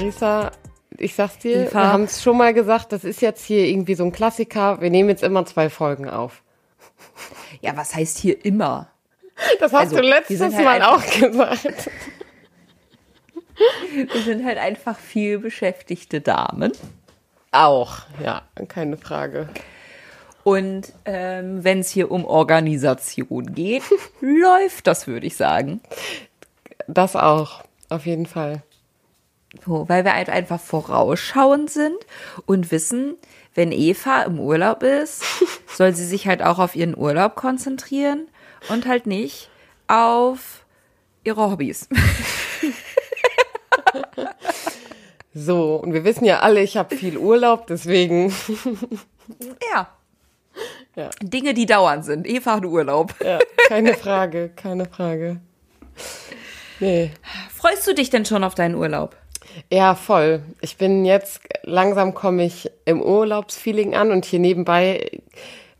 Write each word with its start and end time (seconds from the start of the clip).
Marisa, 0.00 0.50
ich 0.96 1.14
sag's 1.14 1.38
dir, 1.38 1.66
Eva. 1.66 1.74
wir 1.74 1.92
haben 1.92 2.04
es 2.04 2.22
schon 2.22 2.38
mal 2.38 2.54
gesagt, 2.54 2.92
das 2.92 3.04
ist 3.04 3.20
jetzt 3.20 3.44
hier 3.44 3.66
irgendwie 3.66 3.94
so 3.94 4.04
ein 4.04 4.12
Klassiker. 4.12 4.80
Wir 4.80 4.88
nehmen 4.88 5.10
jetzt 5.10 5.22
immer 5.22 5.44
zwei 5.44 5.68
Folgen 5.68 6.08
auf. 6.08 6.42
Ja, 7.60 7.76
was 7.76 7.94
heißt 7.94 8.16
hier 8.16 8.42
immer? 8.44 8.88
Das 9.58 9.72
hast 9.74 9.80
Also, 9.80 9.96
du 9.96 10.02
letztes 10.02 10.40
halt 10.40 10.64
Mal 10.64 10.82
auch 10.82 11.02
gesagt. 11.04 11.90
Wir 13.92 14.22
sind 14.22 14.44
halt 14.46 14.56
einfach 14.56 14.98
viel 14.98 15.38
beschäftigte 15.38 16.22
Damen. 16.22 16.72
Auch, 17.52 17.98
ja, 18.24 18.42
keine 18.68 18.96
Frage. 18.96 19.50
Und 20.44 20.94
ähm, 21.04 21.62
wenn 21.62 21.80
es 21.80 21.90
hier 21.90 22.10
um 22.10 22.24
Organisation 22.24 23.52
geht, 23.54 23.82
läuft 24.22 24.86
das, 24.86 25.06
würde 25.06 25.26
ich 25.26 25.36
sagen. 25.36 25.82
Das 26.88 27.16
auch, 27.16 27.62
auf 27.90 28.06
jeden 28.06 28.24
Fall. 28.24 28.62
So, 29.64 29.88
weil 29.88 30.04
wir 30.04 30.14
halt 30.14 30.30
einfach 30.30 30.60
vorausschauend 30.60 31.70
sind 31.70 31.96
und 32.46 32.70
wissen, 32.70 33.16
wenn 33.54 33.72
Eva 33.72 34.22
im 34.22 34.38
Urlaub 34.38 34.82
ist, 34.82 35.24
soll 35.66 35.94
sie 35.94 36.06
sich 36.06 36.26
halt 36.26 36.42
auch 36.42 36.58
auf 36.58 36.76
ihren 36.76 36.96
Urlaub 36.96 37.34
konzentrieren 37.34 38.28
und 38.68 38.86
halt 38.86 39.06
nicht 39.06 39.50
auf 39.88 40.64
ihre 41.24 41.50
Hobbys. 41.50 41.88
So, 45.32 45.76
und 45.76 45.92
wir 45.92 46.04
wissen 46.04 46.24
ja 46.24 46.40
alle, 46.40 46.60
ich 46.60 46.76
habe 46.76 46.96
viel 46.96 47.16
Urlaub, 47.16 47.66
deswegen. 47.66 48.34
Ja. 49.72 49.88
Ja. 50.96 51.10
Dinge, 51.22 51.54
die 51.54 51.64
dauernd 51.64 52.04
sind. 52.04 52.26
Eva 52.26 52.56
hat 52.56 52.64
Urlaub. 52.64 53.14
Ja, 53.24 53.38
keine 53.68 53.94
Frage, 53.94 54.50
keine 54.56 54.86
Frage. 54.86 55.40
Nee. 56.80 57.12
Freust 57.54 57.86
du 57.86 57.94
dich 57.94 58.10
denn 58.10 58.24
schon 58.24 58.42
auf 58.42 58.56
deinen 58.56 58.74
Urlaub? 58.74 59.14
Ja, 59.70 59.94
voll. 59.94 60.42
Ich 60.60 60.76
bin 60.76 61.04
jetzt, 61.04 61.40
langsam 61.62 62.14
komme 62.14 62.44
ich 62.44 62.70
im 62.84 63.02
Urlaubsfeeling 63.02 63.94
an 63.94 64.12
und 64.12 64.24
hier 64.24 64.38
nebenbei 64.38 65.20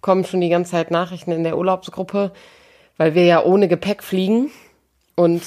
kommen 0.00 0.24
schon 0.24 0.40
die 0.40 0.48
ganze 0.48 0.72
Zeit 0.72 0.90
Nachrichten 0.90 1.32
in 1.32 1.44
der 1.44 1.58
Urlaubsgruppe, 1.58 2.32
weil 2.96 3.14
wir 3.14 3.24
ja 3.24 3.42
ohne 3.42 3.68
Gepäck 3.68 4.02
fliegen 4.02 4.50
und 5.14 5.42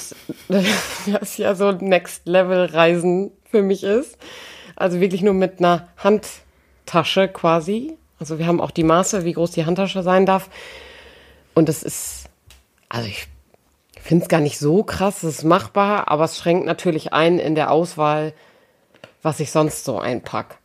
das 1.06 1.36
ja 1.36 1.54
so 1.54 1.72
Next 1.72 2.26
Level 2.26 2.66
Reisen 2.66 3.32
für 3.50 3.62
mich 3.62 3.82
ist. 3.82 4.16
Also 4.76 5.00
wirklich 5.00 5.22
nur 5.22 5.34
mit 5.34 5.58
einer 5.58 5.88
Handtasche 5.96 7.28
quasi. 7.28 7.96
Also 8.18 8.38
wir 8.38 8.46
haben 8.46 8.60
auch 8.60 8.70
die 8.70 8.84
Maße, 8.84 9.24
wie 9.24 9.32
groß 9.32 9.52
die 9.52 9.66
Handtasche 9.66 10.02
sein 10.02 10.26
darf. 10.26 10.48
Und 11.54 11.68
es 11.68 11.82
ist, 11.82 12.24
also 12.88 13.08
ich 13.08 13.28
finde 14.04 14.24
es 14.24 14.28
gar 14.28 14.40
nicht 14.40 14.58
so 14.58 14.82
krass, 14.82 15.22
es 15.22 15.38
ist 15.38 15.44
machbar, 15.44 16.08
aber 16.08 16.24
es 16.24 16.36
schränkt 16.36 16.66
natürlich 16.66 17.12
ein 17.12 17.38
in 17.38 17.54
der 17.54 17.70
Auswahl, 17.70 18.34
was 19.22 19.40
ich 19.40 19.50
sonst 19.50 19.84
so 19.84 19.98
einpack. 19.98 20.58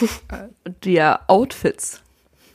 Der 0.84 1.20
Outfits. 1.28 2.00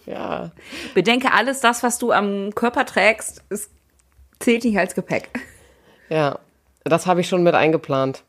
Ja, 0.05 0.51
Bedenke, 0.93 1.33
alles 1.33 1.59
das, 1.59 1.83
was 1.83 1.99
du 1.99 2.11
am 2.11 2.55
Körper 2.55 2.85
trägst, 2.85 3.43
es 3.49 3.69
zählt 4.39 4.63
nicht 4.63 4.79
als 4.79 4.95
Gepäck. 4.95 5.29
ja, 6.09 6.39
das 6.83 7.05
habe 7.05 7.21
ich 7.21 7.27
schon 7.27 7.43
mit 7.43 7.53
eingeplant. 7.53 8.23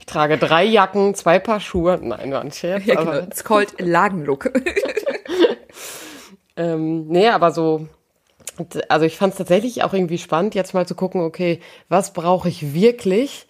Ich 0.00 0.06
trage 0.06 0.38
drei 0.38 0.64
Jacken, 0.64 1.14
zwei 1.14 1.38
Paar 1.38 1.60
Schuhe. 1.60 2.00
Nein, 2.02 2.32
war 2.32 2.40
ein 2.40 2.50
Scherz. 2.50 2.86
Ja, 2.86 2.94
genau. 2.94 3.10
aber, 3.10 3.22
It's 3.24 3.44
called 3.44 3.78
Lagenlook. 3.78 4.50
ähm, 6.56 7.06
nee, 7.08 7.28
aber 7.28 7.52
so, 7.52 7.86
also 8.88 9.06
ich 9.06 9.16
fand 9.16 9.32
es 9.32 9.38
tatsächlich 9.38 9.82
auch 9.84 9.92
irgendwie 9.92 10.18
spannend, 10.18 10.54
jetzt 10.54 10.74
mal 10.74 10.86
zu 10.86 10.94
gucken, 10.94 11.20
okay, 11.22 11.60
was 11.88 12.12
brauche 12.12 12.48
ich 12.48 12.74
wirklich? 12.74 13.46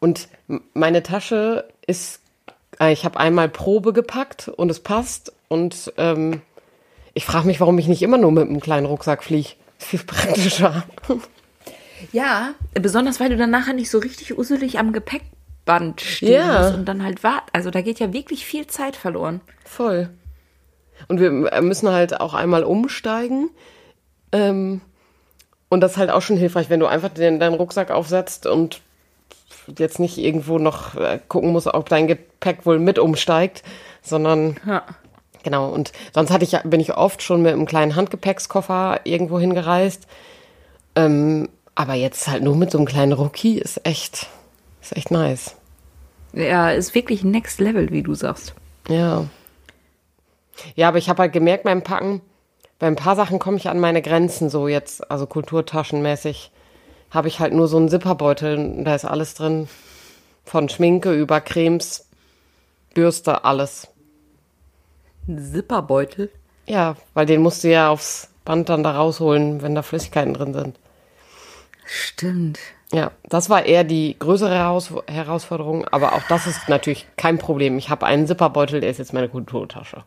Und 0.00 0.28
meine 0.74 1.02
Tasche 1.02 1.68
ist, 1.86 2.20
äh, 2.80 2.92
ich 2.92 3.04
habe 3.04 3.18
einmal 3.18 3.48
Probe 3.48 3.92
gepackt 3.92 4.48
und 4.48 4.70
es 4.70 4.80
passt. 4.80 5.32
Und 5.48 5.92
ähm, 5.96 6.42
ich 7.14 7.24
frage 7.24 7.46
mich, 7.46 7.60
warum 7.60 7.78
ich 7.78 7.88
nicht 7.88 8.02
immer 8.02 8.18
nur 8.18 8.32
mit 8.32 8.48
einem 8.48 8.60
kleinen 8.60 8.86
Rucksack 8.86 9.24
fliege. 9.24 9.50
Ist 9.78 9.86
viel 9.88 10.00
praktischer. 10.00 10.84
Ja, 12.12 12.54
besonders 12.74 13.18
weil 13.20 13.30
du 13.30 13.36
dann 13.36 13.50
nachher 13.50 13.72
nicht 13.72 13.90
so 13.90 13.98
richtig 13.98 14.36
uselig 14.36 14.78
am 14.78 14.92
Gepäckband 14.92 16.00
stehen 16.00 16.32
Ja. 16.32 16.68
und 16.68 16.84
dann 16.86 17.02
halt 17.02 17.22
wart. 17.24 17.44
Also 17.52 17.70
da 17.70 17.80
geht 17.80 17.98
ja 18.00 18.12
wirklich 18.12 18.44
viel 18.44 18.66
Zeit 18.66 18.96
verloren. 18.96 19.40
Voll. 19.64 20.10
Und 21.08 21.18
wir 21.20 21.30
müssen 21.62 21.88
halt 21.90 22.20
auch 22.20 22.34
einmal 22.34 22.62
umsteigen. 22.62 23.50
Ähm, 24.34 24.80
und 25.70 25.80
das 25.80 25.92
ist 25.92 25.96
halt 25.98 26.10
auch 26.10 26.20
schon 26.22 26.36
hilfreich, 26.36 26.68
wenn 26.68 26.80
du 26.80 26.86
einfach 26.86 27.08
den, 27.08 27.40
deinen 27.40 27.54
Rucksack 27.54 27.90
aufsetzt 27.90 28.46
und 28.46 28.82
jetzt 29.78 29.98
nicht 29.98 30.18
irgendwo 30.18 30.58
noch 30.58 30.94
äh, 30.96 31.18
gucken 31.28 31.52
musst, 31.52 31.68
ob 31.68 31.88
dein 31.88 32.06
Gepäck 32.06 32.66
wohl 32.66 32.78
mit 32.78 32.98
umsteigt, 32.98 33.62
sondern 34.02 34.56
Ja. 34.66 34.82
genau. 35.42 35.70
Und 35.70 35.92
sonst 36.12 36.30
hatte 36.30 36.44
ich, 36.44 36.58
bin 36.64 36.80
ich 36.80 36.94
oft 36.96 37.22
schon 37.22 37.40
mit 37.42 37.52
einem 37.54 37.64
kleinen 37.66 37.96
Handgepäckskoffer 37.96 39.00
irgendwo 39.04 39.38
hingereist. 39.40 40.06
Ähm, 40.96 41.48
aber 41.74 41.94
jetzt 41.94 42.28
halt 42.28 42.42
nur 42.42 42.56
mit 42.56 42.70
so 42.70 42.78
einem 42.78 42.86
kleinen 42.86 43.12
Rookie 43.12 43.58
ist 43.58 43.80
echt, 43.86 44.26
ist 44.82 44.96
echt 44.96 45.10
nice. 45.10 45.56
Ja, 46.34 46.70
ist 46.70 46.94
wirklich 46.94 47.24
next 47.24 47.60
level, 47.60 47.90
wie 47.90 48.02
du 48.02 48.14
sagst. 48.14 48.54
Ja. 48.88 49.24
Ja, 50.76 50.88
aber 50.88 50.98
ich 50.98 51.08
habe 51.08 51.22
halt 51.22 51.32
gemerkt 51.32 51.64
beim 51.64 51.82
Packen, 51.82 52.20
bei 52.78 52.86
ein 52.86 52.96
paar 52.96 53.16
Sachen 53.16 53.38
komme 53.38 53.56
ich 53.56 53.68
an 53.68 53.80
meine 53.80 54.02
Grenzen 54.02 54.50
so 54.50 54.68
jetzt, 54.68 55.10
also 55.10 55.26
kulturtaschenmäßig, 55.26 56.50
habe 57.10 57.28
ich 57.28 57.40
halt 57.40 57.52
nur 57.52 57.68
so 57.68 57.76
einen 57.76 57.88
Zipperbeutel, 57.88 58.56
und 58.56 58.84
da 58.84 58.94
ist 58.94 59.04
alles 59.04 59.34
drin. 59.34 59.68
Von 60.44 60.68
Schminke 60.68 61.12
über 61.12 61.40
Cremes, 61.40 62.06
Bürste, 62.92 63.44
alles. 63.44 63.88
Ein 65.26 65.38
Zipperbeutel. 65.38 66.30
Ja, 66.66 66.96
weil 67.14 67.26
den 67.26 67.40
musst 67.40 67.64
du 67.64 67.70
ja 67.70 67.88
aufs 67.88 68.28
Band 68.44 68.68
dann 68.68 68.82
da 68.82 68.92
rausholen, 68.96 69.62
wenn 69.62 69.74
da 69.74 69.82
Flüssigkeiten 69.82 70.34
drin 70.34 70.52
sind. 70.52 70.78
Stimmt. 71.86 72.58
Ja, 72.92 73.10
das 73.28 73.50
war 73.50 73.64
eher 73.64 73.84
die 73.84 74.16
größere 74.18 74.54
Heraus 74.54 74.92
Herausforderung, 75.06 75.86
aber 75.88 76.14
auch 76.14 76.22
das 76.28 76.46
ist 76.46 76.68
natürlich 76.68 77.06
kein 77.16 77.38
Problem. 77.38 77.78
Ich 77.78 77.90
habe 77.90 78.06
einen 78.06 78.26
Zipperbeutel, 78.26 78.80
der 78.80 78.90
ist 78.90 78.98
jetzt 78.98 79.12
meine 79.12 79.28
Kulturtasche. 79.28 80.04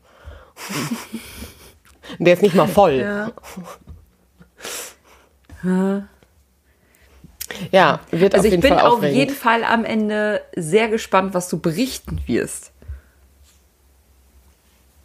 der 2.19 2.33
ist 2.33 2.41
nicht 2.41 2.55
mal 2.55 2.67
voll. 2.67 3.05
Ja. 5.63 6.03
Ja, 7.71 7.99
wird 8.11 8.33
Also 8.35 8.41
auf 8.41 8.45
ich 8.45 8.51
jeden 8.51 8.61
bin 8.61 8.73
Fall 8.77 8.85
auf 8.85 8.93
aufregend. 8.93 9.15
jeden 9.17 9.35
Fall 9.35 9.63
am 9.63 9.85
Ende 9.85 10.41
sehr 10.55 10.87
gespannt, 10.89 11.33
was 11.33 11.49
du 11.49 11.59
berichten 11.59 12.21
wirst. 12.27 12.71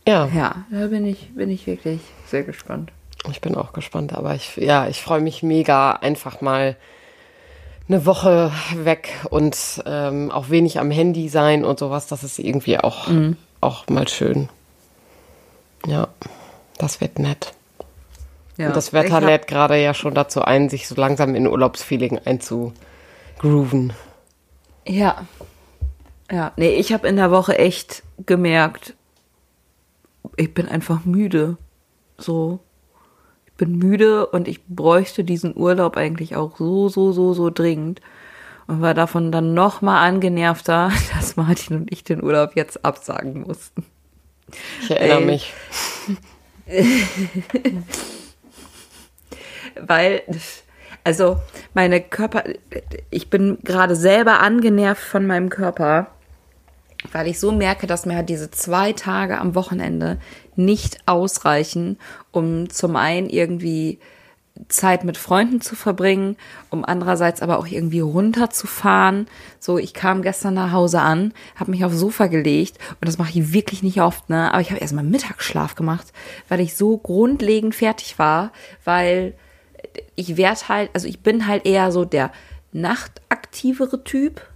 ja, 0.07 0.27
Ja, 0.35 0.65
da 0.71 0.87
bin 0.89 1.07
ich, 1.07 1.31
bin 1.35 1.51
ich 1.51 1.67
wirklich 1.67 2.01
sehr 2.27 2.43
gespannt. 2.43 2.93
ich 3.31 3.41
bin 3.41 3.55
auch 3.55 3.73
gespannt, 3.73 4.13
aber 4.13 4.35
ich, 4.35 4.57
ja, 4.57 4.89
ich 4.89 5.01
freue 5.01 5.21
mich 5.21 5.43
mega, 5.43 5.93
einfach 5.93 6.41
mal 6.41 6.77
eine 7.89 8.05
Woche 8.05 8.53
weg 8.77 9.11
und 9.31 9.83
ähm, 9.87 10.31
auch 10.31 10.51
wenig 10.51 10.79
am 10.79 10.91
Handy 10.91 11.29
sein 11.29 11.65
und 11.65 11.79
sowas. 11.79 12.07
Das 12.09 12.25
ist 12.25 12.39
irgendwie 12.39 12.79
auch, 12.79 13.09
Mhm. 13.09 13.37
auch 13.61 13.87
mal 13.89 14.07
schön. 14.09 14.49
Ja, 15.87 16.09
das 16.79 17.01
wird 17.01 17.19
nett. 17.19 17.55
Ja. 18.59 18.69
und 18.69 18.77
das 18.77 18.93
Wetter 18.93 19.21
lädt 19.21 19.47
gerade 19.47 19.77
ja 19.81 19.95
schon 19.95 20.15
dazu 20.15 20.43
ein, 20.43 20.69
sich 20.69 20.87
so 20.87 20.95
langsam 20.95 21.35
in 21.35 21.47
Urlaubsfeeling 21.47 22.21
einzugrooven. 22.25 23.93
Ja. 24.87 25.27
Ja, 26.31 26.53
nee, 26.57 26.75
ich 26.75 26.93
habe 26.93 27.09
in 27.09 27.17
der 27.17 27.31
Woche 27.31 27.59
echt 27.59 28.03
gemerkt, 28.25 28.95
ich 30.37 30.55
bin 30.55 30.69
einfach 30.69 31.05
müde. 31.05 31.57
So. 32.19 32.61
Ich 33.47 33.53
bin 33.55 33.77
müde 33.79 34.27
und 34.27 34.49
ich 34.49 34.65
bräuchte 34.67 35.25
diesen 35.25 35.57
Urlaub 35.57 35.97
eigentlich 35.97 36.37
auch 36.37 36.57
so, 36.57 36.89
so, 36.89 37.13
so, 37.13 37.35
so 37.35 37.51
dringend. 37.51 38.01
Und 38.67 38.81
war 38.81 38.95
davon 38.95 39.33
dann 39.33 39.55
noch 39.55 39.83
mal 39.83 40.01
angenervter, 40.03 40.93
dass 41.15 41.37
Martin 41.37 41.77
und 41.77 41.93
ich 41.93 42.05
den 42.05 42.23
Urlaub 42.23 42.53
jetzt 42.55 42.85
absagen 42.85 43.43
mussten. 43.43 43.85
Ich 44.83 44.91
erinnere 44.91 45.21
Ey. 45.21 45.27
mich. 45.27 45.53
weil, 49.81 50.23
also 51.05 51.39
meine 51.75 52.01
Körper, 52.01 52.45
ich 53.11 53.31
bin 53.31 53.59
gerade 53.63 53.97
selber 53.97 54.41
angenervt 54.41 55.03
von 55.03 55.27
meinem 55.27 55.49
Körper, 55.49 56.09
weil 57.11 57.27
ich 57.27 57.41
so 57.41 57.51
merke, 57.53 57.87
dass 57.87 58.07
mir 58.07 58.17
halt 58.17 58.29
diese 58.29 58.51
zwei 58.51 58.93
Tage 58.93 59.39
am 59.39 59.55
Wochenende 59.55 60.19
nicht 60.55 60.99
ausreichen, 61.07 61.99
um 62.31 62.71
zum 62.71 62.97
einen 62.97 63.29
irgendwie 63.29 63.99
Zeit 64.69 65.05
mit 65.05 65.17
Freunden 65.17 65.61
zu 65.61 65.75
verbringen, 65.77 66.37
um 66.71 66.85
andererseits 66.85 67.43
aber 67.43 67.59
auch 67.59 67.67
irgendwie 67.67 68.01
runterzufahren. 68.01 69.27
So, 69.59 69.79
ich 69.79 69.95
kam 69.95 70.23
gestern 70.23 70.55
nach 70.55 70.73
Hause 70.73 71.01
an, 71.01 71.33
habe 71.57 71.71
mich 71.71 71.85
aufs 71.85 71.97
Sofa 71.97 72.27
gelegt 72.27 72.79
und 73.01 73.09
das 73.09 73.19
mache 73.19 73.31
ich 73.31 73.53
wirklich 73.53 73.83
nicht 73.83 74.01
oft, 74.01 74.29
ne? 74.31 74.53
Aber 74.53 74.61
ich 74.61 74.71
habe 74.71 74.81
erstmal 74.81 75.05
Mittagsschlaf 75.05 75.75
gemacht, 75.75 76.13
weil 76.49 76.61
ich 76.61 76.77
so 76.77 76.99
grundlegend 76.99 77.75
fertig 77.75 78.19
war, 78.19 78.53
weil 78.85 79.35
ich 80.15 80.37
werde 80.37 80.69
halt, 80.69 80.91
also 80.93 81.07
ich 81.09 81.21
bin 81.21 81.47
halt 81.47 81.67
eher 81.67 81.93
so 81.93 82.05
der 82.05 82.31
nachtaktivere 82.73 84.05
Typ. 84.05 84.47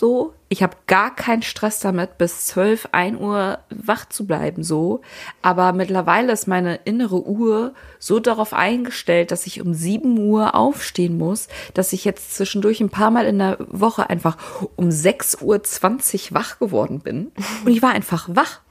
So, 0.00 0.32
ich 0.48 0.62
habe 0.62 0.78
gar 0.86 1.14
keinen 1.14 1.42
Stress 1.42 1.78
damit, 1.78 2.16
bis 2.16 2.46
12, 2.46 2.88
1 2.92 3.20
Uhr 3.20 3.58
wach 3.68 4.08
zu 4.08 4.26
bleiben, 4.26 4.62
so. 4.62 5.02
Aber 5.42 5.74
mittlerweile 5.74 6.32
ist 6.32 6.48
meine 6.48 6.76
innere 6.86 7.22
Uhr 7.26 7.74
so 7.98 8.18
darauf 8.18 8.54
eingestellt, 8.54 9.30
dass 9.30 9.46
ich 9.46 9.60
um 9.60 9.74
7 9.74 10.18
Uhr 10.18 10.54
aufstehen 10.54 11.18
muss, 11.18 11.48
dass 11.74 11.92
ich 11.92 12.06
jetzt 12.06 12.34
zwischendurch 12.34 12.80
ein 12.80 12.88
paar 12.88 13.10
Mal 13.10 13.26
in 13.26 13.40
der 13.40 13.58
Woche 13.60 14.08
einfach 14.08 14.38
um 14.74 14.88
6.20 14.88 15.42
Uhr 15.42 16.34
wach 16.34 16.58
geworden 16.58 17.00
bin. 17.00 17.30
Und 17.66 17.72
ich 17.72 17.82
war 17.82 17.90
einfach 17.90 18.26
wach. 18.32 18.62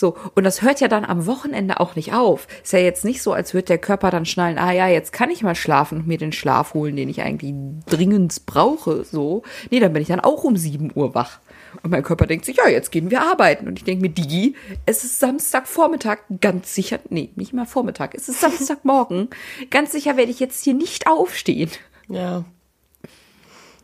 So, 0.00 0.16
und 0.34 0.44
das 0.44 0.62
hört 0.62 0.80
ja 0.80 0.88
dann 0.88 1.04
am 1.04 1.26
Wochenende 1.26 1.78
auch 1.78 1.94
nicht 1.94 2.14
auf. 2.14 2.48
Ist 2.62 2.72
ja 2.72 2.78
jetzt 2.78 3.04
nicht 3.04 3.22
so, 3.22 3.34
als 3.34 3.52
würde 3.52 3.66
der 3.66 3.78
Körper 3.78 4.10
dann 4.10 4.24
schnallen, 4.24 4.56
ah 4.56 4.72
ja, 4.72 4.88
jetzt 4.88 5.12
kann 5.12 5.28
ich 5.28 5.42
mal 5.42 5.54
schlafen 5.54 5.98
und 5.98 6.06
mir 6.06 6.16
den 6.16 6.32
Schlaf 6.32 6.72
holen, 6.72 6.96
den 6.96 7.10
ich 7.10 7.20
eigentlich 7.20 7.52
dringend 7.84 8.46
brauche. 8.46 9.04
So. 9.04 9.42
Nee, 9.70 9.78
dann 9.78 9.92
bin 9.92 10.00
ich 10.00 10.08
dann 10.08 10.20
auch 10.20 10.42
um 10.42 10.56
7 10.56 10.92
Uhr 10.94 11.14
wach. 11.14 11.40
Und 11.82 11.90
mein 11.90 12.02
Körper 12.02 12.26
denkt 12.26 12.46
sich, 12.46 12.56
ja, 12.56 12.68
jetzt 12.68 12.90
gehen 12.90 13.10
wir 13.10 13.20
arbeiten. 13.20 13.68
Und 13.68 13.78
ich 13.78 13.84
denke 13.84 14.00
mir, 14.00 14.08
Digi, 14.08 14.56
es 14.86 15.04
ist 15.04 15.20
Samstagvormittag, 15.20 16.20
ganz 16.40 16.74
sicher, 16.74 16.98
nee, 17.10 17.28
nicht 17.36 17.52
mal 17.52 17.66
Vormittag, 17.66 18.14
es 18.14 18.30
ist 18.30 18.40
Samstagmorgen. 18.40 19.28
ganz 19.70 19.92
sicher 19.92 20.16
werde 20.16 20.30
ich 20.30 20.40
jetzt 20.40 20.64
hier 20.64 20.74
nicht 20.74 21.08
aufstehen. 21.08 21.70
Ja. 22.08 22.44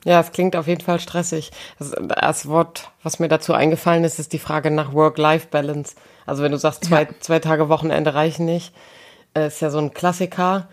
Ja, 0.07 0.21
es 0.21 0.31
klingt 0.31 0.55
auf 0.55 0.69
jeden 0.69 0.83
Fall 0.83 1.01
stressig. 1.01 1.51
Das, 1.81 1.93
das 2.21 2.47
Wort, 2.47 2.93
was 3.03 3.19
mir 3.19 3.27
dazu 3.27 3.53
eingefallen 3.55 4.05
ist, 4.05 4.21
ist 4.21 4.33
die 4.33 4.39
Frage 4.39 4.71
nach 4.71 4.93
Work-Life-Balance. 4.93 5.97
Also 6.25 6.45
wenn 6.45 6.53
du 6.53 6.59
sagst, 6.59 6.85
zwei, 6.85 7.03
ja. 7.03 7.09
zwei 7.19 7.41
Tage 7.41 7.69
Wochenende 7.69 8.15
reichen 8.15 8.47
nicht, 8.47 8.73
äh, 9.35 9.49
ist 9.49 9.61
ja 9.61 9.69
so 9.69 9.79
ein 9.79 9.93
Klassiker. 9.93 10.69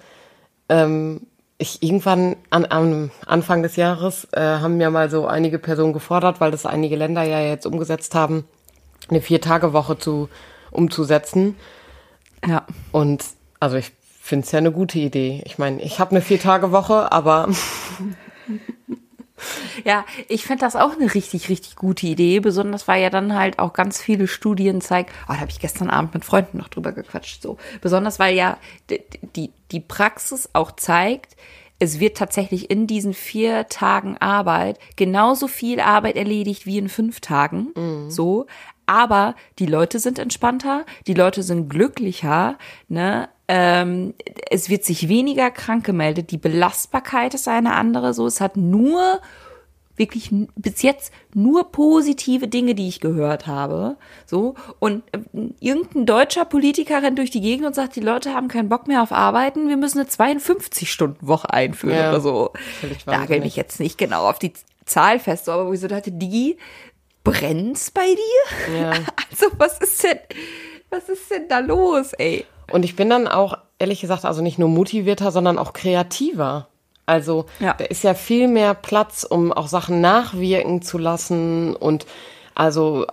Ähm, 0.70 1.22
ich 1.58 1.82
irgendwann 1.82 2.36
an, 2.52 2.68
am 2.70 3.10
Anfang 3.26 3.64
des 3.64 3.76
Jahres 3.76 4.28
äh, 4.34 4.40
haben 4.40 4.78
mir 4.78 4.92
mal 4.92 5.10
so 5.10 5.26
einige 5.26 5.58
Personen 5.58 5.94
gefordert, 5.94 6.40
weil 6.40 6.52
das 6.52 6.68
einige 6.68 6.96
Länder 6.96 7.24
ja 7.24 7.42
jetzt 7.42 7.66
umgesetzt 7.66 8.14
haben, 8.14 8.48
eine 9.10 9.20
Vier-Tage-Woche 9.22 9.98
zu 9.98 10.30
umzusetzen. 10.70 11.56
Ja. 12.46 12.68
Und 12.92 13.26
also 13.60 13.78
ich 13.78 13.94
finde 14.22 14.46
es 14.46 14.52
ja 14.52 14.60
eine 14.60 14.72
gute 14.72 15.00
Idee. 15.00 15.42
Ich 15.48 15.58
meine, 15.58 15.82
ich 15.82 16.00
habe 16.00 16.12
eine 16.12 16.22
Vier-Tage-Woche, 16.22 17.12
aber 17.12 17.50
Ja, 19.86 20.06
ich 20.30 20.46
finde 20.46 20.62
das 20.62 20.76
auch 20.76 20.94
eine 20.94 21.14
richtig, 21.14 21.50
richtig 21.50 21.76
gute 21.76 22.08
Idee. 22.08 22.40
Besonders 22.40 22.88
weil 22.88 23.02
ja 23.02 23.10
dann 23.10 23.36
halt 23.36 23.60
auch 23.60 23.74
ganz 23.74 24.02
viele 24.02 24.28
Studien 24.28 24.82
zeigen. 24.82 25.10
Oh, 25.28 25.34
da 25.34 25.40
habe 25.40 25.50
ich 25.50 25.60
gestern 25.60 25.90
Abend 25.90 26.14
mit 26.14 26.26
Freunden 26.26 26.58
noch 26.58 26.70
drüber 26.70 26.92
gequatscht. 26.92 27.42
So, 27.42 27.58
besonders 27.82 28.20
weil 28.20 28.36
ja 28.36 28.58
die, 29.36 29.52
die 29.72 29.80
Praxis 29.80 30.50
auch 30.54 30.72
zeigt, 30.72 31.36
es 31.80 32.00
wird 32.00 32.18
tatsächlich 32.18 32.70
in 32.72 32.88
diesen 32.88 33.14
vier 33.14 33.68
Tagen 33.68 34.18
Arbeit 34.18 34.80
genauso 34.96 35.48
viel 35.48 35.80
Arbeit 35.80 36.16
erledigt 36.16 36.66
wie 36.66 36.78
in 36.78 36.88
fünf 36.88 37.20
Tagen. 37.20 37.74
Mhm. 37.76 38.10
So. 38.10 38.46
Aber 38.86 39.36
die 39.60 39.66
Leute 39.66 40.00
sind 40.00 40.20
entspannter, 40.20 40.86
die 41.08 41.14
Leute 41.14 41.42
sind 41.44 41.70
glücklicher, 41.70 42.58
ne? 42.88 43.30
Ähm, 43.48 44.14
es 44.50 44.70
wird 44.70 44.86
sich 44.86 45.10
weniger 45.10 45.52
krank 45.52 45.86
gemeldet, 45.86 46.32
die 46.32 46.38
Belastbarkeit 46.38 47.34
ist 47.34 47.48
eine 47.48 47.74
andere, 47.76 48.14
so. 48.14 48.26
Es 48.26 48.40
hat 48.40 48.56
nur 48.58 49.20
wirklich 49.96 50.30
bis 50.56 50.82
jetzt 50.82 51.14
nur 51.34 51.72
positive 51.72 52.48
Dinge, 52.48 52.74
die 52.74 52.88
ich 52.88 53.00
gehört 53.00 53.46
habe. 53.46 53.98
So. 54.26 54.56
Und 54.80 55.04
äh, 55.12 55.20
irgendein 55.60 56.06
deutscher 56.06 56.46
Politiker 56.46 57.04
rennt 57.04 57.20
durch 57.20 57.32
die 57.32 57.42
Gegend 57.42 57.66
und 57.66 57.76
sagt, 57.76 57.96
die 57.96 58.02
Leute 58.02 58.34
haben 58.34 58.48
keinen 58.48 58.70
Bock 58.70 58.88
mehr 58.88 59.04
auf 59.04 59.12
Arbeiten, 59.12 59.70
wir 59.70 59.78
müssen 59.78 60.00
eine 60.00 60.10
52-Stunden-Woche 60.10 61.54
einführen 61.54 61.96
ja, 61.96 62.10
oder 62.10 62.22
so. 62.22 62.54
Nagel 63.06 63.42
mich 63.42 63.56
jetzt 63.56 63.80
nicht 63.80 63.98
genau 63.98 64.28
auf 64.28 64.40
die 64.40 64.54
Zahl 64.86 65.20
fest, 65.20 65.48
aber 65.48 65.68
wo 65.68 65.74
ich 65.74 65.80
so 65.80 65.88
dachte, 65.88 66.12
die 66.12 66.58
brennt's 67.24 67.92
bei 67.92 68.08
dir? 68.08 68.80
Ja. 68.80 68.94
Also, 69.32 69.48
was 69.58 69.80
ist 69.80 70.04
denn, 70.04 70.20
was 70.92 71.10
ist 71.10 71.32
denn 71.32 71.48
da 71.48 71.58
los, 71.58 72.14
ey? 72.14 72.46
Und 72.74 72.84
ich 72.84 72.96
bin 72.96 73.08
dann 73.08 73.28
auch, 73.28 73.58
ehrlich 73.78 74.02
gesagt, 74.02 74.26
also 74.26 74.42
nicht 74.42 74.58
nur 74.58 74.68
motivierter, 74.68 75.32
sondern 75.32 75.60
auch 75.60 75.74
kreativer. 75.74 76.68
Also 77.06 77.46
ja. 77.60 77.74
da 77.74 77.86
ist 77.86 78.04
ja 78.04 78.16
viel 78.16 78.48
mehr 78.48 78.74
Platz, 78.74 79.24
um 79.24 79.54
auch 79.54 79.68
Sachen 79.68 80.02
nachwirken 80.02 80.82
zu 80.82 80.98
lassen 80.98 81.76
und 81.76 82.08
also 82.56 83.06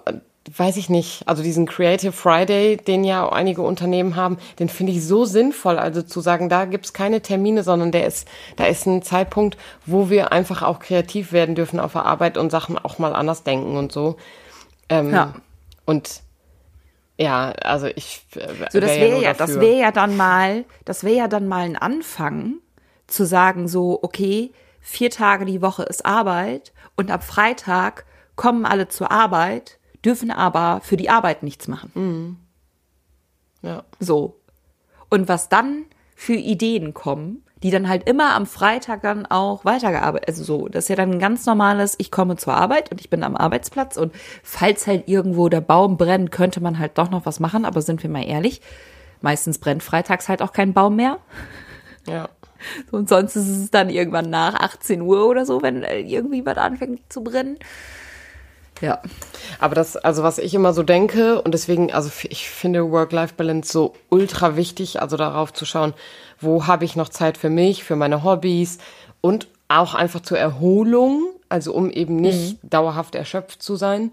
weiß 0.57 0.79
ich 0.79 0.89
nicht, 0.89 1.29
also 1.29 1.43
diesen 1.43 1.67
Creative 1.67 2.13
Friday, 2.13 2.79
den 2.79 3.05
ja 3.05 3.27
auch 3.27 3.33
einige 3.33 3.61
Unternehmen 3.61 4.17
haben, 4.17 4.39
den 4.59 4.71
finde 4.71 4.93
ich 4.93 5.05
so 5.05 5.27
sinnvoll. 5.27 5.79
Also 5.79 6.01
zu 6.01 6.23
sagen, 6.23 6.49
da 6.49 6.65
gibt's 6.65 6.95
keine 6.95 7.21
Termine, 7.21 7.63
sondern 7.63 7.93
der 7.93 8.07
ist, 8.07 8.27
da 8.57 8.65
ist 8.65 8.87
ein 8.87 9.03
Zeitpunkt, 9.03 9.59
wo 9.85 10.09
wir 10.09 10.33
einfach 10.33 10.63
auch 10.63 10.79
kreativ 10.79 11.33
werden 11.33 11.55
dürfen 11.55 11.79
auf 11.79 11.93
der 11.93 12.07
Arbeit 12.07 12.39
und 12.39 12.51
Sachen 12.51 12.79
auch 12.79 12.99
mal 12.99 13.15
anders 13.15 13.43
denken 13.43 13.77
und 13.77 13.93
so. 13.93 14.17
Ähm, 14.89 15.13
ja. 15.13 15.35
Und 15.85 16.23
ja, 17.21 17.51
also 17.63 17.87
ich. 17.87 18.25
Äh, 18.35 18.49
so, 18.71 18.81
das 18.81 18.91
wäre 18.91 19.17
ja, 19.17 19.21
ja 19.21 19.35
das 19.35 19.61
wäre 19.61 19.79
ja 19.79 19.93
dann 19.93 20.17
mal, 20.17 20.65
das 20.85 21.05
wäre 21.05 21.17
ja 21.17 21.29
dann 21.29 21.47
mal 21.49 21.65
ein 21.65 21.77
Anfang 21.77 22.55
zu 23.07 23.27
sagen, 23.27 23.69
so, 23.69 23.99
okay, 24.03 24.53
vier 24.81 25.11
Tage 25.11 25.45
die 25.45 25.61
Woche 25.61 25.83
ist 25.83 26.07
Arbeit 26.07 26.73
und 26.97 27.11
ab 27.11 27.23
Freitag 27.23 28.07
kommen 28.37 28.65
alle 28.65 28.89
zur 28.89 29.11
Arbeit, 29.11 29.79
dürfen 30.05 30.31
aber 30.31 30.81
für 30.83 30.97
die 30.97 31.11
Arbeit 31.11 31.43
nichts 31.43 31.69
machen. 31.69 31.91
Mhm. 31.95 32.37
Ja. 33.63 33.85
So. 33.99 34.41
Und 35.11 35.29
was 35.29 35.51
dann 35.51 35.85
für 36.15 36.35
Ideen 36.35 36.95
kommen, 36.95 37.45
die 37.63 37.71
dann 37.71 37.89
halt 37.89 38.09
immer 38.09 38.35
am 38.35 38.47
Freitag 38.47 39.03
dann 39.03 39.27
auch 39.27 39.65
weitergearbeitet, 39.65 40.29
also 40.29 40.45
so, 40.45 40.69
das 40.69 40.85
ist 40.85 40.89
ja 40.89 40.97
dann 40.97 41.13
ein 41.13 41.19
ganz 41.19 41.47
normales, 41.47 41.95
ich 41.99 42.11
komme 42.11 42.37
zur 42.37 42.55
Arbeit 42.55 42.91
und 42.91 43.01
ich 43.01 43.11
bin 43.11 43.23
am 43.23 43.37
Arbeitsplatz 43.37 43.97
und 43.97 44.15
falls 44.43 44.87
halt 44.87 45.09
irgendwo 45.09 45.49
der 45.49 45.61
Baum 45.61 45.97
brennt, 45.97 46.33
könnte 46.33 46.61
man 46.61 46.79
halt 46.79 46.97
doch 46.99 47.11
noch 47.11 47.27
was 47.27 47.41
machen, 47.41 47.65
aber 47.65 47.83
sind 47.83 48.03
wir 48.03 48.11
mal 48.11 48.25
ehrlich, 48.25 48.61
meistens 49.21 49.59
brennt 49.59 49.83
freitags 49.83 50.29
halt 50.29 50.43
auch 50.43 50.53
kein 50.53 50.73
Baum 50.73 50.97
mehr. 50.97 51.19
Ja. 52.07 52.29
Und 52.91 53.09
sonst 53.09 53.37
ist 53.37 53.49
es 53.49 53.71
dann 53.71 53.89
irgendwann 53.89 54.31
nach 54.31 54.55
18 54.55 55.01
Uhr 55.01 55.27
oder 55.27 55.47
so, 55.47 55.63
wenn 55.63 55.83
irgendwie 55.83 56.45
was 56.45 56.59
anfängt 56.59 57.11
zu 57.11 57.23
brennen. 57.23 57.59
Ja. 58.81 59.01
Aber 59.59 59.75
das, 59.75 59.97
also 59.97 60.23
was 60.23 60.39
ich 60.39 60.55
immer 60.55 60.73
so 60.73 60.83
denke, 60.83 61.41
und 61.43 61.53
deswegen, 61.53 61.93
also 61.93 62.11
ich 62.29 62.49
finde 62.49 62.91
Work-Life-Balance 62.91 63.71
so 63.71 63.95
ultra 64.09 64.57
wichtig, 64.57 65.03
also 65.03 65.17
darauf 65.17 65.53
zu 65.53 65.65
schauen, 65.65 65.93
wo 66.41 66.67
habe 66.67 66.85
ich 66.85 66.97
noch 66.97 67.11
Zeit 67.11 67.37
für 67.37 67.51
mich, 67.51 67.85
für 67.85 67.97
meine 67.97 68.25
Hobbys 68.25 68.79
und 69.21 69.49
auch 69.69 69.95
einfach 69.95 70.21
zur 70.21 70.39
Erholung, 70.39 71.31
also 71.49 71.75
um 71.75 71.91
eben 71.91 72.17
nicht 72.17 72.63
mhm. 72.63 72.71
dauerhaft 72.71 73.15
erschöpft 73.15 73.63
zu 73.63 73.77
sein. 73.77 74.13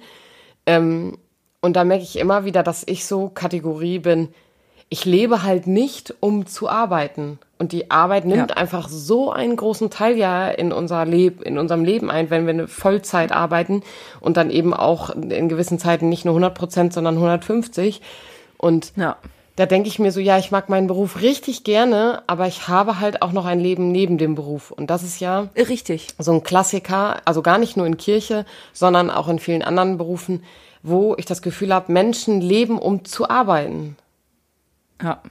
Ähm, 0.65 1.17
und 1.61 1.73
da 1.75 1.83
merke 1.83 2.03
ich 2.03 2.17
immer 2.17 2.45
wieder, 2.45 2.63
dass 2.63 2.83
ich 2.85 3.05
so 3.05 3.29
Kategorie 3.29 3.99
bin, 3.99 4.29
ich 4.89 5.05
lebe 5.05 5.43
halt 5.43 5.67
nicht, 5.67 6.13
um 6.19 6.45
zu 6.45 6.69
arbeiten. 6.69 7.39
Und 7.59 7.71
die 7.71 7.89
Arbeit 7.89 8.25
nimmt 8.25 8.51
ja. 8.51 8.57
einfach 8.57 8.87
so 8.87 9.31
einen 9.31 9.55
großen 9.55 9.89
Teil 9.89 10.15
ja 10.17 10.47
in 10.47 10.71
unser 10.71 11.05
Leb 11.05 11.41
in 11.41 11.57
unserem 11.57 11.83
Leben 11.83 12.11
ein, 12.11 12.29
wenn 12.29 12.45
wir 12.45 12.53
eine 12.53 12.67
Vollzeit 12.67 13.31
arbeiten 13.31 13.81
und 14.19 14.37
dann 14.37 14.51
eben 14.51 14.73
auch 14.73 15.09
in 15.09 15.49
gewissen 15.49 15.79
Zeiten 15.79 16.07
nicht 16.09 16.23
nur 16.23 16.33
100 16.33 16.53
Prozent, 16.53 16.93
sondern 16.93 17.15
150. 17.15 18.01
Und 18.57 18.93
ja. 18.95 19.17
da 19.55 19.65
denke 19.65 19.87
ich 19.89 19.97
mir 19.97 20.11
so, 20.11 20.19
ja, 20.19 20.37
ich 20.37 20.51
mag 20.51 20.69
meinen 20.69 20.87
Beruf 20.87 21.21
richtig 21.21 21.63
gerne, 21.63 22.21
aber 22.27 22.47
ich 22.47 22.67
habe 22.67 22.99
halt 22.99 23.23
auch 23.23 23.31
noch 23.31 23.45
ein 23.45 23.59
Leben 23.59 23.91
neben 23.91 24.19
dem 24.19 24.35
Beruf. 24.35 24.69
Und 24.69 24.91
das 24.91 25.01
ist 25.01 25.19
ja 25.19 25.49
richtig 25.55 26.09
so 26.19 26.33
ein 26.33 26.43
Klassiker, 26.43 27.21
also 27.25 27.41
gar 27.41 27.57
nicht 27.57 27.75
nur 27.75 27.87
in 27.87 27.97
Kirche, 27.97 28.45
sondern 28.71 29.09
auch 29.09 29.27
in 29.29 29.39
vielen 29.39 29.63
anderen 29.63 29.97
Berufen, 29.97 30.43
wo 30.83 31.15
ich 31.17 31.25
das 31.25 31.41
Gefühl 31.41 31.73
habe, 31.73 31.91
Menschen 31.91 32.39
leben, 32.39 32.77
um 32.77 33.03
zu 33.03 33.29
arbeiten. 33.29 33.97
Ja. 35.01 35.21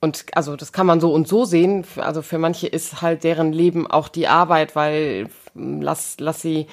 Und 0.00 0.26
also 0.34 0.56
das 0.56 0.72
kann 0.72 0.86
man 0.86 1.00
so 1.00 1.12
und 1.12 1.26
so 1.26 1.44
sehen. 1.44 1.84
Also 1.96 2.22
für 2.22 2.38
manche 2.38 2.66
ist 2.66 3.02
halt 3.02 3.24
deren 3.24 3.52
Leben 3.52 3.86
auch 3.86 4.08
die 4.08 4.28
Arbeit, 4.28 4.76
weil 4.76 5.28
hm, 5.54 5.80
lass, 5.80 6.16
lass 6.18 6.42
sie 6.42 6.66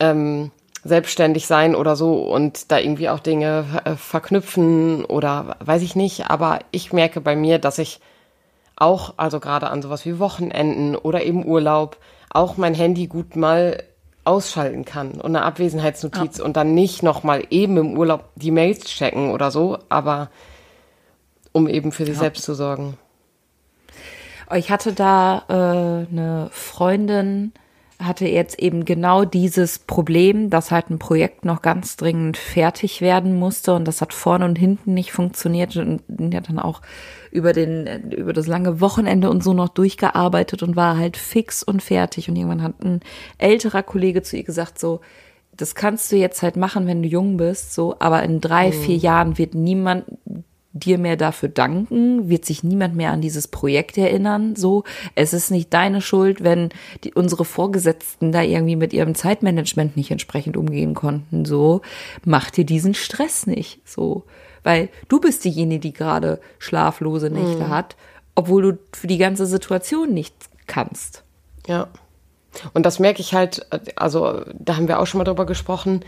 ähm, 0.00 0.50
selbstständig 0.84 1.46
sein 1.46 1.74
oder 1.74 1.96
so 1.96 2.22
und 2.22 2.70
da 2.72 2.78
irgendwie 2.78 3.08
auch 3.08 3.20
Dinge 3.20 3.64
äh, 3.84 3.94
verknüpfen 3.94 5.04
oder 5.04 5.56
weiß 5.60 5.82
ich 5.82 5.96
nicht. 5.96 6.30
Aber 6.30 6.60
ich 6.70 6.92
merke 6.92 7.20
bei 7.20 7.36
mir, 7.36 7.58
dass 7.58 7.78
ich 7.78 8.00
auch, 8.76 9.14
also 9.16 9.38
gerade 9.38 9.70
an 9.70 9.82
sowas 9.82 10.04
wie 10.06 10.18
Wochenenden 10.18 10.96
oder 10.96 11.22
eben 11.24 11.46
Urlaub, 11.46 11.98
auch 12.30 12.56
mein 12.56 12.74
Handy 12.74 13.06
gut 13.06 13.36
mal 13.36 13.82
ausschalten 14.24 14.84
kann 14.84 15.12
und 15.12 15.36
eine 15.36 15.42
Abwesenheitsnotiz 15.42 16.38
ja. 16.38 16.44
und 16.44 16.56
dann 16.56 16.74
nicht 16.74 17.02
nochmal 17.02 17.44
eben 17.50 17.76
im 17.76 17.98
Urlaub 17.98 18.24
die 18.36 18.50
Mails 18.50 18.84
checken 18.84 19.30
oder 19.30 19.50
so, 19.50 19.78
aber 19.88 20.30
um 21.52 21.68
eben 21.68 21.92
für 21.92 22.04
sich 22.04 22.14
ja. 22.14 22.20
selbst 22.20 22.44
zu 22.44 22.54
sorgen. 22.54 22.96
Ich 24.54 24.70
hatte 24.70 24.92
da 24.92 25.44
äh, 25.48 26.10
eine 26.10 26.48
Freundin, 26.52 27.52
hatte 27.98 28.26
jetzt 28.26 28.58
eben 28.58 28.84
genau 28.84 29.24
dieses 29.24 29.78
Problem, 29.78 30.50
dass 30.50 30.70
halt 30.70 30.90
ein 30.90 30.98
Projekt 30.98 31.44
noch 31.44 31.62
ganz 31.62 31.96
dringend 31.96 32.36
fertig 32.36 33.00
werden 33.00 33.38
musste 33.38 33.74
und 33.74 33.86
das 33.86 34.00
hat 34.00 34.12
vorne 34.12 34.44
und 34.44 34.56
hinten 34.56 34.94
nicht 34.94 35.12
funktioniert 35.12 35.76
und 35.76 36.02
hat 36.34 36.48
dann 36.48 36.58
auch 36.58 36.82
über 37.30 37.52
den, 37.52 38.10
über 38.10 38.32
das 38.32 38.46
lange 38.46 38.80
Wochenende 38.80 39.30
und 39.30 39.42
so 39.42 39.54
noch 39.54 39.68
durchgearbeitet 39.68 40.62
und 40.62 40.76
war 40.76 40.96
halt 40.96 41.16
fix 41.16 41.62
und 41.62 41.82
fertig 41.82 42.28
und 42.28 42.36
irgendwann 42.36 42.62
hat 42.62 42.82
ein 42.82 43.00
älterer 43.38 43.82
Kollege 43.82 44.22
zu 44.22 44.36
ihr 44.36 44.44
gesagt 44.44 44.78
so, 44.78 45.00
das 45.56 45.74
kannst 45.74 46.10
du 46.10 46.16
jetzt 46.16 46.42
halt 46.42 46.56
machen, 46.56 46.86
wenn 46.86 47.02
du 47.02 47.08
jung 47.08 47.36
bist, 47.36 47.74
so, 47.74 47.96
aber 48.00 48.22
in 48.22 48.40
drei, 48.40 48.68
mhm. 48.68 48.72
vier 48.72 48.96
Jahren 48.96 49.38
wird 49.38 49.54
niemand 49.54 50.04
dir 50.72 50.98
mehr 50.98 51.16
dafür 51.16 51.48
danken, 51.48 52.28
wird 52.28 52.44
sich 52.44 52.64
niemand 52.64 52.96
mehr 52.96 53.10
an 53.10 53.20
dieses 53.20 53.48
Projekt 53.48 53.98
erinnern, 53.98 54.56
so. 54.56 54.84
Es 55.14 55.32
ist 55.32 55.50
nicht 55.50 55.72
deine 55.72 56.00
Schuld, 56.00 56.42
wenn 56.42 56.70
die, 57.04 57.12
unsere 57.12 57.44
Vorgesetzten 57.44 58.32
da 58.32 58.42
irgendwie 58.42 58.76
mit 58.76 58.92
ihrem 58.92 59.14
Zeitmanagement 59.14 59.96
nicht 59.96 60.10
entsprechend 60.10 60.56
umgehen 60.56 60.94
konnten, 60.94 61.44
so. 61.44 61.82
Mach 62.24 62.50
dir 62.50 62.64
diesen 62.64 62.94
Stress 62.94 63.46
nicht, 63.46 63.86
so. 63.88 64.24
Weil 64.62 64.88
du 65.08 65.20
bist 65.20 65.44
diejenige, 65.44 65.80
die 65.80 65.92
gerade 65.92 66.40
schlaflose 66.58 67.30
Nächte 67.30 67.64
mhm. 67.64 67.68
hat, 67.68 67.96
obwohl 68.34 68.62
du 68.62 68.78
für 68.92 69.08
die 69.08 69.18
ganze 69.18 69.46
Situation 69.46 70.14
nichts 70.14 70.48
kannst. 70.66 71.22
Ja. 71.66 71.88
Und 72.72 72.86
das 72.86 72.98
merke 72.98 73.20
ich 73.20 73.34
halt, 73.34 73.66
also 73.96 74.42
da 74.58 74.76
haben 74.76 74.88
wir 74.88 75.00
auch 75.00 75.06
schon 75.06 75.18
mal 75.18 75.24
drüber 75.24 75.46
gesprochen, 75.46 76.04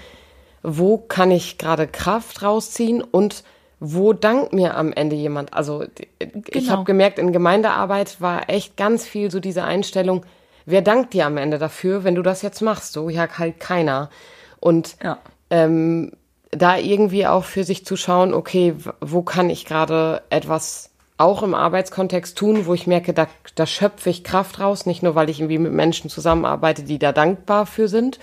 wo 0.62 0.96
kann 0.98 1.30
ich 1.30 1.58
gerade 1.58 1.86
Kraft 1.86 2.42
rausziehen 2.42 3.02
und 3.02 3.44
wo 3.80 4.12
dankt 4.12 4.52
mir 4.52 4.76
am 4.76 4.92
Ende 4.92 5.16
jemand? 5.16 5.52
Also 5.52 5.84
genau. 6.18 6.42
ich 6.52 6.70
habe 6.70 6.84
gemerkt, 6.84 7.18
in 7.18 7.32
Gemeindearbeit 7.32 8.20
war 8.20 8.48
echt 8.48 8.76
ganz 8.76 9.06
viel 9.06 9.30
so 9.30 9.40
diese 9.40 9.64
Einstellung, 9.64 10.24
wer 10.66 10.82
dankt 10.82 11.12
dir 11.12 11.26
am 11.26 11.36
Ende 11.36 11.58
dafür, 11.58 12.04
wenn 12.04 12.14
du 12.14 12.22
das 12.22 12.42
jetzt 12.42 12.60
machst? 12.60 12.92
So, 12.92 13.08
ja, 13.08 13.28
halt 13.38 13.60
keiner. 13.60 14.10
Und 14.60 14.96
ja. 15.02 15.18
ähm, 15.50 16.12
da 16.50 16.76
irgendwie 16.76 17.26
auch 17.26 17.44
für 17.44 17.64
sich 17.64 17.84
zu 17.84 17.96
schauen, 17.96 18.32
okay, 18.32 18.74
wo 19.00 19.22
kann 19.22 19.50
ich 19.50 19.64
gerade 19.64 20.22
etwas 20.30 20.90
auch 21.16 21.42
im 21.42 21.54
Arbeitskontext 21.54 22.36
tun, 22.36 22.66
wo 22.66 22.74
ich 22.74 22.86
merke, 22.86 23.12
da, 23.12 23.28
da 23.54 23.66
schöpfe 23.66 24.10
ich 24.10 24.24
Kraft 24.24 24.60
raus, 24.60 24.86
nicht 24.86 25.02
nur, 25.02 25.14
weil 25.14 25.30
ich 25.30 25.40
irgendwie 25.40 25.58
mit 25.58 25.72
Menschen 25.72 26.10
zusammenarbeite, 26.10 26.82
die 26.82 26.98
da 26.98 27.12
dankbar 27.12 27.66
für 27.66 27.88
sind, 27.88 28.18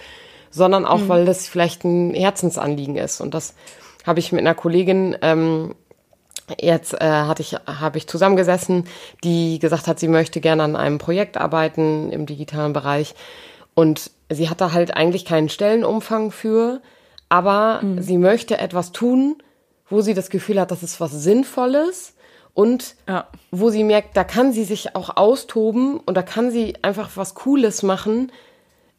sondern 0.50 0.86
auch, 0.86 1.00
mhm. 1.00 1.10
weil 1.10 1.26
das 1.26 1.48
vielleicht 1.48 1.86
ein 1.86 2.14
Herzensanliegen 2.14 2.98
ist. 2.98 3.22
Und 3.22 3.34
das 3.34 3.56
habe 4.06 4.20
ich 4.20 4.32
mit 4.32 4.42
einer 4.42 4.56
Kollegin 4.56 5.18
ähm, 5.22 5.76
jetzt 6.60 6.94
äh, 6.94 7.06
hatte 7.06 7.42
ich 7.42 7.56
habe 7.66 7.98
ich 7.98 8.08
zusammengesessen, 8.08 8.86
die 9.24 9.60
gesagt 9.60 9.88
hat, 9.88 10.00
sie 10.00 10.08
möchte 10.08 10.42
gerne 10.42 10.64
an 10.64 10.76
einem 10.76 10.98
Projekt 10.98 11.38
arbeiten 11.38 12.12
im 12.12 12.26
digitalen 12.26 12.74
Bereich 12.74 13.16
und 13.74 14.12
sie 14.30 14.50
hatte 14.50 14.74
halt 14.74 14.96
eigentlich 14.96 15.26
keinen 15.26 15.50
Stellenumfang 15.50 16.32
für, 16.32 16.82
aber 17.30 17.82
mhm. 17.82 18.02
sie 18.02 18.18
möchte 18.18 18.58
etwas 18.58 18.92
tun, 18.92 19.42
wo 19.90 20.02
sie 20.02 20.14
das 20.14 20.30
Gefühl 20.30 20.60
hat, 20.60 20.72
das 20.72 20.84
ist 20.84 21.00
was 21.00 21.12
Sinnvolles 21.12 22.16
und 22.54 22.96
ja. 23.08 23.28
wo 23.52 23.70
sie 23.70 23.84
merkt, 23.84 24.18
da 24.18 24.24
kann 24.24 24.52
sie 24.52 24.64
sich 24.64 24.96
auch 24.96 25.16
austoben 25.16 26.00
und 26.00 26.16
da 26.16 26.24
kann 26.24 26.52
sie 26.52 26.76
einfach 26.82 27.12
was 27.16 27.36
Cooles 27.36 27.84
machen, 27.84 28.32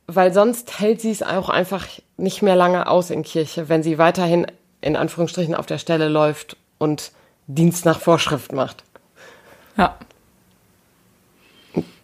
weil 0.07 0.33
sonst 0.33 0.81
hält 0.81 1.01
sie 1.01 1.11
es 1.11 1.23
auch 1.23 1.49
einfach 1.49 1.87
nicht 2.17 2.43
mehr 2.43 2.57
lange 2.57 2.87
aus 2.89 3.11
in 3.11 3.23
Kirche, 3.23 3.69
wenn 3.69 3.83
sie 3.83 3.99
weiterhin 3.99 4.47
in 4.83 4.97
Anführungsstrichen 4.97 5.55
auf 5.55 5.67
der 5.67 5.79
Stelle 5.79 6.09
läuft 6.09 6.57
und 6.79 7.13
Dienst 7.47 7.85
nach 7.85 8.01
Vorschrift 8.01 8.53
macht. 8.53 8.85
Ja. 9.77 9.97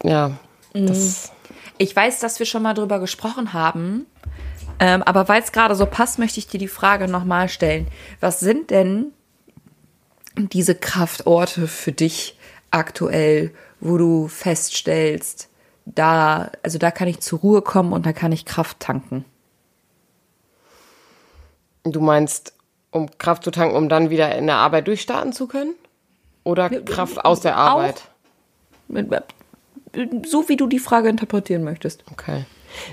Ja. 0.03 0.39
Das 0.73 1.33
ich 1.79 1.95
weiß, 1.95 2.19
dass 2.21 2.39
wir 2.41 2.47
schon 2.47 2.63
mal 2.63 2.75
drüber 2.75 2.99
gesprochen 2.99 3.53
haben, 3.53 4.07
ähm, 4.81 5.03
aber 5.05 5.29
weil 5.29 5.43
es 5.43 5.53
gerade 5.53 5.77
so 5.77 5.87
passt, 5.87 6.19
möchte 6.19 6.41
ich 6.41 6.49
dir 6.49 6.59
die 6.59 6.69
Frage 6.69 7.09
nochmal 7.09 7.49
stellen. 7.49 7.87
Was 8.21 8.41
sind 8.41 8.71
denn 8.71 9.13
diese 10.37 10.75
Kraftorte 10.75 11.69
für 11.69 11.93
dich 11.93 12.37
aktuell, 12.71 13.53
wo 13.81 13.97
du 13.97 14.29
feststellst, 14.29 15.49
da, 15.85 16.51
also 16.63 16.79
da 16.79 16.91
kann 16.91 17.09
ich 17.09 17.21
zur 17.21 17.39
Ruhe 17.39 17.63
kommen 17.63 17.93
und 17.93 18.05
da 18.05 18.13
kann 18.13 18.33
ich 18.33 18.45
Kraft 18.45 18.81
tanken? 18.81 19.25
Du 21.85 22.01
meinst, 22.01 22.55
um 22.91 23.09
Kraft 23.19 23.45
zu 23.45 23.51
tanken, 23.51 23.77
um 23.77 23.89
dann 23.89 24.11
wieder 24.11 24.35
in 24.37 24.47
der 24.47 24.57
Arbeit 24.57 24.87
durchstarten 24.87 25.33
zu 25.33 25.47
können? 25.47 25.75
Oder 26.45 26.71
Kraft 26.71 27.25
aus 27.25 27.41
der 27.41 27.57
Arbeit? 27.57 28.03
Auch, 28.91 29.23
so 30.27 30.49
wie 30.49 30.57
du 30.57 30.67
die 30.67 30.79
Frage 30.79 31.09
interpretieren 31.09 31.65
möchtest. 31.65 32.05
Okay. 32.13 32.45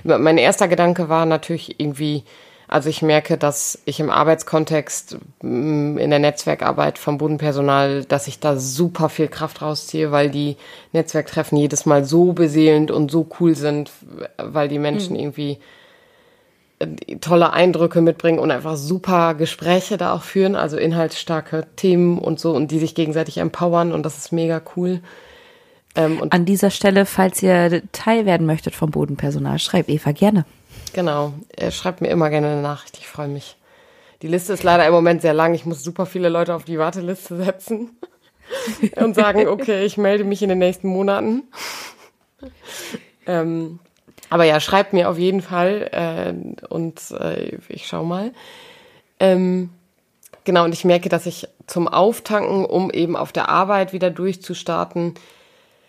Mein 0.03 0.37
erster 0.37 0.67
Gedanke 0.67 1.09
war 1.09 1.25
natürlich 1.25 1.79
irgendwie, 1.79 2.23
also 2.67 2.89
ich 2.89 3.01
merke, 3.01 3.37
dass 3.37 3.79
ich 3.85 3.99
im 3.99 4.09
Arbeitskontext 4.09 5.17
mm, 5.41 5.97
in 5.97 6.09
der 6.09 6.19
Netzwerkarbeit 6.19 6.97
vom 6.97 7.17
Bodenpersonal, 7.17 8.05
dass 8.05 8.27
ich 8.27 8.39
da 8.39 8.57
super 8.57 9.09
viel 9.09 9.27
Kraft 9.27 9.61
rausziehe, 9.61 10.11
weil 10.11 10.29
die 10.29 10.57
Netzwerktreffen 10.93 11.57
jedes 11.57 11.85
Mal 11.85 12.05
so 12.05 12.33
beseelend 12.33 12.91
und 12.91 13.11
so 13.11 13.27
cool 13.39 13.55
sind, 13.55 13.91
weil 14.37 14.67
die 14.67 14.79
Menschen 14.79 15.13
mhm. 15.13 15.19
irgendwie 15.19 15.59
tolle 17.21 17.53
Eindrücke 17.53 18.01
mitbringen 18.01 18.39
und 18.39 18.51
einfach 18.51 18.75
super 18.75 19.33
Gespräche 19.33 19.97
da 19.97 20.13
auch 20.13 20.23
führen, 20.23 20.55
also 20.55 20.77
inhaltsstarke 20.77 21.65
Themen 21.75 22.17
und 22.17 22.39
so 22.39 22.51
und 22.51 22.69
die 22.71 22.79
sich 22.79 22.95
gegenseitig 22.95 23.37
empowern 23.37 23.93
und 23.93 24.03
das 24.03 24.17
ist 24.17 24.31
mega 24.31 24.61
cool. 24.75 25.01
Ähm, 25.95 26.21
An 26.29 26.45
dieser 26.45 26.71
Stelle, 26.71 27.05
falls 27.05 27.41
ihr 27.41 27.81
Teil 27.93 28.25
werden 28.25 28.45
möchtet 28.45 28.75
vom 28.75 28.91
Bodenpersonal, 28.91 29.59
schreibt 29.59 29.89
Eva 29.89 30.11
gerne. 30.11 30.45
Genau, 30.91 31.33
er 31.55 31.71
schreibt 31.71 32.01
mir 32.01 32.09
immer 32.09 32.29
gerne 32.29 32.47
eine 32.47 32.61
Nachricht, 32.61 32.97
ich 32.97 33.07
freue 33.07 33.29
mich. 33.29 33.55
Die 34.21 34.27
Liste 34.27 34.53
ist 34.53 34.63
leider 34.63 34.85
im 34.85 34.93
Moment 34.93 35.21
sehr 35.21 35.33
lang, 35.33 35.53
ich 35.53 35.65
muss 35.65 35.83
super 35.83 36.05
viele 36.05 36.29
Leute 36.29 36.53
auf 36.53 36.65
die 36.65 36.79
Warteliste 36.79 37.37
setzen 37.37 37.91
und 38.97 39.15
sagen, 39.15 39.47
okay, 39.47 39.85
ich 39.85 39.97
melde 39.97 40.25
mich 40.25 40.41
in 40.41 40.49
den 40.49 40.59
nächsten 40.59 40.89
Monaten. 40.89 41.43
ähm, 43.27 43.79
aber 44.29 44.43
ja, 44.43 44.59
schreibt 44.59 44.93
mir 44.93 45.09
auf 45.09 45.17
jeden 45.17 45.41
Fall 45.41 45.89
äh, 45.91 46.65
und 46.67 46.99
äh, 47.11 47.57
ich 47.69 47.87
schau 47.87 48.03
mal. 48.03 48.31
Ähm, 49.19 49.69
genau, 50.43 50.63
und 50.63 50.73
ich 50.73 50.85
merke, 50.85 51.09
dass 51.09 51.25
ich 51.25 51.47
zum 51.67 51.87
Auftanken, 51.87 52.65
um 52.65 52.91
eben 52.91 53.15
auf 53.15 53.31
der 53.31 53.49
Arbeit 53.49 53.93
wieder 53.93 54.09
durchzustarten, 54.09 55.13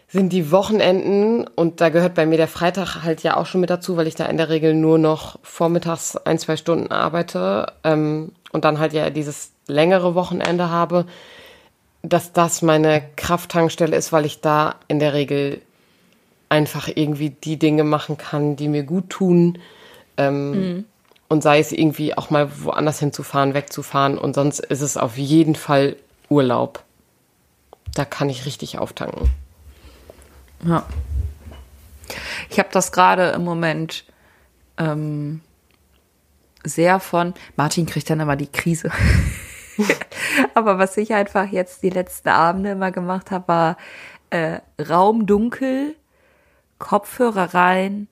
sind 0.09 0.33
die 0.33 0.52
Wochenenden 0.52 1.47
und 1.47 1.81
da 1.81 1.88
gehört 1.88 2.14
bei 2.14 2.26
mir 2.26 2.37
der 2.37 2.49
Freitag 2.49 3.02
halt 3.02 3.23
ja 3.23 3.37
auch 3.37 3.47
schon 3.47 3.61
mit 3.61 3.71
dazu, 3.71 3.97
weil 3.97 4.07
ich 4.07 4.14
da 4.14 4.26
in 4.26 4.37
der 4.37 4.49
Regel 4.49 4.73
nur 4.75 4.99
noch 4.99 5.38
vormittags 5.43 6.16
ein, 6.16 6.38
zwei 6.38 6.57
Stunden 6.57 6.93
arbeite 6.93 7.73
ähm, 7.83 8.33
und 8.52 8.64
dann 8.64 8.78
halt 8.78 8.93
ja 8.93 9.11
dieses 9.11 9.50
längere 9.66 10.14
Wochenende 10.14 10.71
habe, 10.71 11.07
dass 12.02 12.33
das 12.33 12.62
meine 12.62 13.02
Krafttankstelle 13.16 13.97
ist, 13.97 14.12
weil 14.12 14.26
ich 14.26 14.40
da 14.40 14.76
in 14.87 15.00
der 15.00 15.12
Regel 15.12 15.61
einfach 16.48 16.88
irgendwie 16.94 17.30
die 17.30 17.58
Dinge 17.58 17.84
machen 17.84 18.16
kann, 18.16 18.56
die 18.56 18.68
mir 18.68 18.84
gut 18.84 19.10
tun. 19.10 19.58
Ähm, 20.16 20.50
mhm. 20.50 20.84
Und 21.28 21.42
sei 21.42 21.58
es 21.58 21.72
irgendwie 21.72 22.16
auch 22.16 22.30
mal 22.30 22.62
woanders 22.62 23.00
hinzufahren, 23.00 23.54
wegzufahren. 23.54 24.16
Und 24.16 24.34
sonst 24.34 24.60
ist 24.60 24.80
es 24.80 24.96
auf 24.96 25.18
jeden 25.18 25.56
Fall 25.56 25.96
Urlaub. 26.28 26.84
Da 27.94 28.04
kann 28.04 28.28
ich 28.28 28.46
richtig 28.46 28.78
auftanken. 28.78 29.30
Ja. 30.64 30.84
Ich 32.50 32.58
habe 32.58 32.68
das 32.70 32.92
gerade 32.92 33.30
im 33.30 33.42
Moment 33.42 34.04
ähm, 34.78 35.40
sehr 36.62 37.00
von. 37.00 37.34
Martin 37.56 37.86
kriegt 37.86 38.08
dann 38.10 38.20
immer 38.20 38.36
die 38.36 38.50
Krise. 38.50 38.90
Aber 40.54 40.78
was 40.78 40.96
ich 40.96 41.14
einfach 41.14 41.50
jetzt 41.50 41.82
die 41.82 41.90
letzten 41.90 42.28
Abende 42.28 42.70
immer 42.70 42.92
gemacht 42.92 43.30
habe, 43.30 43.48
war 43.48 43.76
äh, 44.30 44.60
Raum 44.80 45.26
dunkel, 45.26 45.96
Kopfhörer 46.78 47.54
rein 47.54 48.09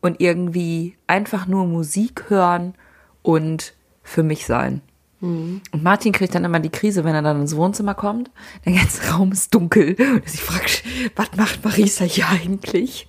und 0.00 0.20
irgendwie 0.20 0.96
einfach 1.06 1.46
nur 1.46 1.66
Musik 1.66 2.24
hören 2.28 2.74
und 3.22 3.74
für 4.02 4.22
mich 4.22 4.46
sein. 4.46 4.80
Mhm. 5.20 5.60
Und 5.72 5.82
Martin 5.82 6.12
kriegt 6.12 6.34
dann 6.34 6.44
immer 6.44 6.60
die 6.60 6.70
Krise, 6.70 7.04
wenn 7.04 7.14
er 7.14 7.22
dann 7.22 7.40
ins 7.40 7.56
Wohnzimmer 7.56 7.94
kommt. 7.94 8.30
Der 8.64 8.72
ganze 8.74 9.10
Raum 9.12 9.32
ist 9.32 9.54
dunkel. 9.54 9.96
Und 9.98 10.22
ich 10.26 10.40
frage, 10.40 10.70
was 11.16 11.36
macht 11.36 11.64
Marisa 11.64 12.04
hier 12.04 12.28
eigentlich? 12.28 13.08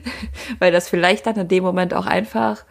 Weil 0.58 0.72
das 0.72 0.88
vielleicht 0.88 1.26
dann 1.26 1.36
in 1.36 1.48
dem 1.48 1.64
Moment 1.64 1.94
auch 1.94 2.06
einfach 2.06 2.64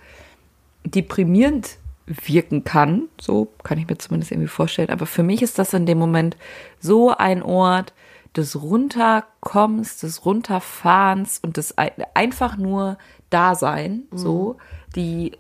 deprimierend 0.84 1.77
wirken 2.05 2.63
kann. 2.63 3.10
So 3.20 3.51
kann 3.63 3.79
ich 3.79 3.88
mir 3.88 3.98
zumindest 3.98 4.32
irgendwie 4.32 4.48
vorstellen. 4.48 4.89
Aber 4.89 5.08
für 5.08 5.24
mich 5.24 5.41
ist 5.41 5.58
das 5.58 5.74
in 5.74 5.88
dem 5.88 5.98
Moment 5.98 6.38
so 6.79 7.15
ein 7.15 7.41
Ort 7.41 7.94
des 8.36 8.62
Runterkommens, 8.62 10.00
des 10.00 10.25
Runterfahrens 10.25 11.39
und 11.42 11.58
des 11.58 11.75
einfach 12.13 12.58
nur 12.58 12.98
Dasein. 13.30 14.04
Mhm. 14.12 14.18
So 14.18 14.58
die, 14.96 15.34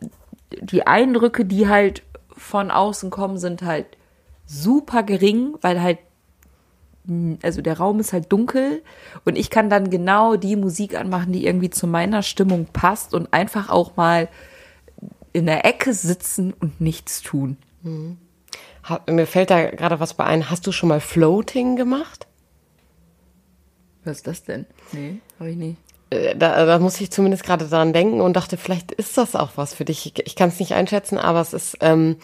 die 0.61 0.87
Eindrücke, 0.87 1.45
die 1.45 1.67
halt 1.67 2.03
von 2.35 2.71
außen 2.71 3.09
kommen, 3.09 3.37
sind 3.37 3.61
halt 3.61 3.85
super 4.45 5.03
gering, 5.03 5.55
weil 5.61 5.81
halt 5.81 5.99
also 7.43 7.61
der 7.61 7.77
Raum 7.77 7.99
ist 7.99 8.13
halt 8.13 8.31
dunkel 8.31 8.81
und 9.25 9.37
ich 9.37 9.51
kann 9.51 9.69
dann 9.69 9.91
genau 9.91 10.37
die 10.37 10.55
Musik 10.55 10.99
anmachen, 10.99 11.33
die 11.33 11.45
irgendwie 11.45 11.69
zu 11.69 11.85
meiner 11.85 12.23
Stimmung 12.23 12.65
passt 12.65 13.13
und 13.13 13.31
einfach 13.31 13.69
auch 13.69 13.95
mal 13.95 14.27
in 15.31 15.45
der 15.45 15.65
Ecke 15.65 15.93
sitzen 15.93 16.53
und 16.53 16.81
nichts 16.81 17.21
tun. 17.21 17.57
Mhm. 17.83 18.17
Mir 19.07 19.27
fällt 19.27 19.51
da 19.51 19.69
gerade 19.69 19.99
was 19.99 20.13
bei 20.13 20.25
ein. 20.25 20.49
Hast 20.49 20.65
du 20.65 20.71
schon 20.71 20.89
mal 20.89 20.99
Floating 20.99 21.75
gemacht? 21.75 22.27
Was 24.05 24.17
ist 24.17 24.27
das 24.27 24.43
denn? 24.43 24.65
Nee, 24.91 25.17
habe 25.39 25.51
ich 25.51 25.57
nicht. 25.57 25.77
Äh, 26.09 26.35
da, 26.35 26.65
da 26.65 26.79
muss 26.79 27.01
ich 27.01 27.11
zumindest 27.11 27.43
gerade 27.43 27.65
daran 27.65 27.93
denken 27.93 28.21
und 28.21 28.35
dachte, 28.35 28.57
vielleicht 28.57 28.91
ist 28.91 29.17
das 29.17 29.35
auch 29.35 29.51
was 29.55 29.73
für 29.73 29.85
dich. 29.85 30.05
Ich, 30.05 30.25
ich 30.25 30.35
kann 30.35 30.49
es 30.49 30.59
nicht 30.59 30.73
einschätzen, 30.73 31.17
aber 31.17 31.41
es 31.41 31.53
ist 31.53 31.77
ähm, 31.81 32.17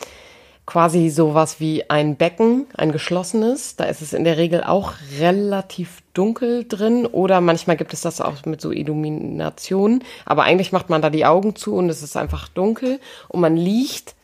quasi 0.66 1.10
sowas 1.10 1.60
wie 1.60 1.90
ein 1.90 2.16
Becken, 2.16 2.68
ein 2.78 2.92
geschlossenes. 2.92 3.76
Da 3.76 3.86
ist 3.86 4.02
es 4.02 4.14
in 4.14 4.24
der 4.24 4.38
Regel 4.38 4.64
auch 4.64 4.94
relativ 5.20 6.02
dunkel 6.14 6.66
drin 6.68 7.06
oder 7.06 7.42
manchmal 7.42 7.78
gibt 7.78 7.94
es 7.94 8.02
das 8.02 8.22
auch 8.22 8.46
mit 8.46 8.62
so 8.62 8.72
Illuminationen. 8.72 10.04
Aber 10.26 10.44
eigentlich 10.44 10.72
macht 10.72 10.90
man 10.90 11.02
da 11.02 11.10
die 11.10 11.26
Augen 11.26 11.56
zu 11.56 11.76
und 11.76 11.90
es 11.90 12.04
ist 12.04 12.16
einfach 12.16 12.48
dunkel 12.48 13.00
und 13.28 13.42
man 13.42 13.58
liegt 13.58 14.16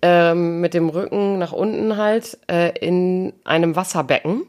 ähm, 0.00 0.60
mit 0.60 0.74
dem 0.74 0.88
Rücken 0.88 1.38
nach 1.38 1.52
unten 1.52 1.96
halt 1.96 2.38
äh, 2.48 2.78
in 2.78 3.32
einem 3.44 3.74
Wasserbecken 3.74 4.44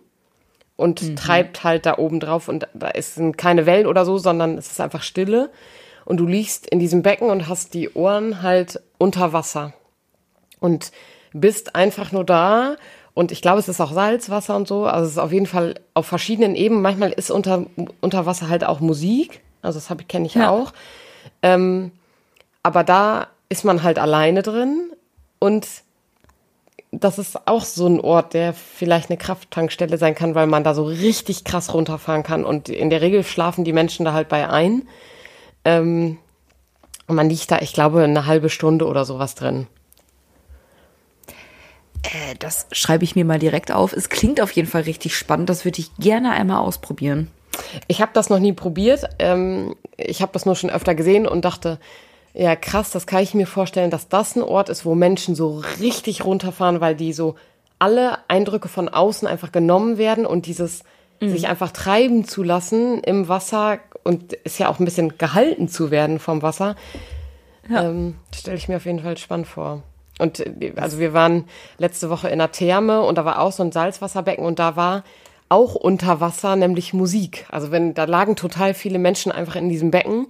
und 0.80 1.04
mhm. 1.04 1.16
treibt 1.18 1.66
halt 1.66 1.86
da 1.86 1.98
oben 1.98 2.22
drauf 2.22 2.48
und 2.48 2.66
da 2.74 2.92
sind 3.00 3.38
keine 3.38 3.66
Wellen 3.66 3.86
oder 3.86 4.06
so, 4.06 4.18
sondern 4.18 4.58
es 4.58 4.72
ist 4.72 4.80
einfach 4.80 5.04
Stille 5.04 5.52
und 6.06 6.18
du 6.18 6.26
liegst 6.26 6.68
in 6.68 6.80
diesem 6.80 7.02
Becken 7.02 7.30
und 7.30 7.50
hast 7.50 7.74
die 7.74 7.90
Ohren 7.94 8.42
halt 8.42 8.82
unter 8.98 9.34
Wasser 9.34 9.74
und 10.62 10.94
bist 11.34 11.76
einfach 11.76 12.14
nur 12.14 12.24
da 12.24 12.78
und 13.14 13.34
ich 13.34 13.42
glaube, 13.42 13.60
es 13.60 13.68
ist 13.68 13.82
auch 13.82 13.92
Salzwasser 13.92 14.56
und 14.56 14.70
so, 14.70 14.86
also 14.86 15.06
es 15.06 15.12
ist 15.12 15.18
auf 15.18 15.34
jeden 15.34 15.48
Fall 15.48 15.76
auf 15.94 16.06
verschiedenen 16.06 16.56
Ebenen. 16.56 16.82
Manchmal 16.82 17.12
ist 17.12 17.30
unter, 17.30 17.66
unter 18.00 18.26
Wasser 18.26 18.48
halt 18.48 18.64
auch 18.64 18.80
Musik, 18.80 19.42
also 19.62 19.80
das 19.80 20.08
kenne 20.08 20.28
ich 20.28 20.36
ja 20.36 20.50
auch. 20.50 20.72
Ähm, 21.42 21.92
aber 22.64 22.86
da 22.86 23.28
ist 23.50 23.66
man 23.66 23.84
halt 23.84 24.00
alleine 24.00 24.44
drin 24.44 24.94
und 25.40 25.68
das 26.92 27.20
ist 27.20 27.48
auch 27.48 27.64
so 27.64 27.88
ein 27.88 28.00
Ort, 28.00 28.34
der 28.34 28.54
vielleicht 28.54 29.10
eine 29.10 29.18
Krafttankstelle 29.18 29.98
sein 29.98 30.16
kann, 30.16 30.36
weil 30.36 30.48
man 30.48 30.64
da 30.64 30.74
so 30.74 30.84
richtig 30.84 31.44
krass 31.44 31.74
runterfahren 31.74 32.24
kann. 32.24 32.44
Und 32.44 32.70
in 32.70 32.90
der 32.90 33.02
Regel 33.02 33.24
schlafen 33.24 33.64
die 33.64 33.74
Menschen 33.74 34.06
da 34.06 34.14
halt 34.14 34.28
bei 34.28 34.50
ein. 34.50 34.88
Ähm, 35.66 36.18
und 37.08 37.16
man 37.16 37.30
liegt 37.30 37.52
da, 37.52 37.60
ich 37.60 37.74
glaube, 37.74 38.04
eine 38.04 38.26
halbe 38.26 38.50
Stunde 38.50 38.86
oder 38.86 39.06
sowas 39.06 39.36
drin. 39.36 39.68
Äh, 42.04 42.36
das 42.40 42.68
schreibe 42.72 43.04
ich 43.04 43.16
mir 43.16 43.26
mal 43.26 43.40
direkt 43.40 43.72
auf. 43.72 43.94
Es 43.94 44.10
klingt 44.10 44.42
auf 44.42 44.52
jeden 44.52 44.68
Fall 44.68 44.84
richtig 44.84 45.16
spannend. 45.16 45.50
Das 45.50 45.66
würde 45.66 45.80
ich 45.80 45.96
gerne 45.98 46.32
einmal 46.32 46.60
ausprobieren. 46.60 47.30
Ich 47.88 48.02
habe 48.02 48.12
das 48.14 48.30
noch 48.30 48.40
nie 48.40 48.54
probiert. 48.54 49.08
Ähm, 49.20 49.76
ich 49.96 50.22
habe 50.22 50.32
das 50.34 50.46
nur 50.46 50.56
schon 50.56 50.70
öfter 50.70 50.96
gesehen 50.96 51.28
und 51.28 51.46
dachte, 51.46 51.80
ja, 52.40 52.56
krass, 52.56 52.92
das 52.92 53.06
kann 53.06 53.22
ich 53.22 53.34
mir 53.34 53.46
vorstellen, 53.46 53.92
dass 53.92 54.08
das 54.08 54.38
ein 54.38 54.42
Ort 54.42 54.70
ist, 54.70 54.86
wo 54.86 54.96
Menschen 54.96 55.36
so 55.36 55.62
richtig 55.82 56.24
runterfahren, 56.24 56.80
weil 56.80 56.96
die 56.96 57.12
so 57.12 57.36
alle 57.80 58.18
Eindrücke 58.30 58.70
von 58.70 58.88
außen 58.88 59.28
einfach 59.28 59.52
genommen 59.52 59.98
werden 59.98 60.26
und 60.26 60.46
dieses 60.46 60.84
mhm. 61.20 61.32
sich 61.32 61.50
einfach 61.50 61.72
treiben 61.72 62.24
zu 62.24 62.42
lassen 62.42 63.04
im 63.04 63.28
Wasser 63.28 63.80
und 64.06 64.32
ist 64.32 64.58
ja 64.58 64.70
auch 64.70 64.80
ein 64.80 64.86
bisschen 64.86 65.18
gehalten 65.18 65.68
zu 65.68 65.92
werden 65.92 66.18
vom 66.18 66.42
Wasser, 66.42 66.78
ja. 67.70 67.84
ähm, 67.84 68.16
stelle 68.34 68.56
ich 68.56 68.70
mir 68.70 68.78
auf 68.78 68.86
jeden 68.86 69.02
Fall 69.02 69.18
spannend 69.18 69.48
vor. 69.48 69.84
Und 70.18 70.40
äh, 70.40 70.72
also 70.78 70.98
wir 70.98 71.12
waren 71.12 71.44
letzte 71.78 72.10
Woche 72.10 72.30
in 72.30 72.40
der 72.40 72.54
Therme 72.54 73.02
und 73.02 73.18
da 73.18 73.26
war 73.26 73.42
auch 73.42 73.52
so 73.52 73.64
ein 73.64 73.74
Salzwasserbecken 73.74 74.46
und 74.46 74.60
da 74.60 74.78
war 74.78 75.04
auch 75.50 75.76
unter 75.76 76.22
Wasser, 76.22 76.56
nämlich 76.56 76.94
Musik. 76.94 77.46
Also 77.50 77.70
wenn 77.70 77.96
da 77.96 78.06
lagen 78.06 78.38
total 78.38 78.74
viele 78.74 78.98
Menschen 78.98 79.34
einfach 79.34 79.58
in 79.58 79.68
diesem 79.68 79.92
Becken 79.92 80.28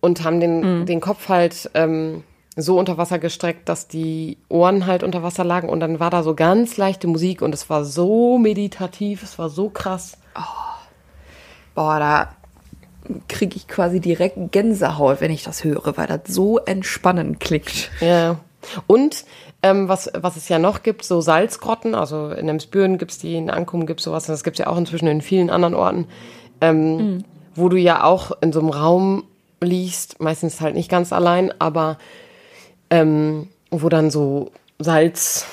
und 0.00 0.24
haben 0.24 0.40
den, 0.40 0.80
mhm. 0.80 0.86
den 0.86 1.00
Kopf 1.00 1.28
halt 1.28 1.70
ähm, 1.74 2.22
so 2.56 2.78
unter 2.78 2.98
Wasser 2.98 3.18
gestreckt, 3.18 3.68
dass 3.68 3.88
die 3.88 4.38
Ohren 4.48 4.86
halt 4.86 5.02
unter 5.02 5.22
Wasser 5.22 5.44
lagen 5.44 5.68
und 5.68 5.80
dann 5.80 6.00
war 6.00 6.10
da 6.10 6.22
so 6.22 6.34
ganz 6.34 6.76
leichte 6.76 7.06
Musik 7.06 7.40
und 7.42 7.54
es 7.54 7.70
war 7.70 7.84
so 7.84 8.38
meditativ, 8.38 9.22
es 9.22 9.38
war 9.38 9.48
so 9.48 9.70
krass. 9.70 10.18
Oh. 10.36 10.40
Boah, 11.74 11.98
da 12.00 12.28
kriege 13.28 13.56
ich 13.56 13.68
quasi 13.68 14.00
direkt 14.00 14.52
Gänsehaut, 14.52 15.20
wenn 15.20 15.30
ich 15.30 15.44
das 15.44 15.64
höre, 15.64 15.96
weil 15.96 16.06
das 16.06 16.20
so 16.26 16.58
entspannend 16.58 17.40
klingt. 17.40 17.90
Ja. 18.00 18.40
Und 18.86 19.24
ähm, 19.62 19.88
was, 19.88 20.10
was 20.14 20.36
es 20.36 20.48
ja 20.48 20.58
noch 20.58 20.82
gibt, 20.82 21.04
so 21.04 21.20
Salzgrotten, 21.20 21.94
also 21.94 22.30
in 22.30 22.48
Emsbüren 22.48 22.98
gibt's 22.98 23.18
die, 23.18 23.36
in 23.36 23.50
Ankum 23.50 23.86
gibt's 23.86 24.04
sowas, 24.04 24.28
und 24.28 24.32
das 24.32 24.44
gibt's 24.44 24.58
ja 24.58 24.66
auch 24.66 24.76
inzwischen 24.76 25.06
in 25.06 25.20
vielen 25.20 25.50
anderen 25.50 25.74
Orten, 25.74 26.06
ähm, 26.60 26.96
mhm. 26.96 27.24
wo 27.54 27.68
du 27.68 27.76
ja 27.76 28.04
auch 28.04 28.32
in 28.40 28.52
so 28.52 28.60
einem 28.60 28.70
Raum 28.70 29.24
liest, 29.60 30.20
meistens 30.20 30.60
halt 30.60 30.74
nicht 30.74 30.90
ganz 30.90 31.12
allein, 31.12 31.52
aber 31.60 31.98
ähm, 32.90 33.48
wo 33.70 33.88
dann 33.88 34.10
so 34.10 34.52
Salz, 34.78 35.46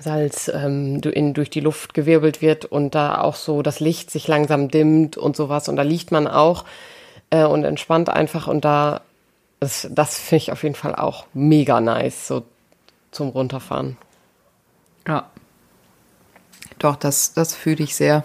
Salz 0.00 0.48
ähm, 0.48 1.00
in, 1.02 1.34
durch 1.34 1.50
die 1.50 1.60
Luft 1.60 1.94
gewirbelt 1.94 2.40
wird 2.42 2.64
und 2.64 2.94
da 2.94 3.20
auch 3.20 3.34
so 3.36 3.62
das 3.62 3.80
Licht 3.80 4.10
sich 4.10 4.26
langsam 4.28 4.68
dimmt 4.68 5.16
und 5.16 5.36
sowas 5.36 5.68
und 5.68 5.76
da 5.76 5.82
liegt 5.82 6.10
man 6.10 6.26
auch 6.26 6.64
äh, 7.30 7.44
und 7.44 7.64
entspannt 7.64 8.08
einfach 8.08 8.48
und 8.48 8.64
da 8.64 9.02
das, 9.60 9.88
das 9.90 10.18
finde 10.18 10.36
ich 10.36 10.52
auf 10.52 10.62
jeden 10.62 10.74
Fall 10.74 10.94
auch 10.94 11.26
mega 11.34 11.80
nice, 11.80 12.28
so 12.28 12.44
zum 13.10 13.30
Runterfahren. 13.30 13.96
Ja. 15.06 15.30
Doch, 16.78 16.96
das, 16.96 17.32
das 17.32 17.54
fühle 17.54 17.82
ich 17.82 17.96
sehr. 17.96 18.24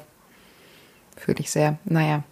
Fühle 1.24 1.40
ich 1.40 1.52
sehr. 1.52 1.78
Naja 1.86 2.24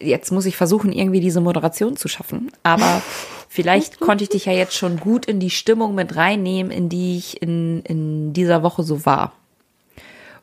jetzt 0.00 0.30
muss 0.30 0.46
ich 0.46 0.56
versuchen, 0.56 0.92
irgendwie 0.92 1.20
diese 1.20 1.40
Moderation 1.40 1.96
zu 1.96 2.08
schaffen. 2.08 2.50
Aber 2.62 3.02
vielleicht 3.48 4.00
konnte 4.00 4.24
ich 4.24 4.30
dich 4.30 4.46
ja 4.46 4.52
jetzt 4.52 4.74
schon 4.74 4.98
gut 4.98 5.26
in 5.26 5.40
die 5.40 5.50
Stimmung 5.50 5.94
mit 5.94 6.16
reinnehmen, 6.16 6.72
in 6.72 6.88
die 6.88 7.18
ich 7.18 7.42
in, 7.42 7.82
in 7.82 8.32
dieser 8.32 8.62
Woche 8.62 8.82
so 8.82 9.04
war. 9.04 9.32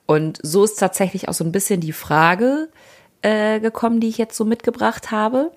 Und 0.05 0.39
so 0.43 0.63
ist 0.63 0.75
tatsächlich 0.75 1.29
auch 1.29 1.33
so 1.33 1.43
ein 1.43 1.51
bisschen 1.51 1.81
die 1.81 1.93
Frage 1.93 2.69
äh, 3.21 3.59
gekommen, 3.59 3.99
die 3.99 4.09
ich 4.09 4.17
jetzt 4.17 4.37
so 4.37 4.45
mitgebracht 4.45 5.11
habe. 5.11 5.51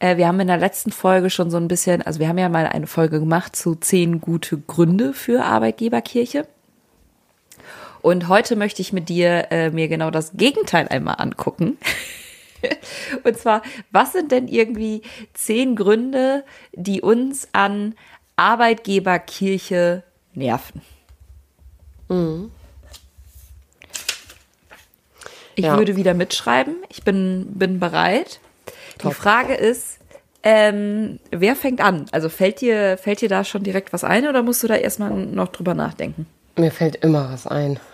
Äh, 0.00 0.16
wir 0.16 0.26
haben 0.26 0.40
in 0.40 0.48
der 0.48 0.56
letzten 0.56 0.90
Folge 0.90 1.30
schon 1.30 1.50
so 1.50 1.58
ein 1.58 1.68
bisschen, 1.68 2.02
also 2.02 2.18
wir 2.18 2.28
haben 2.28 2.38
ja 2.38 2.48
mal 2.48 2.66
eine 2.66 2.88
Folge 2.88 3.20
gemacht 3.20 3.54
zu 3.54 3.76
zehn 3.76 4.20
gute 4.20 4.58
Gründe 4.58 5.12
für 5.12 5.44
Arbeitgeberkirche. 5.44 6.46
Und 8.04 8.28
heute 8.28 8.54
möchte 8.54 8.82
ich 8.82 8.92
mit 8.92 9.08
dir 9.08 9.46
äh, 9.50 9.70
mir 9.70 9.88
genau 9.88 10.10
das 10.10 10.32
Gegenteil 10.34 10.86
einmal 10.88 11.14
angucken. 11.16 11.78
Und 13.24 13.38
zwar, 13.38 13.62
was 13.92 14.12
sind 14.12 14.30
denn 14.30 14.46
irgendwie 14.46 15.00
zehn 15.32 15.74
Gründe, 15.74 16.44
die 16.74 17.00
uns 17.00 17.48
an 17.52 17.94
Arbeitgeberkirche 18.36 20.02
nerven? 20.34 20.82
Mhm. 22.10 22.50
Ich 25.54 25.64
ja. 25.64 25.78
würde 25.78 25.96
wieder 25.96 26.12
mitschreiben. 26.12 26.76
Ich 26.90 27.04
bin, 27.04 27.54
bin 27.54 27.80
bereit. 27.80 28.38
Top. 28.98 29.12
Die 29.12 29.14
Frage 29.14 29.54
ist, 29.54 29.98
ähm, 30.42 31.20
wer 31.30 31.56
fängt 31.56 31.80
an? 31.80 32.04
Also 32.12 32.28
fällt 32.28 32.60
dir, 32.60 32.98
fällt 32.98 33.22
dir 33.22 33.30
da 33.30 33.44
schon 33.44 33.62
direkt 33.62 33.94
was 33.94 34.04
ein 34.04 34.28
oder 34.28 34.42
musst 34.42 34.62
du 34.62 34.66
da 34.66 34.74
erstmal 34.74 35.10
noch 35.10 35.48
drüber 35.48 35.72
nachdenken? 35.72 36.26
Mir 36.56 36.70
fällt 36.70 36.96
immer 36.96 37.32
was 37.32 37.46
ein. 37.46 37.80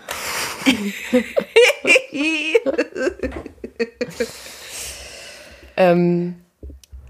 Ähm, 5.77 6.35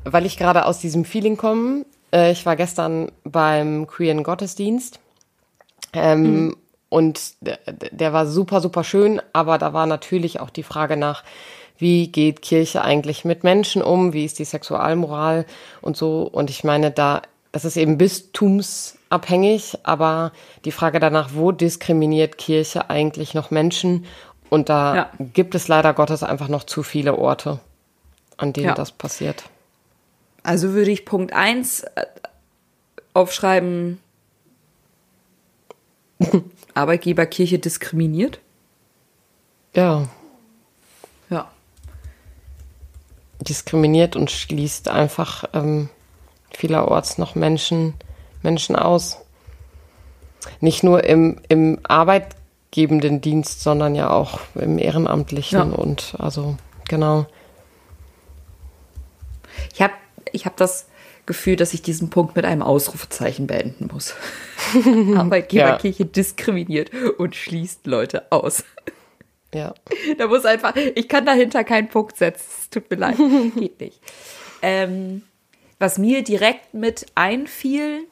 weil 0.05 0.25
ich 0.25 0.37
gerade 0.37 0.65
aus 0.65 0.79
diesem 0.79 1.03
Feeling 1.03 1.35
komme. 1.35 1.85
Äh, 2.13 2.31
ich 2.31 2.45
war 2.45 2.55
gestern 2.55 3.11
beim 3.23 3.85
Queeren 3.87 4.23
Gottesdienst. 4.23 4.99
Ähm, 5.93 6.45
mhm. 6.45 6.57
Und 6.89 7.33
der, 7.41 7.59
der 7.91 8.13
war 8.13 8.27
super, 8.27 8.61
super 8.61 8.83
schön, 8.83 9.21
aber 9.33 9.57
da 9.57 9.73
war 9.73 9.85
natürlich 9.85 10.39
auch 10.39 10.49
die 10.49 10.63
Frage 10.63 10.97
nach, 10.97 11.23
wie 11.77 12.09
geht 12.09 12.41
Kirche 12.41 12.83
eigentlich 12.83 13.25
mit 13.25 13.43
Menschen 13.43 13.81
um, 13.81 14.13
wie 14.13 14.25
ist 14.25 14.39
die 14.39 14.45
Sexualmoral 14.45 15.45
und 15.81 15.97
so. 15.97 16.23
Und 16.23 16.49
ich 16.49 16.63
meine, 16.63 16.91
da, 16.91 17.21
das 17.51 17.65
ist 17.65 17.77
eben 17.77 17.97
bistumsabhängig, 17.97 19.79
aber 19.83 20.31
die 20.65 20.71
Frage 20.71 20.99
danach, 20.99 21.31
wo 21.33 21.51
diskriminiert 21.51 22.37
Kirche 22.37 22.89
eigentlich 22.89 23.33
noch 23.33 23.51
Menschen? 23.51 24.05
Und 24.49 24.69
da 24.69 24.95
ja. 24.95 25.11
gibt 25.19 25.55
es 25.55 25.67
leider 25.67 25.93
Gottes 25.93 26.23
einfach 26.23 26.47
noch 26.47 26.63
zu 26.63 26.83
viele 26.83 27.17
Orte 27.17 27.59
an 28.41 28.53
denen 28.53 28.67
ja. 28.67 28.73
das 28.73 28.91
passiert. 28.91 29.43
Also 30.43 30.73
würde 30.73 30.91
ich 30.91 31.05
Punkt 31.05 31.33
1 31.33 31.81
äh, 31.83 32.05
aufschreiben, 33.13 33.99
Arbeitgeberkirche 36.73 37.59
diskriminiert. 37.59 38.39
Ja. 39.75 40.09
Ja. 41.29 41.51
Diskriminiert 43.39 44.15
und 44.15 44.31
schließt 44.31 44.87
einfach 44.87 45.45
ähm, 45.53 45.89
vielerorts 46.51 47.17
noch 47.17 47.35
Menschen, 47.35 47.93
Menschen 48.43 48.75
aus. 48.75 49.17
Nicht 50.59 50.83
nur 50.83 51.03
im, 51.03 51.39
im 51.49 51.79
Arbeit, 51.83 52.35
gebenden 52.71 53.21
Dienst, 53.21 53.61
sondern 53.61 53.95
ja 53.95 54.09
auch 54.09 54.39
im 54.55 54.77
Ehrenamtlichen 54.79 55.71
Ja. 55.71 55.77
und 55.77 56.15
also 56.17 56.57
genau. 56.87 57.25
Ich 59.73 59.81
habe 59.81 59.93
ich 60.31 60.45
hab 60.45 60.55
das 60.57 60.87
Gefühl, 61.25 61.55
dass 61.57 61.73
ich 61.73 61.81
diesen 61.81 62.09
Punkt 62.09 62.35
mit 62.35 62.45
einem 62.45 62.61
Ausrufezeichen 62.61 63.45
beenden 63.47 63.89
muss. 63.93 64.15
Arbeitgeberkirche 65.15 66.05
diskriminiert 66.05 66.91
und 67.17 67.35
schließt 67.35 67.85
Leute 67.87 68.31
aus. 68.31 68.63
Ja. 69.53 69.73
Da 70.17 70.27
muss 70.27 70.45
einfach, 70.45 70.75
ich 70.75 71.07
kann 71.09 71.25
dahinter 71.25 71.63
keinen 71.63 71.89
Punkt 71.89 72.17
setzen. 72.17 72.45
Es 72.61 72.69
tut 72.69 72.89
mir 72.89 72.97
leid, 72.97 73.17
geht 73.55 73.79
nicht. 73.81 73.99
Ähm, 74.61 75.23
was 75.81 75.97
mir 75.97 76.23
direkt 76.23 76.73
mit 76.73 77.07
einfiel, 77.15 78.03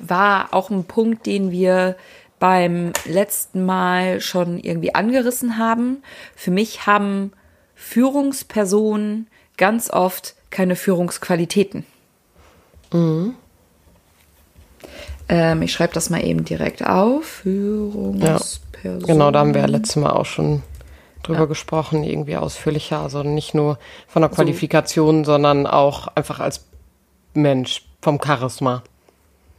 war 0.00 0.52
auch 0.52 0.70
ein 0.70 0.84
Punkt, 0.84 1.26
den 1.26 1.50
wir 1.50 1.96
beim 2.38 2.92
letzten 3.06 3.64
Mal 3.64 4.20
schon 4.20 4.58
irgendwie 4.58 4.94
angerissen 4.94 5.58
haben. 5.58 6.02
Für 6.36 6.50
mich 6.50 6.86
haben 6.86 7.32
Führungspersonen 7.74 9.26
ganz 9.56 9.90
oft 9.90 10.34
keine 10.50 10.76
Führungsqualitäten. 10.76 11.84
Ähm, 15.28 15.62
ich 15.62 15.72
schreibe 15.72 15.94
das 15.94 16.10
mal 16.10 16.24
eben 16.24 16.44
direkt 16.44 16.84
auf. 16.84 17.24
Führungsperson. 17.24 19.06
Genau, 19.06 19.30
da 19.30 19.40
haben 19.40 19.54
wir 19.54 19.62
ja 19.62 19.66
letztes 19.66 19.96
Mal 19.96 20.10
auch 20.10 20.26
schon 20.26 20.62
drüber 21.22 21.46
gesprochen, 21.46 22.04
irgendwie 22.04 22.36
ausführlicher. 22.36 23.00
Also 23.00 23.22
nicht 23.22 23.54
nur 23.54 23.78
von 24.06 24.22
der 24.22 24.30
Qualifikation, 24.30 25.24
sondern 25.24 25.66
auch 25.66 26.08
einfach 26.08 26.40
als 26.40 26.66
Mensch, 27.34 27.86
vom 28.02 28.20
Charisma. 28.22 28.82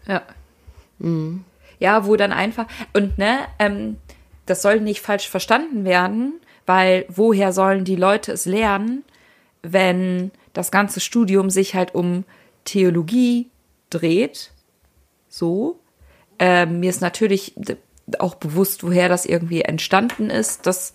Ja. 0.08 0.22
Ja, 1.80 2.06
wo 2.06 2.16
dann 2.16 2.32
einfach, 2.32 2.66
und 2.94 3.18
ne, 3.18 3.40
ähm, 3.60 3.98
das 4.46 4.62
soll 4.62 4.82
nicht 4.82 5.02
falsch 5.02 5.30
verstanden 5.30 5.86
werden, 5.86 6.34
weil 6.66 7.06
woher 7.10 7.54
sollen 7.54 7.86
die 7.86 7.96
Leute 7.96 8.32
es 8.32 8.46
lernen, 8.46 9.04
wenn 9.64 10.32
das 10.54 10.72
ganze 10.72 11.00
Studium 11.00 11.50
sich 11.50 11.76
halt 11.76 11.96
um 11.96 12.24
Theologie 12.66 13.50
dreht? 13.90 14.52
So. 15.30 15.80
Ähm, 16.40 16.80
mir 16.80 16.90
ist 16.90 17.02
natürlich 17.02 17.56
auch 18.20 18.36
bewusst, 18.36 18.84
woher 18.84 19.10
das 19.10 19.26
irgendwie 19.26 19.62
entstanden 19.62 20.30
ist, 20.30 20.66
dass 20.66 20.94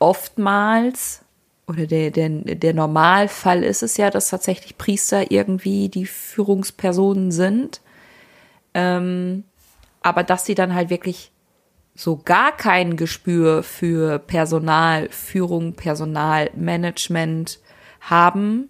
oftmals 0.00 1.22
oder 1.68 1.86
der, 1.86 2.10
der, 2.10 2.28
der 2.28 2.74
Normalfall 2.74 3.62
ist 3.62 3.84
es 3.84 3.96
ja, 3.96 4.10
dass 4.10 4.30
tatsächlich 4.30 4.76
Priester 4.76 5.30
irgendwie 5.30 5.88
die 5.88 6.06
Führungspersonen 6.06 7.30
sind. 7.30 7.80
Ähm, 8.74 9.44
aber 10.02 10.24
dass 10.24 10.44
sie 10.46 10.56
dann 10.56 10.74
halt 10.74 10.90
wirklich 10.90 11.30
so 11.94 12.16
gar 12.16 12.56
kein 12.56 12.96
Gespür 12.96 13.62
für 13.62 14.18
Personalführung, 14.18 15.74
Personalmanagement 15.74 17.60
haben, 18.00 18.68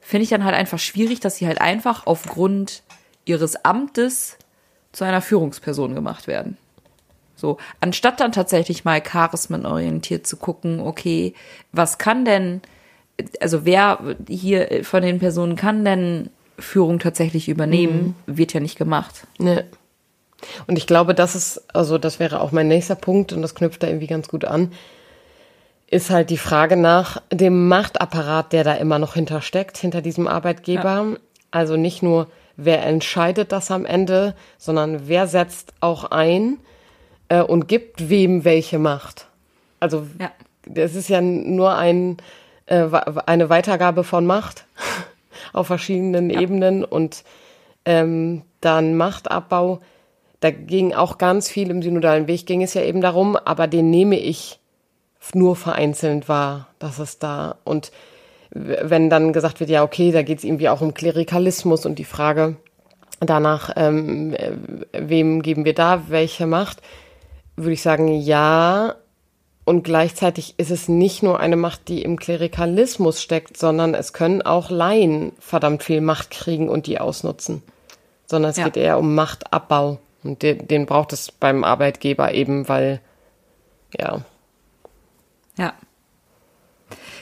finde 0.00 0.24
ich 0.24 0.30
dann 0.30 0.44
halt 0.44 0.54
einfach 0.54 0.78
schwierig, 0.78 1.20
dass 1.20 1.36
sie 1.36 1.46
halt 1.46 1.60
einfach 1.60 2.06
aufgrund 2.06 2.82
ihres 3.24 3.64
Amtes 3.64 4.38
zu 4.90 5.04
einer 5.04 5.22
Führungsperson 5.22 5.94
gemacht 5.94 6.26
werden. 6.26 6.56
So, 7.42 7.56
anstatt 7.80 8.20
dann 8.20 8.30
tatsächlich 8.30 8.84
mal 8.84 9.00
charismenorientiert 9.00 10.28
zu 10.28 10.36
gucken, 10.36 10.78
okay, 10.78 11.34
was 11.72 11.98
kann 11.98 12.24
denn, 12.24 12.62
also 13.40 13.64
wer 13.64 13.98
hier 14.28 14.84
von 14.84 15.02
den 15.02 15.18
Personen 15.18 15.56
kann 15.56 15.84
denn 15.84 16.30
Führung 16.56 17.00
tatsächlich 17.00 17.48
übernehmen, 17.48 18.14
wird 18.26 18.52
ja 18.52 18.60
nicht 18.60 18.78
gemacht. 18.78 19.26
Ne. 19.38 19.64
Und 20.68 20.78
ich 20.78 20.86
glaube, 20.86 21.16
das 21.16 21.34
ist, 21.34 21.64
also 21.74 21.98
das 21.98 22.20
wäre 22.20 22.40
auch 22.40 22.52
mein 22.52 22.68
nächster 22.68 22.94
Punkt 22.94 23.32
und 23.32 23.42
das 23.42 23.56
knüpft 23.56 23.82
da 23.82 23.88
irgendwie 23.88 24.06
ganz 24.06 24.28
gut 24.28 24.44
an, 24.44 24.70
ist 25.88 26.10
halt 26.10 26.30
die 26.30 26.38
Frage 26.38 26.76
nach 26.76 27.20
dem 27.32 27.66
Machtapparat, 27.66 28.52
der 28.52 28.62
da 28.62 28.74
immer 28.74 29.00
noch 29.00 29.14
hintersteckt, 29.14 29.78
hinter 29.78 30.00
diesem 30.00 30.28
Arbeitgeber. 30.28 31.16
Also 31.50 31.76
nicht 31.76 32.04
nur, 32.04 32.28
wer 32.56 32.86
entscheidet 32.86 33.50
das 33.50 33.72
am 33.72 33.84
Ende, 33.84 34.36
sondern 34.58 35.08
wer 35.08 35.26
setzt 35.26 35.74
auch 35.80 36.04
ein 36.12 36.58
äh, 37.28 37.42
und 37.42 37.68
gibt 37.68 38.08
wem 38.08 38.44
welche 38.44 38.78
Macht. 38.78 39.26
Also 39.80 40.06
Ja. 40.20 40.30
das 40.66 40.94
ist 40.94 41.08
ja 41.08 41.20
nur 41.20 41.74
ein, 41.76 42.16
äh, 42.66 42.86
eine 43.26 43.50
Weitergabe 43.50 44.04
von 44.04 44.26
Macht 44.26 44.64
auf 45.52 45.66
verschiedenen 45.66 46.30
Ebenen 46.30 46.84
und 46.84 47.24
ähm, 47.84 48.42
dann 48.60 48.96
Machtabbau. 48.96 49.80
Da 50.40 50.50
ging 50.50 50.92
auch 50.92 51.18
ganz 51.18 51.48
viel 51.48 51.70
im 51.70 51.82
synodalen 51.82 52.26
Weg, 52.26 52.46
ging 52.46 52.62
es 52.62 52.74
ja 52.74 52.82
eben 52.82 53.00
darum, 53.00 53.36
aber 53.36 53.66
den 53.68 53.90
nehme 53.90 54.18
ich 54.18 54.58
nur 55.34 55.54
vereinzelt 55.54 56.28
wahr, 56.28 56.66
dass 56.80 56.98
es 56.98 57.18
da 57.18 57.56
und 57.64 57.92
wenn 58.54 59.08
dann 59.08 59.32
gesagt 59.32 59.60
wird, 59.60 59.70
ja, 59.70 59.82
okay, 59.82 60.12
da 60.12 60.22
geht 60.22 60.38
es 60.38 60.44
irgendwie 60.44 60.68
auch 60.68 60.80
um 60.80 60.94
Klerikalismus 60.94 61.86
und 61.86 61.98
die 61.98 62.04
Frage 62.04 62.56
danach, 63.20 63.70
ähm, 63.76 64.34
äh, 64.34 64.52
wem 64.92 65.42
geben 65.42 65.64
wir 65.64 65.74
da 65.74 66.02
welche 66.08 66.46
Macht, 66.46 66.82
würde 67.62 67.72
ich 67.74 67.82
sagen, 67.82 68.08
ja. 68.08 68.94
Und 69.64 69.84
gleichzeitig 69.84 70.54
ist 70.56 70.70
es 70.70 70.88
nicht 70.88 71.22
nur 71.22 71.38
eine 71.38 71.56
Macht, 71.56 71.86
die 71.88 72.02
im 72.02 72.18
Klerikalismus 72.18 73.22
steckt, 73.22 73.56
sondern 73.56 73.94
es 73.94 74.12
können 74.12 74.42
auch 74.42 74.70
Laien 74.70 75.32
verdammt 75.38 75.84
viel 75.84 76.00
Macht 76.00 76.30
kriegen 76.32 76.68
und 76.68 76.86
die 76.88 76.98
ausnutzen. 76.98 77.62
Sondern 78.26 78.50
es 78.50 78.56
Ja. 78.56 78.64
geht 78.64 78.76
eher 78.76 78.98
um 78.98 79.14
Machtabbau. 79.14 79.98
Und 80.24 80.42
den, 80.42 80.66
den 80.66 80.86
braucht 80.86 81.12
es 81.12 81.30
beim 81.32 81.62
Arbeitgeber 81.64 82.32
eben, 82.34 82.68
weil, 82.68 83.00
ja, 83.98 84.22
Ja. 85.56 85.74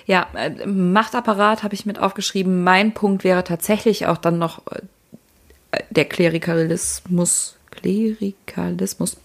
Ja, 0.06 0.26
äh, 0.34 0.66
Machtapparat 0.66 1.62
habe 1.62 1.74
ich 1.74 1.86
mit 1.86 1.98
aufgeschrieben. 1.98 2.64
Mein 2.64 2.94
Punkt 2.94 3.22
wäre 3.22 3.44
tatsächlich 3.44 4.06
auch 4.06 4.16
dann 4.16 4.38
noch 4.38 4.62
äh, 4.70 5.82
der 5.90 6.04
Klerikalismus, 6.06 7.56
Klerikalismus 7.70 9.18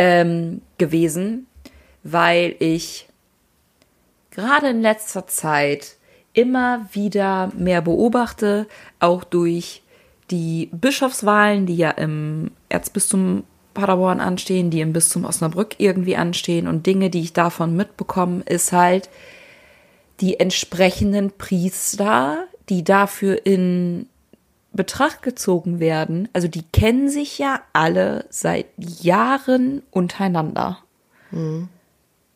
ähm, 0.00 0.62
gewesen, 0.78 1.46
weil 2.02 2.56
ich 2.58 3.06
gerade 4.30 4.70
in 4.70 4.80
letzter 4.80 5.26
Zeit 5.26 5.96
immer 6.32 6.88
wieder 6.92 7.52
mehr 7.54 7.82
beobachte, 7.82 8.66
auch 8.98 9.24
durch 9.24 9.82
die 10.30 10.70
Bischofswahlen, 10.72 11.66
die 11.66 11.76
ja 11.76 11.90
im 11.90 12.50
Erzbistum 12.70 13.44
Paderborn 13.74 14.20
anstehen, 14.20 14.70
die 14.70 14.80
im 14.80 14.94
Bistum 14.94 15.26
Osnabrück 15.26 15.74
irgendwie 15.76 16.16
anstehen. 16.16 16.66
Und 16.66 16.86
Dinge, 16.86 17.10
die 17.10 17.20
ich 17.20 17.34
davon 17.34 17.76
mitbekomme, 17.76 18.42
ist 18.46 18.72
halt 18.72 19.10
die 20.22 20.40
entsprechenden 20.40 21.30
Priester, 21.30 22.46
die 22.70 22.84
dafür 22.84 23.44
in 23.44 24.06
Betracht 24.72 25.22
gezogen 25.22 25.80
werden. 25.80 26.28
Also 26.32 26.48
die 26.48 26.62
kennen 26.62 27.08
sich 27.08 27.38
ja 27.38 27.60
alle 27.72 28.26
seit 28.30 28.66
Jahren 28.76 29.82
untereinander. 29.90 30.78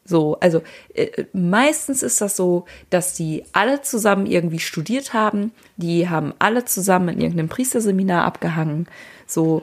So, 0.05 0.37
also 0.41 0.63
äh, 0.95 1.25
meistens 1.33 2.03
ist 2.03 2.21
das 2.21 2.37
so, 2.37 2.67
dass 2.91 3.15
die 3.15 3.45
alle 3.53 3.81
zusammen 3.81 4.27
irgendwie 4.27 4.59
studiert 4.59 5.15
haben, 5.15 5.53
die 5.77 6.09
haben 6.09 6.35
alle 6.39 6.65
zusammen 6.65 7.09
in 7.09 7.21
irgendeinem 7.23 7.49
Priesterseminar 7.49 8.25
abgehangen. 8.25 8.87
So, 9.27 9.63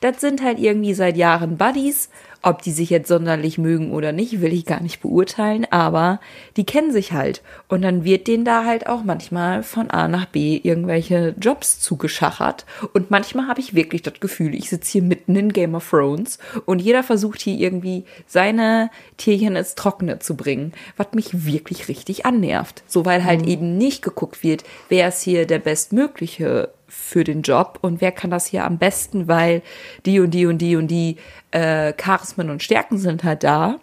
das 0.00 0.20
sind 0.20 0.42
halt 0.42 0.58
irgendwie 0.58 0.94
seit 0.94 1.16
Jahren 1.16 1.58
Buddies. 1.58 2.08
Ob 2.46 2.60
die 2.60 2.72
sich 2.72 2.90
jetzt 2.90 3.08
sonderlich 3.08 3.56
mögen 3.56 3.90
oder 3.90 4.12
nicht, 4.12 4.42
will 4.42 4.52
ich 4.52 4.66
gar 4.66 4.82
nicht 4.82 5.00
beurteilen, 5.00 5.66
aber 5.70 6.20
die 6.58 6.66
kennen 6.66 6.92
sich 6.92 7.12
halt. 7.12 7.42
Und 7.68 7.80
dann 7.80 8.04
wird 8.04 8.26
denen 8.26 8.44
da 8.44 8.66
halt 8.66 8.86
auch 8.86 9.02
manchmal 9.02 9.62
von 9.62 9.90
A 9.90 10.08
nach 10.08 10.26
B 10.26 10.60
irgendwelche 10.62 11.34
Jobs 11.40 11.80
zugeschachert. 11.80 12.66
Und 12.92 13.10
manchmal 13.10 13.48
habe 13.48 13.60
ich 13.60 13.74
wirklich 13.74 14.02
das 14.02 14.20
Gefühl, 14.20 14.54
ich 14.54 14.68
sitze 14.68 14.92
hier 14.92 15.02
mitten 15.02 15.34
in 15.36 15.54
Game 15.54 15.74
of 15.74 15.88
Thrones 15.88 16.38
und 16.66 16.82
jeder 16.82 17.02
versucht 17.02 17.40
hier 17.40 17.58
irgendwie 17.58 18.04
seine 18.26 18.90
Tierchen 19.16 19.56
ins 19.56 19.74
Trockene 19.74 20.18
zu 20.18 20.36
bringen, 20.36 20.74
was 20.98 21.14
mich 21.14 21.46
wirklich 21.46 21.88
richtig 21.88 22.26
annervt. 22.26 22.82
So, 22.86 23.06
weil 23.06 23.24
halt 23.24 23.46
eben 23.46 23.78
nicht 23.78 24.02
geguckt 24.02 24.42
wird, 24.42 24.64
wer 24.90 25.08
ist 25.08 25.22
hier 25.22 25.46
der 25.46 25.60
bestmögliche 25.60 26.68
für 26.94 27.24
den 27.24 27.42
Job 27.42 27.78
und 27.82 28.00
wer 28.00 28.12
kann 28.12 28.30
das 28.30 28.46
hier 28.46 28.64
am 28.64 28.78
besten, 28.78 29.28
weil 29.28 29.62
die 30.06 30.20
und 30.20 30.30
die 30.30 30.46
und 30.46 30.58
die 30.58 30.76
und 30.76 30.88
die 30.88 31.16
äh, 31.50 31.92
Charismen 31.92 32.50
und 32.50 32.62
Stärken 32.62 32.98
sind 32.98 33.24
halt 33.24 33.44
da. 33.44 33.78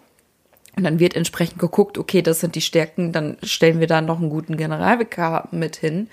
Und 0.76 0.84
dann 0.84 0.98
wird 0.98 1.14
entsprechend 1.14 1.58
geguckt, 1.58 1.98
okay, 1.98 2.22
das 2.22 2.40
sind 2.40 2.54
die 2.54 2.62
Stärken, 2.62 3.12
dann 3.12 3.36
stellen 3.42 3.78
wir 3.78 3.86
da 3.86 4.00
noch 4.00 4.18
einen 4.18 4.30
guten 4.30 4.56
Generalvikar 4.56 5.48
mit 5.50 5.76
hin, 5.76 6.08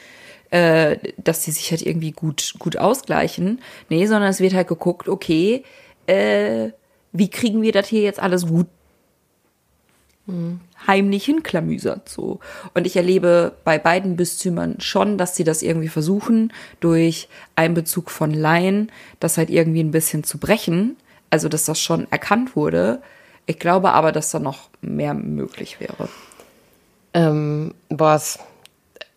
äh, 0.51 0.97
dass 1.17 1.45
die 1.45 1.51
sich 1.51 1.71
halt 1.71 1.81
irgendwie 1.81 2.11
gut, 2.11 2.55
gut 2.59 2.75
ausgleichen. 2.75 3.61
Nee, 3.87 4.05
sondern 4.05 4.29
es 4.29 4.41
wird 4.41 4.53
halt 4.53 4.67
geguckt, 4.67 5.07
okay, 5.07 5.63
äh, 6.07 6.71
wie 7.13 7.29
kriegen 7.29 7.61
wir 7.61 7.71
das 7.71 7.87
hier 7.87 8.01
jetzt 8.01 8.19
alles 8.19 8.47
gut 8.47 8.67
heimlich 10.87 11.25
hinklamüsert 11.25 12.09
so. 12.09 12.39
Und 12.73 12.87
ich 12.87 12.95
erlebe 12.95 13.53
bei 13.63 13.77
beiden 13.77 14.15
Bistümern 14.15 14.79
schon, 14.79 15.17
dass 15.17 15.35
sie 15.35 15.43
das 15.43 15.61
irgendwie 15.61 15.89
versuchen, 15.89 16.53
durch 16.79 17.27
Einbezug 17.55 18.09
von 18.09 18.33
Laien, 18.33 18.91
das 19.19 19.37
halt 19.37 19.49
irgendwie 19.49 19.83
ein 19.83 19.91
bisschen 19.91 20.23
zu 20.23 20.37
brechen. 20.37 20.95
also 21.29 21.49
dass 21.49 21.65
das 21.65 21.79
schon 21.79 22.07
erkannt 22.11 22.55
wurde. 22.55 23.01
Ich 23.45 23.59
glaube 23.59 23.91
aber, 23.91 24.11
dass 24.11 24.31
da 24.31 24.39
noch 24.39 24.69
mehr 24.81 25.13
möglich 25.13 25.79
wäre. 25.79 26.09
Ähm, 27.13 27.73
boah, 27.89 28.21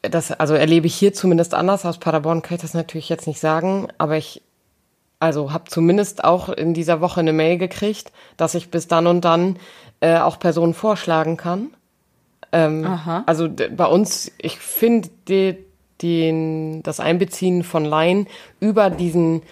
das, 0.02 0.32
also 0.32 0.54
erlebe 0.54 0.86
ich 0.86 0.94
hier 0.94 1.12
zumindest 1.12 1.54
anders. 1.54 1.84
Aus 1.84 1.98
Paderborn 1.98 2.42
kann 2.42 2.56
ich 2.56 2.62
das 2.62 2.74
natürlich 2.74 3.08
jetzt 3.08 3.26
nicht 3.26 3.40
sagen, 3.40 3.88
aber 3.98 4.16
ich 4.16 4.42
also 5.22 5.52
habe 5.52 5.64
zumindest 5.68 6.24
auch 6.24 6.48
in 6.48 6.74
dieser 6.74 7.00
Woche 7.00 7.20
eine 7.20 7.32
Mail 7.32 7.56
gekriegt, 7.56 8.10
dass 8.36 8.56
ich 8.56 8.72
bis 8.72 8.88
dann 8.88 9.06
und 9.06 9.24
dann 9.24 9.56
äh, 10.00 10.18
auch 10.18 10.40
Personen 10.40 10.74
vorschlagen 10.74 11.36
kann. 11.36 11.70
Ähm, 12.50 12.84
Aha. 12.84 13.22
Also 13.26 13.48
bei 13.48 13.86
uns, 13.86 14.32
ich 14.38 14.58
finde 14.58 15.10
den, 16.02 16.82
das 16.82 16.98
Einbeziehen 16.98 17.62
von 17.62 17.84
Laien 17.84 18.26
über 18.58 18.90
diesen 18.90 19.42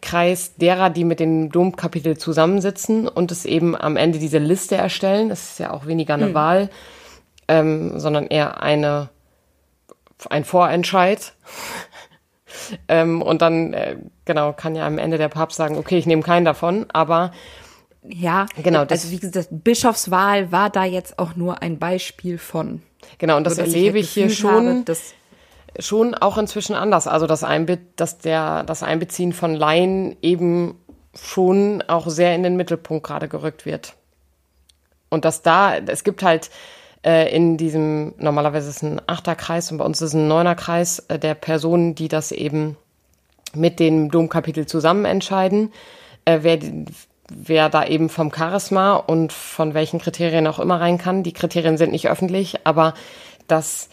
Kreis 0.00 0.56
derer, 0.56 0.90
die 0.90 1.04
mit 1.04 1.20
dem 1.20 1.52
Domkapitel 1.52 2.18
zusammensitzen 2.18 3.06
und 3.06 3.30
es 3.30 3.44
eben 3.44 3.76
am 3.76 3.96
Ende 3.96 4.18
diese 4.18 4.38
Liste 4.38 4.74
erstellen. 4.74 5.28
Das 5.28 5.52
ist 5.52 5.60
ja 5.60 5.70
auch 5.70 5.86
weniger 5.86 6.14
eine 6.14 6.26
hm. 6.26 6.34
Wahl, 6.34 6.70
ähm, 7.46 8.00
sondern 8.00 8.26
eher 8.26 8.60
eine, 8.60 9.08
ein 10.28 10.44
Vorentscheid. 10.44 11.32
Ähm, 12.88 13.22
und 13.22 13.42
dann, 13.42 13.72
äh, 13.72 13.96
genau, 14.24 14.52
kann 14.52 14.74
ja 14.74 14.86
am 14.86 14.98
Ende 14.98 15.18
der 15.18 15.28
Papst 15.28 15.56
sagen, 15.56 15.76
okay, 15.76 15.98
ich 15.98 16.06
nehme 16.06 16.22
keinen 16.22 16.44
davon, 16.44 16.86
aber 16.92 17.32
ja, 18.04 18.46
genau. 18.62 18.84
Das, 18.84 19.04
also 19.04 19.12
wie 19.12 19.20
gesagt, 19.20 19.48
Bischofswahl 19.50 20.50
war 20.50 20.70
da 20.70 20.84
jetzt 20.84 21.18
auch 21.18 21.36
nur 21.36 21.62
ein 21.62 21.78
Beispiel 21.78 22.38
von. 22.38 22.82
Genau, 23.18 23.36
und 23.36 23.44
das 23.44 23.56
so, 23.56 23.62
erlebe 23.62 23.98
ich, 23.98 24.06
halt 24.06 24.06
ich 24.06 24.10
hier 24.10 24.30
schon, 24.30 24.84
habe, 24.86 24.96
schon 25.78 26.14
auch 26.14 26.36
inzwischen 26.38 26.74
anders. 26.74 27.06
Also 27.06 27.26
das, 27.26 27.44
Einbe 27.44 27.78
dass 27.96 28.18
der, 28.18 28.64
das 28.64 28.82
Einbeziehen 28.82 29.32
von 29.32 29.54
Laien 29.54 30.16
eben 30.20 30.74
schon 31.14 31.82
auch 31.86 32.08
sehr 32.08 32.34
in 32.34 32.42
den 32.42 32.56
Mittelpunkt 32.56 33.06
gerade 33.06 33.28
gerückt 33.28 33.66
wird. 33.66 33.94
Und 35.08 35.24
dass 35.24 35.42
da, 35.42 35.76
es 35.76 36.04
gibt 36.04 36.22
halt 36.22 36.50
äh, 37.04 37.34
in 37.34 37.56
diesem, 37.56 38.14
normalerweise 38.18 38.68
ist 38.68 38.76
es 38.76 38.82
ein 38.82 39.00
Achterkreis 39.06 39.72
und 39.72 39.78
bei 39.78 39.84
uns 39.84 40.00
ist 40.00 40.08
es 40.08 40.14
ein 40.14 40.28
Neunerkreis 40.28 41.00
äh, 41.08 41.18
der 41.18 41.34
Personen, 41.34 41.94
die 41.94 42.08
das 42.08 42.32
eben 42.32 42.76
mit 43.54 43.80
dem 43.80 44.10
Domkapitel 44.10 44.66
zusammen 44.66 45.04
entscheiden, 45.04 45.72
äh, 46.24 46.38
wer, 46.42 46.58
wer 47.28 47.68
da 47.68 47.84
eben 47.84 48.08
vom 48.08 48.32
Charisma 48.32 48.94
und 48.94 49.32
von 49.32 49.74
welchen 49.74 50.00
Kriterien 50.00 50.46
auch 50.46 50.58
immer 50.58 50.80
rein 50.80 50.98
kann. 50.98 51.22
Die 51.22 51.32
Kriterien 51.32 51.76
sind 51.76 51.92
nicht 51.92 52.08
öffentlich, 52.08 52.66
aber 52.66 52.94
dass 53.48 53.88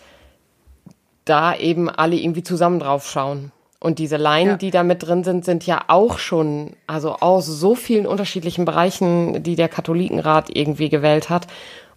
da 1.25 1.55
eben 1.55 1.89
alle 1.89 2.15
irgendwie 2.15 2.43
zusammen 2.43 2.79
drauf 2.79 3.09
schauen. 3.09 3.51
Und 3.79 3.99
diese 3.99 4.17
Laien, 4.17 4.49
ja. 4.49 4.57
die 4.57 4.71
da 4.71 4.83
mit 4.83 5.03
drin 5.03 5.23
sind, 5.23 5.45
sind 5.45 5.65
ja 5.65 5.85
auch 5.87 6.17
schon, 6.17 6.75
also 6.85 7.15
aus 7.15 7.45
so 7.45 7.75
vielen 7.75 8.05
unterschiedlichen 8.05 8.65
Bereichen, 8.65 9.41
die 9.41 9.55
der 9.55 9.69
Katholikenrat 9.69 10.49
irgendwie 10.53 10.89
gewählt 10.89 11.29
hat. 11.29 11.47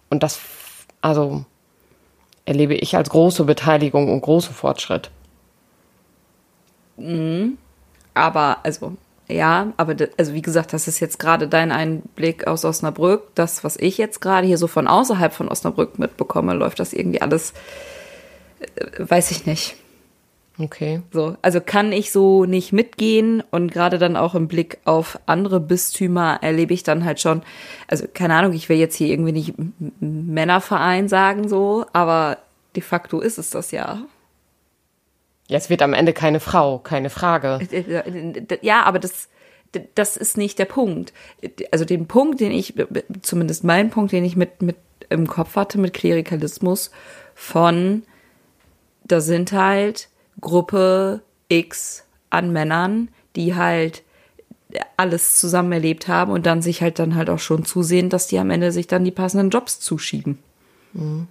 Und 0.09 0.23
das 0.23 0.39
also 1.03 1.43
erlebe 2.45 2.75
ich 2.75 2.95
als 2.95 3.09
große 3.09 3.43
Beteiligung 3.43 4.11
und 4.11 4.21
großen 4.21 4.53
Fortschritt. 4.55 5.11
Mhm. 6.95 7.57
Aber, 8.13 8.59
also, 8.63 8.95
ja, 9.27 9.73
aber 9.75 9.95
also 10.17 10.33
wie 10.33 10.41
gesagt, 10.41 10.71
das 10.71 10.87
ist 10.87 11.01
jetzt 11.01 11.19
gerade 11.19 11.47
dein 11.47 11.71
Einblick 11.71 12.47
aus 12.47 12.63
Osnabrück. 12.63 13.35
Das, 13.35 13.65
was 13.65 13.75
ich 13.75 13.97
jetzt 13.97 14.21
gerade 14.21 14.47
hier 14.47 14.57
so 14.57 14.67
von 14.67 14.87
außerhalb 14.87 15.33
von 15.33 15.49
Osnabrück 15.49 15.99
mitbekomme, 15.99 16.53
läuft 16.53 16.79
das 16.79 16.93
irgendwie 16.93 17.21
alles, 17.21 17.53
äh, 18.75 18.85
weiß 18.99 19.31
ich 19.31 19.45
nicht. 19.45 19.75
Okay. 20.59 21.01
So, 21.11 21.35
also 21.41 21.59
kann 21.61 21.91
ich 21.91 22.11
so 22.11 22.45
nicht 22.45 22.73
mitgehen 22.73 23.43
und 23.49 23.71
gerade 23.71 23.97
dann 23.97 24.15
auch 24.15 24.35
im 24.35 24.47
Blick 24.47 24.77
auf 24.85 25.19
andere 25.25 25.59
Bistümer 25.59 26.39
erlebe 26.41 26.73
ich 26.75 26.83
dann 26.83 27.05
halt 27.05 27.19
schon, 27.19 27.41
also 27.87 28.05
keine 28.13 28.35
Ahnung, 28.35 28.53
ich 28.53 28.69
will 28.69 28.77
jetzt 28.77 28.95
hier 28.95 29.07
irgendwie 29.07 29.31
nicht 29.31 29.53
Männerverein 29.99 31.09
sagen 31.09 31.49
so, 31.49 31.85
aber 31.91 32.37
de 32.75 32.83
facto 32.83 33.19
ist 33.19 33.39
es 33.39 33.49
das 33.49 33.71
ja. 33.71 34.03
Ja, 35.47 35.57
es 35.57 35.69
wird 35.69 35.81
am 35.81 35.93
Ende 35.93 36.13
keine 36.13 36.39
Frau, 36.39 36.77
keine 36.77 37.09
Frage. 37.09 37.59
Ja, 38.61 38.83
aber 38.83 38.99
das, 38.99 39.29
das 39.95 40.17
ist 40.17 40.37
nicht 40.37 40.59
der 40.59 40.65
Punkt. 40.65 41.13
Also 41.71 41.83
den 41.83 42.07
Punkt, 42.07 42.39
den 42.39 42.51
ich, 42.51 42.75
zumindest 43.23 43.63
mein 43.63 43.89
Punkt, 43.89 44.11
den 44.11 44.23
ich 44.23 44.35
mit, 44.35 44.61
mit 44.61 44.77
im 45.09 45.27
Kopf 45.27 45.55
hatte 45.55 45.79
mit 45.79 45.93
Klerikalismus 45.93 46.91
von, 47.35 48.03
da 49.03 49.19
sind 49.19 49.51
halt 49.51 50.09
Gruppe 50.41 51.21
X 51.49 52.03
an 52.29 52.51
Männern, 52.51 53.09
die 53.35 53.55
halt 53.55 54.03
alles 54.97 55.37
zusammen 55.37 55.71
erlebt 55.71 56.07
haben 56.07 56.31
und 56.31 56.45
dann 56.45 56.61
sich 56.61 56.81
halt 56.81 56.99
dann 56.99 57.15
halt 57.15 57.29
auch 57.29 57.39
schon 57.39 57.65
zusehen, 57.65 58.09
dass 58.09 58.27
die 58.27 58.39
am 58.39 58.49
Ende 58.49 58.71
sich 58.71 58.87
dann 58.87 59.05
die 59.05 59.11
passenden 59.11 59.49
Jobs 59.49 59.79
zuschieben. 59.79 60.39
Mhm. 60.93 61.27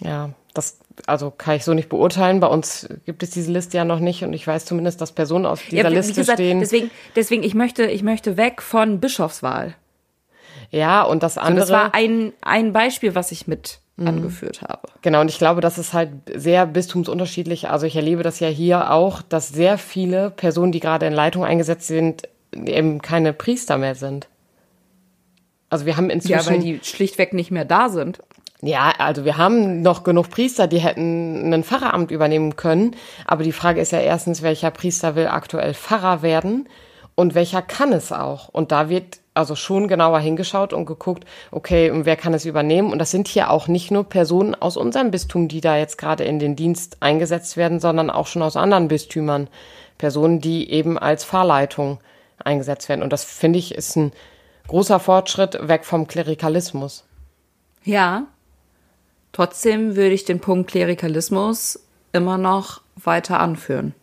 Ja, 0.00 0.30
das 0.54 0.78
also 1.06 1.30
kann 1.30 1.56
ich 1.56 1.64
so 1.64 1.74
nicht 1.74 1.88
beurteilen. 1.88 2.40
Bei 2.40 2.48
uns 2.48 2.88
gibt 3.06 3.22
es 3.22 3.30
diese 3.30 3.50
Liste 3.50 3.76
ja 3.76 3.84
noch 3.84 4.00
nicht 4.00 4.24
und 4.24 4.32
ich 4.32 4.46
weiß 4.46 4.64
zumindest, 4.64 5.00
dass 5.00 5.12
Personen 5.12 5.46
auf 5.46 5.62
dieser 5.62 5.84
ja, 5.84 5.88
Liste 5.88 6.14
gesagt, 6.14 6.38
stehen. 6.38 6.60
Deswegen, 6.60 6.90
deswegen 7.16 7.42
ich 7.42 7.54
möchte, 7.54 7.84
ich 7.84 8.02
möchte 8.02 8.36
weg 8.36 8.60
von 8.60 9.00
Bischofswahl. 9.00 9.74
Ja, 10.70 11.02
und 11.02 11.22
das 11.22 11.38
andere. 11.38 11.66
So, 11.66 11.72
das 11.72 11.82
war 11.82 11.94
ein, 11.94 12.32
ein 12.40 12.72
Beispiel, 12.72 13.14
was 13.14 13.32
ich 13.32 13.46
mit 13.46 13.80
mhm. 13.96 14.08
angeführt 14.08 14.62
habe. 14.62 14.88
Genau, 15.02 15.20
und 15.20 15.28
ich 15.28 15.38
glaube, 15.38 15.60
das 15.60 15.78
ist 15.78 15.92
halt 15.92 16.10
sehr 16.34 16.66
bistumsunterschiedlich. 16.66 17.68
Also 17.68 17.86
ich 17.86 17.96
erlebe 17.96 18.22
das 18.22 18.40
ja 18.40 18.48
hier 18.48 18.90
auch, 18.90 19.22
dass 19.22 19.48
sehr 19.48 19.78
viele 19.78 20.30
Personen, 20.30 20.72
die 20.72 20.80
gerade 20.80 21.06
in 21.06 21.12
Leitung 21.12 21.44
eingesetzt 21.44 21.86
sind, 21.86 22.28
eben 22.54 23.00
keine 23.02 23.32
Priester 23.32 23.78
mehr 23.78 23.94
sind. 23.94 24.28
Also 25.70 25.86
wir 25.86 25.96
haben 25.96 26.10
inzwischen. 26.10 26.38
Ja, 26.38 26.46
weil 26.46 26.58
die 26.58 26.80
schlichtweg 26.82 27.32
nicht 27.32 27.50
mehr 27.50 27.64
da 27.64 27.88
sind. 27.88 28.20
Ja, 28.64 28.92
also 28.98 29.24
wir 29.24 29.38
haben 29.38 29.82
noch 29.82 30.04
genug 30.04 30.30
Priester, 30.30 30.68
die 30.68 30.78
hätten 30.78 31.52
ein 31.52 31.64
Pfarreramt 31.64 32.12
übernehmen 32.12 32.54
können. 32.54 32.94
Aber 33.24 33.42
die 33.42 33.52
Frage 33.52 33.80
ist 33.80 33.90
ja 33.90 33.98
erstens, 33.98 34.42
welcher 34.42 34.70
Priester 34.70 35.16
will 35.16 35.26
aktuell 35.26 35.74
Pfarrer 35.74 36.22
werden 36.22 36.68
und 37.14 37.34
welcher 37.34 37.62
kann 37.62 37.92
es 37.92 38.12
auch? 38.12 38.48
Und 38.48 38.72
da 38.72 38.88
wird 38.88 39.20
also 39.34 39.54
schon 39.54 39.88
genauer 39.88 40.20
hingeschaut 40.20 40.72
und 40.72 40.86
geguckt, 40.86 41.24
okay, 41.50 41.90
wer 41.92 42.16
kann 42.16 42.34
es 42.34 42.44
übernehmen? 42.44 42.92
Und 42.92 42.98
das 42.98 43.10
sind 43.10 43.28
hier 43.28 43.50
auch 43.50 43.68
nicht 43.68 43.90
nur 43.90 44.04
Personen 44.04 44.54
aus 44.54 44.76
unserem 44.76 45.10
Bistum, 45.10 45.48
die 45.48 45.60
da 45.60 45.76
jetzt 45.76 45.96
gerade 45.96 46.24
in 46.24 46.38
den 46.38 46.56
Dienst 46.56 46.98
eingesetzt 47.00 47.56
werden, 47.56 47.80
sondern 47.80 48.10
auch 48.10 48.26
schon 48.26 48.42
aus 48.42 48.56
anderen 48.56 48.88
Bistümern. 48.88 49.48
Personen, 49.98 50.40
die 50.40 50.68
eben 50.70 50.98
als 50.98 51.22
Fahrleitung 51.22 51.98
eingesetzt 52.44 52.88
werden. 52.88 53.02
Und 53.02 53.12
das 53.12 53.22
finde 53.22 53.60
ich 53.60 53.72
ist 53.74 53.96
ein 53.96 54.12
großer 54.66 54.98
Fortschritt 54.98 55.68
weg 55.68 55.84
vom 55.84 56.08
Klerikalismus. 56.08 57.04
Ja. 57.84 58.24
Trotzdem 59.30 59.96
würde 59.96 60.12
ich 60.12 60.24
den 60.24 60.40
Punkt 60.40 60.70
Klerikalismus 60.70 61.78
immer 62.12 62.36
noch 62.36 62.80
weiter 62.96 63.38
anführen. 63.38 63.94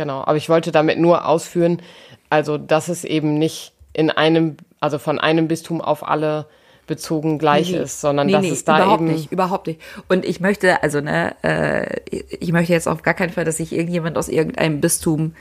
Genau, 0.00 0.22
aber 0.22 0.38
ich 0.38 0.48
wollte 0.48 0.72
damit 0.72 0.98
nur 0.98 1.26
ausführen, 1.28 1.82
also 2.30 2.56
dass 2.56 2.88
es 2.88 3.04
eben 3.04 3.34
nicht 3.34 3.74
in 3.92 4.08
einem, 4.08 4.56
also 4.80 4.98
von 4.98 5.18
einem 5.18 5.46
Bistum 5.46 5.82
auf 5.82 6.08
alle 6.08 6.46
bezogen 6.86 7.38
gleich 7.38 7.70
nee, 7.70 7.80
ist, 7.80 8.00
sondern 8.00 8.28
nee, 8.28 8.32
dass 8.32 8.40
nee, 8.40 8.48
es 8.48 8.64
da 8.64 8.78
überhaupt 8.78 9.02
eben 9.02 9.12
nicht, 9.12 9.30
überhaupt 9.30 9.66
nicht. 9.66 9.78
Und 10.08 10.24
ich 10.24 10.40
möchte, 10.40 10.82
also 10.82 11.02
ne, 11.02 11.36
äh, 11.42 12.00
ich 12.10 12.50
möchte 12.50 12.72
jetzt 12.72 12.88
auf 12.88 13.02
gar 13.02 13.12
keinen 13.12 13.28
Fall, 13.28 13.44
dass 13.44 13.58
sich 13.58 13.74
irgendjemand 13.74 14.16
aus 14.16 14.30
irgendeinem 14.30 14.80
Bistum 14.80 15.34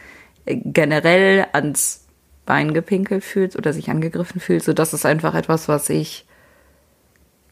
äh, 0.45 0.57
generell 0.57 1.45
ans 1.53 2.05
Bein 2.45 2.73
gepinkelt 2.73 3.23
fühlt 3.23 3.55
oder 3.55 3.71
sich 3.71 3.89
angegriffen 3.89 4.41
fühlt. 4.41 4.65
So, 4.65 4.73
das 4.73 4.93
ist 4.93 5.05
einfach 5.05 5.35
etwas, 5.35 5.69
was 5.69 5.89
ich 5.89 6.25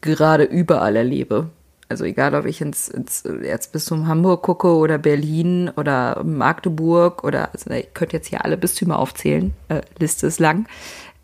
gerade 0.02 0.44
überall 0.44 0.94
erlebe. 0.94 1.48
Also 1.88 2.04
egal, 2.04 2.34
ob 2.34 2.44
ich 2.44 2.60
ins, 2.60 2.88
ins 2.88 3.22
Erzbistum 3.22 4.08
Hamburg 4.08 4.42
gucke 4.42 4.68
oder 4.68 4.98
Berlin 4.98 5.70
oder 5.74 6.22
Magdeburg 6.22 7.24
oder, 7.24 7.50
also 7.54 7.70
ich 7.70 7.94
könnte 7.94 8.16
jetzt 8.16 8.28
hier 8.28 8.44
alle 8.44 8.58
Bistümer 8.58 8.98
aufzählen, 8.98 9.54
äh, 9.68 9.80
Liste 9.98 10.26
ist 10.26 10.38
lang, 10.38 10.66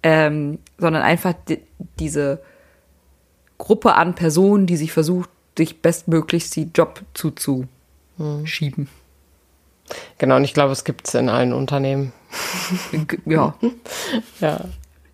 ähm, 0.02 0.58
sondern 0.78 1.02
einfach 1.02 1.34
die, 1.48 1.60
diese 1.98 2.40
Gruppe 3.58 3.94
an 3.94 4.14
Personen, 4.14 4.66
die 4.66 4.76
sich 4.76 4.92
versucht, 4.92 5.28
sich 5.56 5.82
bestmöglichst 5.82 6.56
die 6.56 6.70
Job 6.74 7.02
zuzuschieben. 7.12 8.88
Genau, 10.18 10.36
und 10.36 10.44
ich 10.44 10.54
glaube, 10.54 10.72
es 10.72 10.84
gibt 10.84 11.06
es 11.08 11.14
in 11.14 11.28
allen 11.28 11.52
Unternehmen. 11.52 12.12
ja. 13.26 13.54
ja. 14.40 14.64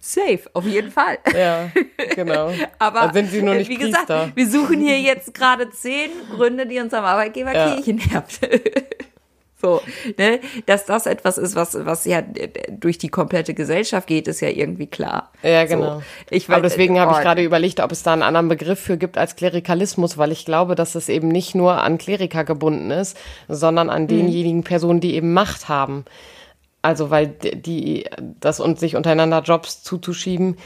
Safe, 0.03 0.41
auf 0.55 0.65
jeden 0.65 0.91
Fall. 0.91 1.19
Ja, 1.37 1.71
genau. 2.15 2.53
Aber 2.79 3.01
da 3.01 3.13
sind 3.13 3.31
sie 3.31 3.43
nur 3.43 3.55
nicht 3.55 3.69
wie 3.69 3.77
Priester. 3.77 4.01
gesagt, 4.01 4.37
wir 4.37 4.49
suchen 4.49 4.81
hier 4.81 4.99
jetzt 4.99 5.35
gerade 5.35 5.69
zehn 5.69 6.11
Gründe, 6.35 6.67
die 6.67 6.81
unserem 6.81 7.05
Arbeitgeber 7.05 7.55
ja. 7.55 7.75
Kirchen 7.75 8.01
nervt. 8.11 8.41
so, 9.61 9.83
ne, 10.17 10.41
dass 10.65 10.87
das 10.87 11.05
etwas 11.05 11.37
ist, 11.37 11.55
was 11.55 11.77
was 11.85 12.07
ja 12.07 12.23
durch 12.71 12.97
die 12.97 13.11
komplette 13.11 13.53
Gesellschaft 13.53 14.07
geht, 14.07 14.27
ist 14.27 14.41
ja 14.41 14.49
irgendwie 14.49 14.87
klar. 14.87 15.33
Ja, 15.43 15.67
genau. 15.67 15.97
So, 15.97 16.03
ich 16.31 16.49
weiß, 16.49 16.57
Aber 16.57 16.63
deswegen 16.63 16.99
habe 16.99 17.13
ich 17.13 17.19
gerade 17.19 17.43
überlegt, 17.43 17.81
ob 17.81 17.93
es 17.93 18.03
da 18.03 18.15
einen 18.15 18.23
anderen 18.23 18.49
Begriff 18.49 18.81
für 18.81 18.97
gibt 18.97 19.19
als 19.19 19.37
Klerikalismus, 19.37 20.17
weil 20.17 20.33
ich 20.33 20.47
glaube, 20.47 20.77
dass 20.77 20.95
es 20.95 21.11
eben 21.11 21.29
nicht 21.29 21.55
nur 21.55 21.83
an 21.83 21.99
Kleriker 21.99 22.45
gebunden 22.45 22.91
ist, 22.91 23.19
sondern 23.49 23.91
an 23.91 24.05
mhm. 24.05 24.09
denjenigen 24.09 24.65
Personen, 24.65 25.01
die 25.01 25.15
eben 25.15 25.35
Macht 25.35 25.69
haben. 25.69 26.07
Also, 26.83 27.11
weil 27.11 27.29
die, 27.29 28.07
das 28.41 28.61
und 28.61 28.79
sich 28.79 28.97
untereinander 28.97 29.43
Jobs 29.43 29.83
zuzuschieben, 29.83 30.57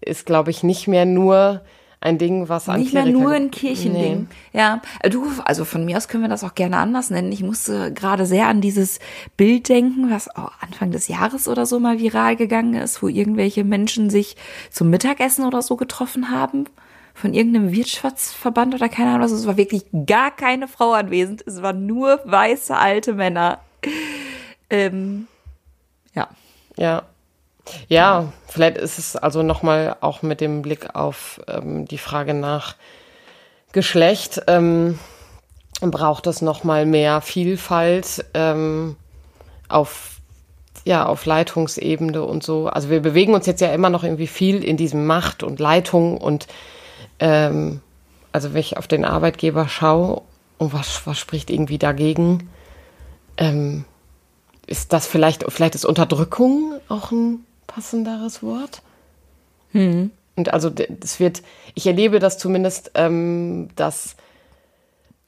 ist, 0.00 0.26
glaube 0.26 0.50
ich, 0.50 0.62
nicht 0.62 0.88
mehr 0.88 1.06
nur 1.06 1.62
ein 2.00 2.18
Ding, 2.18 2.48
was 2.48 2.68
an 2.68 2.80
Nicht 2.80 2.94
mehr 2.94 3.06
nur 3.06 3.32
ein 3.32 3.50
Kirchending. 3.50 4.28
Nee. 4.52 4.58
Ja, 4.58 4.80
du, 5.10 5.26
also 5.44 5.64
von 5.64 5.84
mir 5.84 5.96
aus 5.96 6.06
können 6.06 6.22
wir 6.22 6.28
das 6.28 6.44
auch 6.44 6.54
gerne 6.54 6.76
anders 6.76 7.10
nennen. 7.10 7.32
Ich 7.32 7.42
musste 7.42 7.92
gerade 7.92 8.24
sehr 8.24 8.46
an 8.46 8.60
dieses 8.60 9.00
Bild 9.36 9.68
denken, 9.68 10.10
was 10.10 10.28
oh, 10.36 10.48
Anfang 10.60 10.92
des 10.92 11.08
Jahres 11.08 11.48
oder 11.48 11.66
so 11.66 11.80
mal 11.80 11.98
viral 11.98 12.36
gegangen 12.36 12.74
ist, 12.74 13.02
wo 13.02 13.08
irgendwelche 13.08 13.64
Menschen 13.64 14.10
sich 14.10 14.36
zum 14.70 14.90
Mittagessen 14.90 15.44
oder 15.44 15.60
so 15.60 15.76
getroffen 15.76 16.30
haben 16.30 16.66
von 17.14 17.34
irgendeinem 17.34 17.72
Wirtschaftsverband 17.72 18.76
oder 18.76 18.88
keine 18.88 19.10
Ahnung 19.10 19.22
was. 19.22 19.32
Es 19.32 19.48
war 19.48 19.56
wirklich 19.56 19.82
gar 20.06 20.30
keine 20.30 20.68
Frau 20.68 20.92
anwesend. 20.92 21.44
Es 21.48 21.62
waren 21.62 21.84
nur 21.84 22.20
weiße 22.24 22.76
alte 22.76 23.14
Männer. 23.14 23.58
Ähm, 24.70 25.26
ja. 26.14 26.28
Ja. 26.76 27.02
Ja, 27.88 28.32
vielleicht 28.46 28.78
ist 28.78 28.98
es 28.98 29.16
also 29.16 29.42
nochmal 29.42 29.96
auch 30.00 30.22
mit 30.22 30.40
dem 30.40 30.62
Blick 30.62 30.94
auf 30.94 31.40
ähm, 31.48 31.86
die 31.86 31.98
Frage 31.98 32.32
nach 32.32 32.76
Geschlecht, 33.72 34.42
ähm, 34.46 34.98
braucht 35.80 36.26
es 36.26 36.40
nochmal 36.40 36.86
mehr 36.86 37.20
Vielfalt 37.20 38.24
ähm, 38.34 38.96
auf 39.68 40.14
ja, 40.84 41.04
auf 41.04 41.26
Leitungsebene 41.26 42.22
und 42.22 42.42
so. 42.42 42.68
Also 42.68 42.88
wir 42.88 43.00
bewegen 43.00 43.34
uns 43.34 43.44
jetzt 43.44 43.60
ja 43.60 43.72
immer 43.74 43.90
noch 43.90 44.04
irgendwie 44.04 44.26
viel 44.26 44.64
in 44.64 44.78
diesem 44.78 45.06
Macht 45.06 45.42
und 45.42 45.60
Leitung 45.60 46.16
und 46.16 46.46
ähm, 47.18 47.82
also 48.32 48.54
wenn 48.54 48.60
ich 48.60 48.76
auf 48.78 48.86
den 48.86 49.04
Arbeitgeber 49.04 49.68
schaue 49.68 50.22
und 50.56 50.72
was, 50.72 51.06
was 51.06 51.18
spricht 51.18 51.50
irgendwie 51.50 51.78
dagegen, 51.78 52.48
ähm, 53.36 53.84
ist 54.68 54.92
das 54.92 55.06
vielleicht, 55.06 55.44
vielleicht 55.50 55.74
ist 55.74 55.84
Unterdrückung 55.84 56.74
auch 56.88 57.10
ein 57.10 57.44
passenderes 57.66 58.42
Wort? 58.42 58.82
Hm. 59.72 60.10
Und 60.36 60.52
also 60.52 60.70
es 61.02 61.18
wird, 61.18 61.42
ich 61.74 61.86
erlebe 61.86 62.20
das 62.20 62.38
zumindest, 62.38 62.92
ähm, 62.94 63.68
dass 63.74 64.16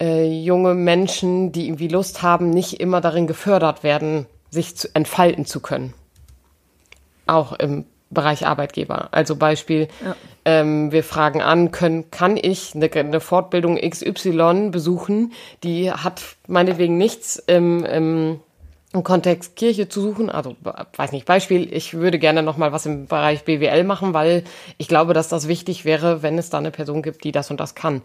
äh, 0.00 0.24
junge 0.24 0.74
Menschen, 0.74 1.53
die 1.53 1.66
irgendwie 1.66 1.88
Lust 1.88 2.22
haben, 2.22 2.50
nicht 2.50 2.81
immer 2.81 3.00
darin 3.00 3.26
gefördert 3.26 3.83
werden, 3.83 4.26
sich 4.50 4.76
zu, 4.76 4.88
entfalten 4.94 5.46
zu 5.46 5.61
können. 5.61 5.94
Auch 7.26 7.53
im 7.53 7.85
Bereich 8.11 8.46
Arbeitgeber. 8.46 9.09
Also 9.12 9.37
Beispiel, 9.37 9.88
ja. 10.05 10.16
ähm, 10.44 10.90
wir 10.90 11.05
fragen 11.05 11.42
an, 11.42 11.70
können, 11.70 12.11
kann 12.11 12.37
ich 12.37 12.74
eine, 12.74 12.90
eine, 12.92 13.20
Fortbildung 13.20 13.76
XY 13.76 14.70
besuchen, 14.70 15.33
die 15.62 15.92
hat 15.92 16.22
meinetwegen 16.48 16.98
nichts 16.98 17.37
im, 17.37 17.85
im, 17.85 18.40
im 18.92 19.05
Kontext 19.05 19.57
Kirche 19.57 19.88
zu 19.88 20.00
suchen. 20.00 20.31
Also 20.31 20.57
weiß 20.96 21.12
nicht, 21.12 21.26
Beispiel, 21.26 21.72
ich 21.72 21.94
würde 21.94 22.18
gerne 22.18 22.42
noch 22.42 22.57
mal 22.57 22.72
was 22.72 22.87
im 22.87 23.07
Bereich 23.07 23.44
BWL 23.44 23.85
machen, 23.85 24.14
weil 24.14 24.44
ich 24.79 24.88
glaube, 24.88 25.14
dass 25.14 25.29
das 25.29 25.48
wichtig 25.48 25.85
wäre, 25.85 26.22
wenn 26.22 26.38
es 26.38 26.50
da 26.50 26.59
eine 26.59 26.70
Person 26.70 27.03
gibt, 27.03 27.24
die 27.24 27.33
das 27.33 27.50
und 27.50 27.61
das 27.61 27.74
kann 27.74 28.03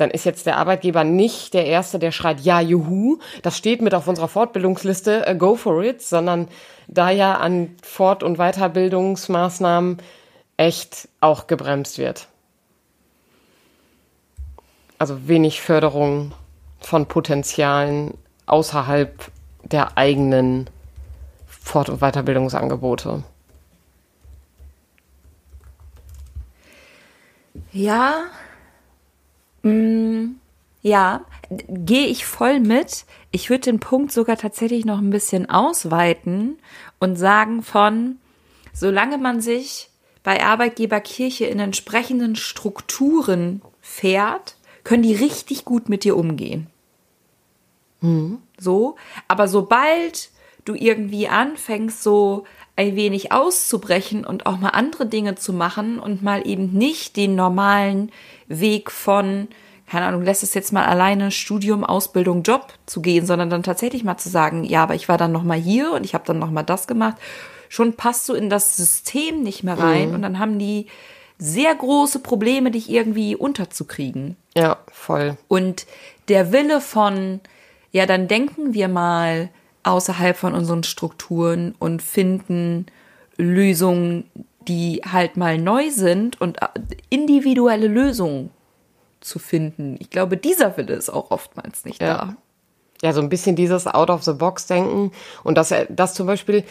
dann 0.00 0.10
ist 0.10 0.24
jetzt 0.24 0.46
der 0.46 0.56
Arbeitgeber 0.56 1.04
nicht 1.04 1.54
der 1.54 1.66
Erste, 1.66 1.98
der 1.98 2.12
schreit, 2.12 2.40
ja, 2.40 2.60
juhu, 2.60 3.18
das 3.42 3.56
steht 3.56 3.82
mit 3.82 3.94
auf 3.94 4.08
unserer 4.08 4.28
Fortbildungsliste, 4.28 5.26
uh, 5.28 5.36
go 5.36 5.56
for 5.56 5.82
it, 5.82 6.02
sondern 6.02 6.48
da 6.88 7.10
ja 7.10 7.36
an 7.36 7.76
Fort- 7.82 8.22
und 8.22 8.38
Weiterbildungsmaßnahmen 8.38 9.98
echt 10.56 11.08
auch 11.20 11.46
gebremst 11.46 11.98
wird. 11.98 12.28
Also 14.98 15.28
wenig 15.28 15.60
Förderung 15.60 16.32
von 16.80 17.06
Potenzialen 17.06 18.14
außerhalb 18.46 19.30
der 19.72 19.96
eigenen 19.96 20.68
Fort- 21.46 21.88
und 21.88 22.00
Weiterbildungsangebote. 22.00 23.22
Ja, 27.72 28.24
Mm, 29.62 30.36
ja, 30.82 31.24
gehe 31.68 32.06
ich 32.06 32.24
voll 32.24 32.60
mit. 32.60 33.04
Ich 33.30 33.50
würde 33.50 33.62
den 33.62 33.80
Punkt 33.80 34.12
sogar 34.12 34.36
tatsächlich 34.36 34.84
noch 34.84 34.98
ein 34.98 35.10
bisschen 35.10 35.48
ausweiten 35.50 36.58
und 36.98 37.16
sagen 37.16 37.62
von, 37.62 38.16
solange 38.72 39.18
man 39.18 39.40
sich 39.40 39.90
bei 40.22 40.44
Arbeitgeberkirche 40.44 41.46
in 41.46 41.58
entsprechenden 41.58 42.36
Strukturen 42.36 43.62
fährt, 43.80 44.56
können 44.84 45.02
die 45.02 45.14
richtig 45.14 45.64
gut 45.64 45.88
mit 45.88 46.04
dir 46.04 46.16
umgehen. 46.16 46.68
Mhm. 48.00 48.38
So, 48.58 48.96
aber 49.28 49.48
sobald 49.48 50.30
du 50.64 50.74
irgendwie 50.74 51.28
anfängst, 51.28 52.02
so 52.02 52.44
ein 52.76 52.96
wenig 52.96 53.32
auszubrechen 53.32 54.24
und 54.24 54.46
auch 54.46 54.58
mal 54.58 54.70
andere 54.70 55.06
Dinge 55.06 55.34
zu 55.34 55.52
machen 55.52 55.98
und 55.98 56.22
mal 56.22 56.46
eben 56.46 56.72
nicht 56.72 57.16
den 57.16 57.34
normalen 57.34 58.10
Weg 58.48 58.90
von, 58.90 59.48
keine 59.86 60.06
Ahnung, 60.06 60.22
lässt 60.22 60.42
es 60.42 60.54
jetzt 60.54 60.72
mal 60.72 60.86
alleine 60.86 61.30
Studium, 61.30 61.84
Ausbildung, 61.84 62.42
Job 62.42 62.72
zu 62.86 63.02
gehen, 63.02 63.26
sondern 63.26 63.50
dann 63.50 63.62
tatsächlich 63.62 64.04
mal 64.04 64.18
zu 64.18 64.28
sagen, 64.28 64.64
ja, 64.64 64.82
aber 64.82 64.94
ich 64.94 65.08
war 65.08 65.18
dann 65.18 65.32
noch 65.32 65.42
mal 65.42 65.58
hier 65.58 65.92
und 65.92 66.04
ich 66.04 66.14
habe 66.14 66.24
dann 66.26 66.38
noch 66.38 66.50
mal 66.50 66.62
das 66.62 66.86
gemacht. 66.86 67.16
Schon 67.68 67.94
passt 67.94 68.28
du 68.28 68.34
in 68.34 68.50
das 68.50 68.76
System 68.76 69.42
nicht 69.42 69.62
mehr 69.62 69.78
rein 69.78 70.08
mhm. 70.08 70.14
und 70.14 70.22
dann 70.22 70.38
haben 70.38 70.58
die 70.58 70.86
sehr 71.38 71.74
große 71.74 72.20
Probleme, 72.20 72.70
dich 72.70 72.90
irgendwie 72.90 73.34
unterzukriegen. 73.34 74.36
Ja, 74.56 74.78
voll. 74.92 75.36
Und 75.48 75.86
der 76.28 76.52
Wille 76.52 76.80
von, 76.80 77.40
ja, 77.92 78.06
dann 78.06 78.28
denken 78.28 78.74
wir 78.74 78.88
mal, 78.88 79.50
außerhalb 79.82 80.36
von 80.36 80.54
unseren 80.54 80.82
Strukturen 80.82 81.74
und 81.78 82.02
finden 82.02 82.86
Lösungen, 83.36 84.30
die 84.68 85.00
halt 85.10 85.36
mal 85.36 85.58
neu 85.58 85.90
sind 85.90 86.40
und 86.40 86.60
äh, 86.60 86.66
individuelle 87.08 87.88
Lösungen 87.88 88.50
zu 89.20 89.38
finden. 89.38 89.96
Ich 89.98 90.10
glaube, 90.10 90.36
dieser 90.36 90.76
Wille 90.76 90.94
ist 90.94 91.10
auch 91.10 91.30
oftmals 91.30 91.84
nicht 91.84 92.00
ja. 92.00 92.14
da. 92.14 92.36
Ja, 93.02 93.12
so 93.14 93.22
ein 93.22 93.30
bisschen 93.30 93.56
dieses 93.56 93.86
Out-of-the-Box-Denken 93.86 95.12
und 95.42 95.56
dass, 95.56 95.74
dass 95.88 96.12
zum 96.12 96.26
Beispiel, 96.26 96.64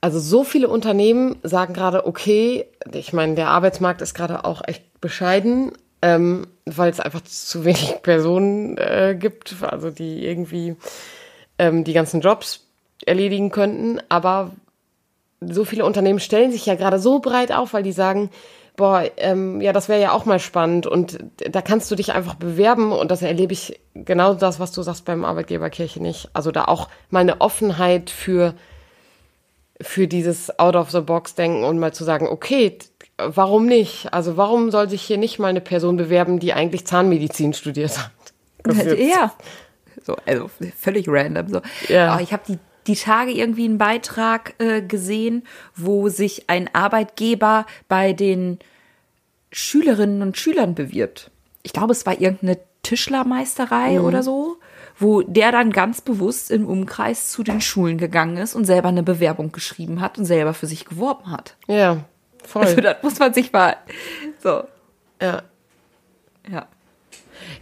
also 0.00 0.18
so 0.18 0.44
viele 0.44 0.68
Unternehmen 0.68 1.36
sagen 1.42 1.74
gerade, 1.74 2.06
okay, 2.06 2.66
ich 2.92 3.12
meine, 3.12 3.34
der 3.34 3.48
Arbeitsmarkt 3.48 4.00
ist 4.00 4.14
gerade 4.14 4.46
auch 4.46 4.62
echt 4.66 5.00
bescheiden, 5.02 5.72
ähm, 6.02 6.46
weil 6.66 6.90
es 6.90 7.00
einfach 7.00 7.22
zu 7.22 7.64
wenig 7.64 7.96
Personen 8.02 8.76
äh, 8.76 9.16
gibt, 9.18 9.54
also 9.62 9.90
die 9.90 10.26
irgendwie 10.26 10.76
ähm, 11.58 11.84
die 11.84 11.92
ganzen 11.92 12.20
Jobs 12.20 12.66
erledigen 13.06 13.50
könnten. 13.50 14.00
Aber 14.08 14.50
so 15.40 15.64
viele 15.64 15.84
Unternehmen 15.84 16.20
stellen 16.20 16.52
sich 16.52 16.66
ja 16.66 16.74
gerade 16.74 16.98
so 16.98 17.20
breit 17.20 17.52
auf, 17.52 17.72
weil 17.72 17.82
die 17.82 17.92
sagen, 17.92 18.30
boah, 18.76 19.04
ähm, 19.16 19.60
ja, 19.60 19.72
das 19.72 19.88
wäre 19.88 20.00
ja 20.00 20.12
auch 20.12 20.24
mal 20.24 20.38
spannend 20.38 20.86
und 20.86 21.18
da 21.36 21.60
kannst 21.62 21.90
du 21.90 21.94
dich 21.94 22.12
einfach 22.12 22.34
bewerben 22.34 22.92
und 22.92 23.10
das 23.10 23.22
erlebe 23.22 23.52
ich 23.52 23.80
genau 23.94 24.34
das, 24.34 24.60
was 24.60 24.72
du 24.72 24.82
sagst 24.82 25.04
beim 25.04 25.24
Arbeitgeberkirche 25.24 26.00
nicht. 26.00 26.30
Also 26.32 26.50
da 26.52 26.64
auch 26.64 26.88
mal 27.10 27.20
eine 27.20 27.40
Offenheit 27.40 28.08
für, 28.08 28.54
für 29.80 30.08
dieses 30.08 30.58
Out-of-the-Box-Denken 30.58 31.64
und 31.64 31.78
mal 31.78 31.92
zu 31.92 32.04
sagen, 32.04 32.28
okay, 32.28 32.78
warum 33.28 33.66
nicht? 33.66 34.12
Also 34.12 34.36
warum 34.36 34.70
soll 34.70 34.88
sich 34.88 35.02
hier 35.02 35.18
nicht 35.18 35.38
mal 35.38 35.48
eine 35.48 35.60
Person 35.60 35.96
bewerben, 35.96 36.38
die 36.38 36.52
eigentlich 36.52 36.86
Zahnmedizin 36.86 37.52
studiert 37.52 37.98
hat? 37.98 38.10
Ja, 38.98 39.32
so, 40.04 40.16
also 40.26 40.50
völlig 40.78 41.06
random. 41.08 41.48
So. 41.48 41.60
Ja. 41.88 42.20
ich 42.20 42.32
habe 42.32 42.42
die, 42.48 42.58
die 42.86 42.96
Tage 42.96 43.32
irgendwie 43.32 43.64
einen 43.64 43.78
Beitrag 43.78 44.54
äh, 44.58 44.82
gesehen, 44.82 45.44
wo 45.76 46.08
sich 46.08 46.48
ein 46.48 46.70
Arbeitgeber 46.74 47.66
bei 47.88 48.12
den 48.12 48.58
Schülerinnen 49.50 50.22
und 50.22 50.36
Schülern 50.36 50.74
bewirbt. 50.74 51.30
Ich 51.62 51.72
glaube, 51.72 51.92
es 51.92 52.06
war 52.06 52.20
irgendeine 52.20 52.58
Tischlermeisterei 52.82 53.98
mhm. 53.98 54.04
oder 54.04 54.22
so, 54.22 54.56
wo 54.98 55.22
der 55.22 55.52
dann 55.52 55.70
ganz 55.70 56.00
bewusst 56.00 56.50
im 56.50 56.66
Umkreis 56.66 57.30
zu 57.30 57.42
den 57.42 57.60
Schulen 57.60 57.98
gegangen 57.98 58.36
ist 58.36 58.54
und 58.54 58.64
selber 58.64 58.88
eine 58.88 59.02
Bewerbung 59.02 59.52
geschrieben 59.52 60.00
hat 60.00 60.18
und 60.18 60.24
selber 60.24 60.54
für 60.54 60.66
sich 60.66 60.84
geworben 60.84 61.30
hat. 61.30 61.56
Ja, 61.68 62.04
voll. 62.44 62.64
Also 62.64 62.80
das 62.80 63.02
muss 63.02 63.18
man 63.18 63.32
sich 63.34 63.52
mal 63.52 63.76
so. 64.42 64.64
Ja. 65.20 65.42
Ja. 66.50 66.66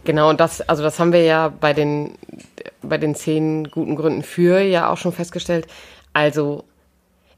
Genau, 0.03 0.29
und 0.29 0.39
das, 0.39 0.61
also 0.61 0.83
das 0.83 0.99
haben 0.99 1.13
wir 1.13 1.23
ja 1.23 1.49
bei 1.49 1.73
den, 1.73 2.17
bei 2.81 2.97
den 2.97 3.15
zehn 3.15 3.65
guten 3.65 3.95
Gründen 3.95 4.23
für 4.23 4.59
ja 4.59 4.89
auch 4.89 4.97
schon 4.97 5.13
festgestellt. 5.13 5.67
Also 6.13 6.65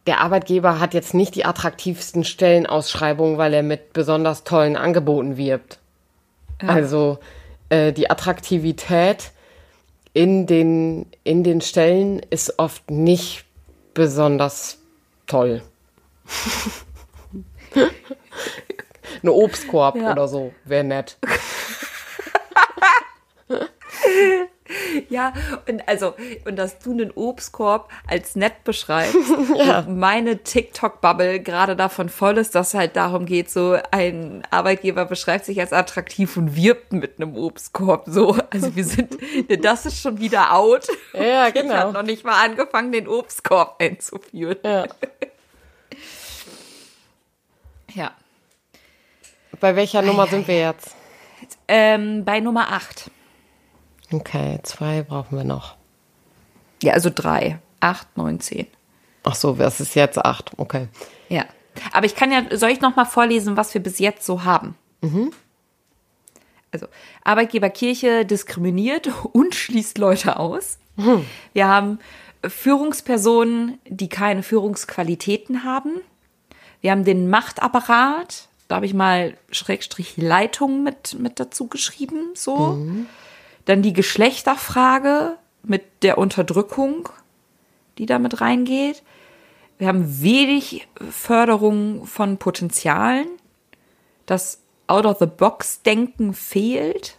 der 0.08 0.22
Arbeitgeber 0.22 0.80
hat 0.80 0.94
jetzt 0.94 1.14
nicht 1.14 1.36
die 1.36 1.46
attraktivsten 1.46 2.24
Stellenausschreibungen, 2.24 3.38
weil 3.38 3.54
er 3.54 3.64
mit 3.64 3.94
besonders 3.94 4.44
tollen 4.44 4.76
Angeboten 4.76 5.38
wirbt. 5.38 5.80
Ja. 6.62 6.70
Also 6.70 7.20
äh, 7.70 7.94
die 7.94 8.10
Attraktivität 8.10 9.32
in 10.14 10.46
den, 10.46 11.06
in 11.24 11.44
den 11.44 11.62
Stellen 11.62 12.20
ist 12.30 12.60
oft 12.60 12.92
nicht 12.92 13.46
besonders 13.94 14.78
toll. 15.28 15.62
Eine 19.22 19.32
Obstkorb 19.32 19.96
ja. 19.96 20.12
oder 20.12 20.28
so 20.28 20.54
wäre 20.66 20.84
nett. 20.84 21.18
Ja, 25.10 25.34
und 25.68 25.88
also, 25.88 26.14
und 26.46 26.56
dass 26.56 26.80
du 26.80 26.92
einen 26.94 27.12
Obstkorb 27.12 27.92
als 28.08 28.36
nett 28.36 28.64
beschreibst, 28.64 29.16
Ja. 29.56 29.80
und 29.80 29.98
meine 30.00 30.38
TikTok-Bubble 30.42 31.42
gerade 31.42 31.76
davon 31.76 32.10
voll 32.10 32.38
ist, 32.38 32.56
dass 32.56 32.74
halt 32.74 32.96
darum 32.96 33.26
geht, 33.26 33.52
so 33.52 33.78
ein 33.92 34.42
Arbeitgeber 34.50 35.06
beschreibt 35.06 35.46
sich 35.46 35.60
als 35.60 35.74
attraktiv 35.74 36.38
und 36.38 36.56
wirbt 36.56 36.94
mit 36.94 37.18
einem 37.20 37.36
Obstkorb. 37.38 38.06
So, 38.08 38.38
also 38.50 38.76
wir 38.76 38.84
sind, 38.86 39.18
das 39.64 39.86
ist 39.86 40.00
schon 40.02 40.20
wieder 40.20 40.54
out. 40.54 40.88
Ja, 41.14 41.48
Ich 41.50 41.54
genau. 41.54 41.74
habe 41.76 41.94
noch 41.94 42.04
nicht 42.04 42.24
mal 42.24 42.44
angefangen, 42.44 42.92
den 42.92 43.08
Obstkorb 43.08 43.76
einzuführen. 43.80 44.58
Ja. 44.64 44.86
Ja. 47.94 48.12
Bei 49.60 49.76
welcher 49.76 50.02
Nummer 50.02 50.28
sind 50.28 50.48
wir 50.48 50.60
jetzt? 50.60 50.96
Ähm, 51.68 52.26
bei 52.26 52.40
Nummer 52.40 52.72
8. 52.72 53.12
Okay, 54.12 54.60
zwei 54.64 55.04
brauchen 55.04 55.38
wir 55.38 55.44
noch. 55.44 55.76
Ja, 56.82 56.94
also 56.94 57.10
drei. 57.14 57.60
Acht, 57.80 58.18
neun, 58.18 58.40
zehn. 58.40 58.68
Ach 59.24 59.36
so, 59.36 59.54
das 59.54 59.80
ist 59.80 59.96
jetzt 59.96 60.18
acht. 60.24 60.52
Okay. 60.58 60.88
Ja. 61.30 61.46
Aber 61.92 62.06
ich 62.06 62.16
kann 62.16 62.32
ja, 62.32 62.44
soll 62.58 62.70
ich 62.70 62.82
noch 62.82 62.96
mal 62.96 63.06
vorlesen, 63.06 63.58
was 63.58 63.74
wir 63.74 63.82
bis 63.82 64.00
jetzt 64.00 64.26
so 64.26 64.44
haben? 64.44 64.76
Also, 66.72 66.88
Arbeitgeberkirche 67.24 68.26
diskriminiert 68.26 69.10
und 69.32 69.56
schließt 69.56 69.98
Leute 69.98 70.38
aus. 70.38 70.78
Wir 71.54 71.68
haben 71.68 72.00
Führungspersonen, 72.46 73.80
die 73.88 74.10
keine 74.10 74.44
Führungsqualitäten 74.44 75.64
haben. 75.64 76.02
Wir 76.84 76.92
haben 76.92 77.06
den 77.06 77.30
Machtapparat. 77.30 78.50
Da 78.68 78.76
habe 78.76 78.86
ich 78.86 78.94
mal 78.94 79.38
Schrägstrich 79.52 80.18
Leitung 80.18 80.84
mit, 80.84 81.18
mit 81.18 81.40
dazu 81.40 81.68
geschrieben, 81.68 82.32
so. 82.36 82.78
Dann 83.66 83.82
die 83.82 83.94
Geschlechterfrage 83.94 85.38
mit 85.64 85.84
der 86.02 86.18
Unterdrückung, 86.18 87.08
die 87.98 88.06
damit 88.06 88.42
reingeht. 88.42 89.02
Wir 89.78 89.88
haben 89.88 90.22
wenig 90.22 90.86
Förderung 91.10 92.06
von 92.06 92.38
Potenzialen. 92.38 93.28
Das 94.26 94.60
Out-of-the-Box-Denken 94.88 96.34
fehlt. 96.34 97.18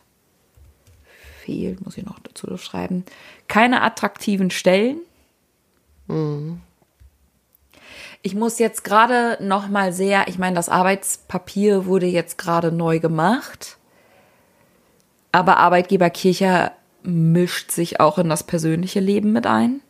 Fehlt, 1.41 1.83
muss 1.83 1.97
ich 1.97 2.05
noch 2.05 2.19
dazu 2.19 2.55
schreiben. 2.59 3.07
Keine 3.49 3.81
attraktiven 3.81 4.51
Stellen. 4.51 4.99
Ich 8.27 8.35
muss 8.35 8.59
jetzt 8.59 8.85
gerade 8.85 9.37
noch 9.45 9.69
mal 9.69 9.93
sehr, 9.93 10.29
ich 10.29 10.39
meine, 10.39 10.57
das 10.57 10.71
Arbeitspapier 10.71 11.85
wurde 11.85 12.07
jetzt 12.07 12.39
gerade 12.39 12.73
neu 12.73 12.99
gemacht. 12.99 13.77
Aber 15.31 15.59
Arbeitgeberkirche 15.59 16.73
mischt 17.03 17.71
sich 17.71 18.01
auch 18.01 18.17
in 18.17 18.31
das 18.31 18.43
persönliche 18.45 19.01
Leben 19.01 19.33
mit 19.33 19.47
ein. 19.47 19.83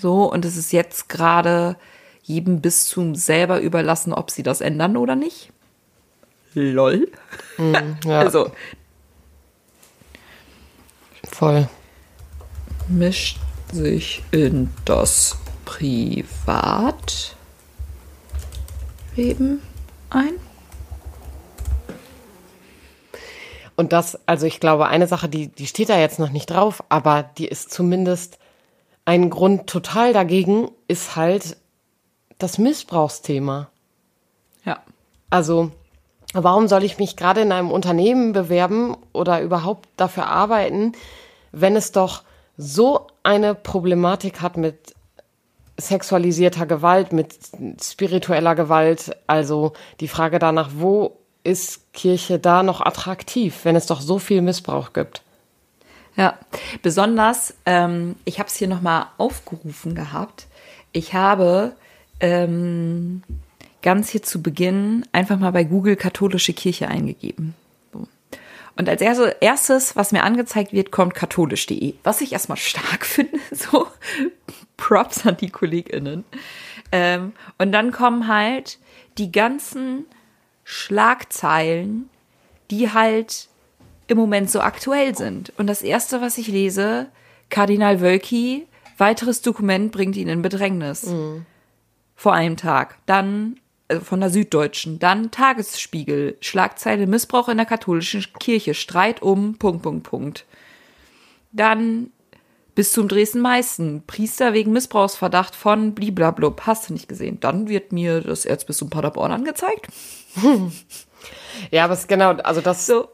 So, 0.00 0.24
und 0.32 0.44
es 0.44 0.56
ist 0.56 0.72
jetzt 0.72 1.08
gerade 1.08 1.76
jedem 2.22 2.60
bis 2.60 2.88
zum 2.88 3.14
selber 3.14 3.60
überlassen, 3.60 4.12
ob 4.12 4.32
sie 4.32 4.42
das 4.42 4.60
ändern 4.60 4.96
oder 4.96 5.14
nicht. 5.14 5.52
Lol. 6.54 7.12
Ja, 8.04 8.18
Also, 8.20 8.50
voll. 11.30 11.68
mischt 12.88 13.38
sich 13.72 14.22
in 14.32 14.70
das 14.84 15.36
Privatleben 15.68 17.36
ein. 20.08 20.32
Und 23.76 23.92
das, 23.92 24.18
also 24.26 24.46
ich 24.46 24.60
glaube, 24.60 24.86
eine 24.86 25.06
Sache, 25.06 25.28
die, 25.28 25.48
die 25.48 25.66
steht 25.66 25.90
da 25.90 25.98
jetzt 25.98 26.18
noch 26.18 26.30
nicht 26.30 26.46
drauf, 26.46 26.82
aber 26.88 27.22
die 27.22 27.46
ist 27.46 27.70
zumindest 27.70 28.38
ein 29.04 29.28
Grund 29.28 29.68
total 29.68 30.14
dagegen, 30.14 30.70
ist 30.88 31.16
halt 31.16 31.58
das 32.38 32.56
Missbrauchsthema. 32.56 33.68
Ja. 34.64 34.80
Also, 35.28 35.70
warum 36.32 36.66
soll 36.66 36.82
ich 36.82 36.98
mich 36.98 37.14
gerade 37.14 37.42
in 37.42 37.52
einem 37.52 37.70
Unternehmen 37.70 38.32
bewerben 38.32 38.96
oder 39.12 39.42
überhaupt 39.42 39.90
dafür 39.98 40.28
arbeiten, 40.28 40.92
wenn 41.52 41.76
es 41.76 41.92
doch 41.92 42.22
so 42.56 43.06
eine 43.22 43.54
Problematik 43.54 44.40
hat 44.40 44.56
mit 44.56 44.94
sexualisierter 45.78 46.66
Gewalt, 46.66 47.12
mit 47.12 47.34
spiritueller 47.82 48.54
Gewalt? 48.54 49.16
Also 49.26 49.72
die 50.00 50.08
Frage 50.08 50.38
danach, 50.38 50.70
wo 50.74 51.16
ist 51.44 51.92
Kirche 51.92 52.38
da 52.38 52.62
noch 52.62 52.80
attraktiv, 52.80 53.60
wenn 53.64 53.76
es 53.76 53.86
doch 53.86 54.00
so 54.00 54.18
viel 54.18 54.42
Missbrauch 54.42 54.92
gibt? 54.92 55.22
Ja, 56.16 56.36
besonders, 56.82 57.54
ähm, 57.64 58.16
ich 58.24 58.40
habe 58.40 58.48
es 58.48 58.56
hier 58.56 58.68
nochmal 58.68 59.06
aufgerufen 59.18 59.94
gehabt. 59.94 60.48
Ich 60.90 61.14
habe 61.14 61.76
ähm, 62.18 63.22
ganz 63.82 64.10
hier 64.10 64.22
zu 64.22 64.42
Beginn 64.42 65.06
einfach 65.12 65.38
mal 65.38 65.52
bei 65.52 65.64
Google 65.64 65.96
katholische 65.96 66.52
Kirche 66.52 66.88
eingegeben. 66.88 67.54
Und 68.76 68.88
als 68.88 69.02
erste, 69.02 69.36
erstes, 69.40 69.96
was 69.96 70.12
mir 70.12 70.22
angezeigt 70.22 70.72
wird, 70.72 70.92
kommt 70.92 71.14
katholisch.de, 71.14 71.94
was 72.04 72.20
ich 72.20 72.32
erstmal 72.32 72.58
stark 72.58 73.06
finde. 73.06 73.38
So, 73.50 73.88
Props 74.78 75.26
an 75.26 75.36
die 75.36 75.50
KollegInnen. 75.50 76.24
Ähm, 76.90 77.32
und 77.58 77.72
dann 77.72 77.92
kommen 77.92 78.26
halt 78.28 78.78
die 79.18 79.30
ganzen 79.30 80.06
Schlagzeilen, 80.64 82.08
die 82.70 82.90
halt 82.92 83.48
im 84.06 84.16
Moment 84.16 84.50
so 84.50 84.60
aktuell 84.60 85.14
sind. 85.14 85.52
Und 85.58 85.66
das 85.66 85.82
erste, 85.82 86.22
was 86.22 86.38
ich 86.38 86.48
lese, 86.48 87.08
Kardinal 87.50 88.00
Wölki, 88.00 88.66
weiteres 88.96 89.42
Dokument 89.42 89.92
bringt 89.92 90.16
ihn 90.16 90.28
in 90.28 90.40
Bedrängnis. 90.40 91.02
Vor 92.16 92.32
einem 92.32 92.56
Tag. 92.56 92.96
Dann 93.04 93.60
also 93.88 94.04
von 94.04 94.20
der 94.20 94.30
Süddeutschen. 94.30 94.98
Dann 94.98 95.30
Tagesspiegel. 95.30 96.36
Schlagzeile 96.40 97.06
Missbrauch 97.06 97.48
in 97.48 97.56
der 97.56 97.66
katholischen 97.66 98.24
Kirche. 98.38 98.74
Streit 98.74 99.22
um 99.22 99.56
Punkt, 99.56 99.82
Punkt, 99.82 100.04
Punkt. 100.04 100.44
Dann 101.52 102.10
bis 102.78 102.92
zum 102.92 103.08
Dresden-Meißen. 103.08 104.04
Priester 104.06 104.52
wegen 104.52 104.70
Missbrauchsverdacht 104.70 105.56
von 105.56 105.96
bliblablub. 105.96 106.60
Hast 106.64 106.88
du 106.88 106.92
nicht 106.92 107.08
gesehen. 107.08 107.40
Dann 107.40 107.68
wird 107.68 107.90
mir 107.90 108.20
das 108.20 108.44
Erzbistum 108.44 108.88
Paderborn 108.88 109.32
angezeigt. 109.32 109.88
Ja, 111.72 111.84
aber 111.84 111.94
es 111.94 112.00
ist 112.02 112.08
genau, 112.08 112.30
also 112.30 112.60
das, 112.60 112.86
So. 112.86 113.08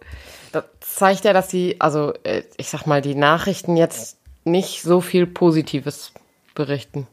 das 0.52 0.64
zeigt 0.80 1.24
ja, 1.24 1.32
dass 1.32 1.48
die, 1.48 1.80
also 1.80 2.12
äh, 2.24 2.42
ich 2.58 2.68
sag 2.68 2.84
mal, 2.84 3.00
die 3.00 3.14
Nachrichten 3.14 3.78
jetzt 3.78 4.18
nicht 4.44 4.82
so 4.82 5.00
viel 5.00 5.26
Positives 5.26 6.12
berichten. 6.54 7.06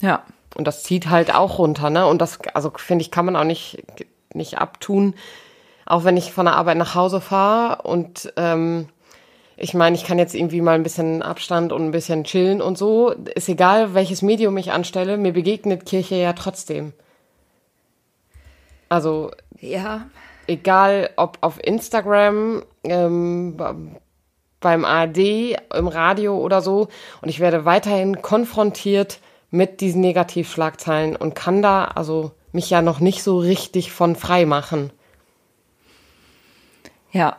Ja. 0.00 0.24
Und 0.54 0.66
das 0.66 0.82
zieht 0.82 1.10
halt 1.10 1.34
auch 1.34 1.58
runter, 1.58 1.90
ne? 1.90 2.06
Und 2.06 2.22
das, 2.22 2.38
also 2.54 2.72
finde 2.74 3.02
ich, 3.02 3.10
kann 3.10 3.26
man 3.26 3.36
auch 3.36 3.44
nicht, 3.44 3.84
nicht 4.32 4.56
abtun. 4.56 5.14
Auch 5.84 6.04
wenn 6.04 6.16
ich 6.16 6.32
von 6.32 6.46
der 6.46 6.56
Arbeit 6.56 6.78
nach 6.78 6.94
Hause 6.94 7.20
fahre 7.20 7.82
und 7.82 8.32
ähm, 8.36 8.88
ich 9.60 9.74
meine, 9.74 9.94
ich 9.94 10.04
kann 10.04 10.18
jetzt 10.18 10.34
irgendwie 10.34 10.62
mal 10.62 10.74
ein 10.74 10.82
bisschen 10.82 11.22
Abstand 11.22 11.72
und 11.72 11.84
ein 11.84 11.90
bisschen 11.90 12.24
chillen 12.24 12.62
und 12.62 12.78
so. 12.78 13.10
Ist 13.10 13.48
egal, 13.48 13.92
welches 13.94 14.22
Medium 14.22 14.56
ich 14.56 14.72
anstelle, 14.72 15.18
mir 15.18 15.32
begegnet 15.32 15.84
Kirche 15.84 16.14
ja 16.16 16.32
trotzdem. 16.32 16.94
Also 18.88 19.30
Ja. 19.60 20.06
egal 20.46 21.10
ob 21.16 21.38
auf 21.42 21.62
Instagram, 21.62 22.64
ähm, 22.84 23.56
beim 24.60 24.84
ARD, 24.84 25.56
im 25.74 25.88
Radio 25.88 26.38
oder 26.38 26.62
so. 26.62 26.88
Und 27.20 27.28
ich 27.28 27.40
werde 27.40 27.64
weiterhin 27.66 28.22
konfrontiert 28.22 29.20
mit 29.50 29.80
diesen 29.80 30.00
Negativschlagzeilen 30.00 31.16
und 31.16 31.34
kann 31.34 31.60
da 31.60 31.84
also 31.84 32.32
mich 32.52 32.70
ja 32.70 32.80
noch 32.82 33.00
nicht 33.00 33.22
so 33.22 33.38
richtig 33.38 33.92
von 33.92 34.16
frei 34.16 34.46
machen. 34.46 34.90
Ja. 37.12 37.36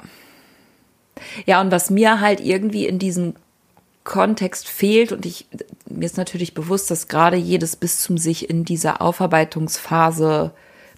Ja, 1.45 1.61
und 1.61 1.72
was 1.72 1.89
mir 1.89 2.19
halt 2.19 2.39
irgendwie 2.39 2.86
in 2.88 2.99
diesem 2.99 3.36
Kontext 4.03 4.67
fehlt, 4.67 5.11
und 5.11 5.26
ich, 5.26 5.45
mir 5.88 6.05
ist 6.05 6.17
natürlich 6.17 6.53
bewusst, 6.53 6.89
dass 6.89 7.07
gerade 7.07 7.38
jedes 7.38 7.76
Bistum 7.76 8.17
sich 8.17 8.49
in 8.49 8.65
dieser 8.65 9.01
Aufarbeitungsphase 9.01 10.51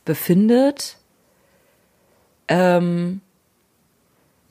befindet. 0.06 0.98
Ähm, 2.48 3.22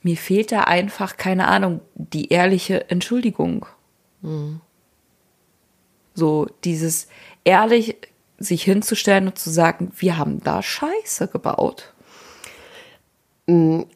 mir 0.03 0.17
fehlt 0.17 0.53
da 0.53 0.63
einfach, 0.63 1.17
keine 1.17 1.49
Ahnung, 1.49 1.81
die 1.95 2.29
ehrliche 2.29 2.91
Entschuldigung. 2.91 3.67
So, 6.15 6.47
dieses 6.65 7.09
ehrlich 7.45 7.97
sich 8.39 8.65
hinzustellen 8.65 9.29
und 9.29 9.39
zu 9.39 9.51
sagen, 9.51 9.93
wir 9.97 10.19
haben 10.19 10.43
da 10.43 10.63
Scheiße 10.63 11.29
gebaut. 11.29 11.93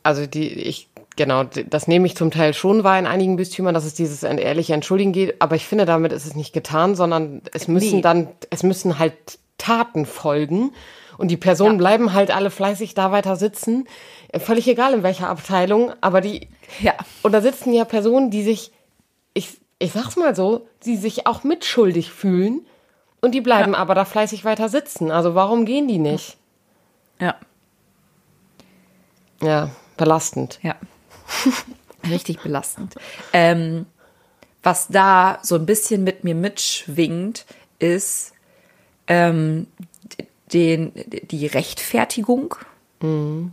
Also 0.03 0.27
die, 0.27 0.49
ich, 0.49 0.89
genau, 1.17 1.45
das 1.45 1.89
nehme 1.89 2.07
ich 2.07 2.17
zum 2.17 2.31
Teil 2.31 2.55
schon 2.55 2.85
wahr 2.85 2.99
in 2.99 3.07
einigen 3.07 3.37
Bistümern, 3.37 3.75
dass 3.75 3.85
es 3.85 3.95
dieses 3.95 4.23
ehrliche 4.23 4.75
Entschuldigen 4.75 5.13
geht, 5.13 5.41
aber 5.43 5.57
ich 5.57 5.67
finde, 5.67 5.85
damit 5.87 6.13
ist 6.13 6.27
es 6.27 6.35
nicht 6.35 6.53
getan, 6.53 6.95
sondern 6.95 7.43
es 7.53 7.69
müssen 7.69 7.97
Nee. 7.97 8.03
dann, 8.03 8.29
es 8.51 8.63
müssen 8.63 8.99
halt 8.99 9.15
Taten 9.59 10.07
folgen. 10.07 10.73
Und 11.19 11.31
die 11.31 11.39
Personen 11.39 11.73
Ja. 11.77 11.79
bleiben 11.79 12.13
halt 12.13 12.31
alle 12.31 12.51
fleißig 12.51 12.93
da 12.93 13.11
weiter 13.11 13.37
sitzen. 13.37 13.89
Äh, 14.29 14.39
Völlig 14.39 14.69
egal 14.69 14.93
in 14.93 15.03
welcher 15.03 15.29
Abteilung, 15.31 15.93
aber 16.03 16.21
die, 16.21 16.49
Ja. 16.81 16.93
und 17.23 17.33
da 17.33 17.41
sitzen 17.41 17.73
ja 17.73 17.87
Personen, 17.87 18.31
die 18.31 18.43
sich, 18.43 18.71
ich, 19.33 19.59
ich 19.79 19.93
sag's 19.93 20.17
mal 20.17 20.37
so, 20.37 20.67
die 20.85 20.97
sich 20.97 21.27
auch 21.27 21.43
mitschuldig 21.43 22.11
fühlen 22.13 22.67
und 23.23 23.33
die 23.35 23.41
bleiben 23.41 23.75
aber 23.75 23.95
da 23.95 24.05
fleißig 24.05 24.45
weiter 24.45 24.69
sitzen. 24.69 25.11
Also 25.11 25.35
warum 25.35 25.65
gehen 25.65 25.89
die 25.89 25.99
nicht? 25.99 26.37
Ja. 27.19 27.35
Ja, 29.43 29.71
belastend. 29.97 30.59
Ja. 30.63 30.75
Richtig 32.09 32.41
belastend. 32.41 32.95
Ähm, 33.33 33.87
was 34.63 34.89
da 34.89 35.39
so 35.43 35.55
ein 35.55 35.67
bisschen 35.67 36.05
mit 36.05 36.25
mir 36.25 36.35
mitschwingt, 36.35 37.47
ist 37.79 38.33
ähm, 39.07 39.67
den, 40.53 40.93
die 41.31 41.47
Rechtfertigung. 41.47 42.57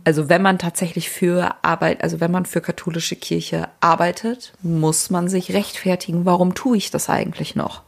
Also 0.04 0.28
wenn 0.30 0.40
man 0.40 0.58
tatsächlich 0.58 1.10
für 1.10 1.54
Arbeit, 1.62 2.02
also 2.02 2.18
wenn 2.18 2.30
man 2.30 2.46
für 2.46 2.62
katholische 2.62 3.14
Kirche 3.14 3.68
arbeitet, 3.80 4.54
muss 4.62 5.10
man 5.10 5.28
sich 5.28 5.52
rechtfertigen, 5.52 6.24
warum 6.24 6.54
tue 6.54 6.78
ich 6.78 6.90
das 6.90 7.10
eigentlich 7.10 7.54
noch? 7.54 7.82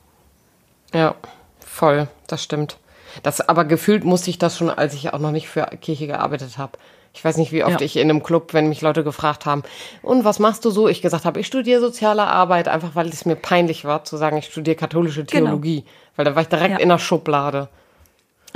Ja, 0.93 1.15
voll, 1.59 2.09
das 2.27 2.43
stimmt. 2.43 2.79
Das, 3.23 3.41
aber 3.41 3.65
gefühlt 3.65 4.05
musste 4.05 4.29
ich 4.29 4.39
das 4.39 4.59
schon, 4.59 4.69
als 4.69 4.93
ich 4.93 5.13
auch 5.15 5.19
noch 5.19 5.33
nicht 5.33 5.49
für 5.49 5.65
Kirche 5.81 6.07
gearbeitet 6.07 6.59
habe. 6.59 6.79
Ich 7.17 7.25
weiß 7.25 7.39
nicht, 7.39 7.51
wie 7.51 7.65
oft 7.65 7.81
Ja. 7.81 7.85
ich 7.85 7.97
in 7.97 8.11
einem 8.11 8.23
Club, 8.23 8.53
wenn 8.53 8.69
mich 8.69 8.83
Leute 8.83 9.03
gefragt 9.03 9.47
haben, 9.47 9.63
und 10.03 10.25
was 10.27 10.39
machst 10.39 10.67
du 10.67 10.71
so? 10.71 10.87
Ich 10.87 11.01
gesagt 11.01 11.25
habe, 11.25 11.41
ich 11.41 11.47
studiere 11.47 11.81
soziale 11.81 12.25
Arbeit, 12.27 12.69
einfach 12.69 12.95
weil 12.95 13.09
es 13.09 13.25
mir 13.25 13.37
peinlich 13.37 13.87
war 13.87 14.05
zu 14.05 14.19
sagen, 14.19 14.37
ich 14.37 14.45
studiere 14.47 14.77
katholische 14.77 15.25
Genau. 15.25 15.47
Theologie. 15.47 15.85
Weil 16.15 16.27
da 16.27 16.35
war 16.35 16.43
ich 16.43 16.49
direkt 16.49 16.73
Ja. 16.73 16.79
in 16.79 16.91
der 16.91 16.99
Schublade. 16.99 17.71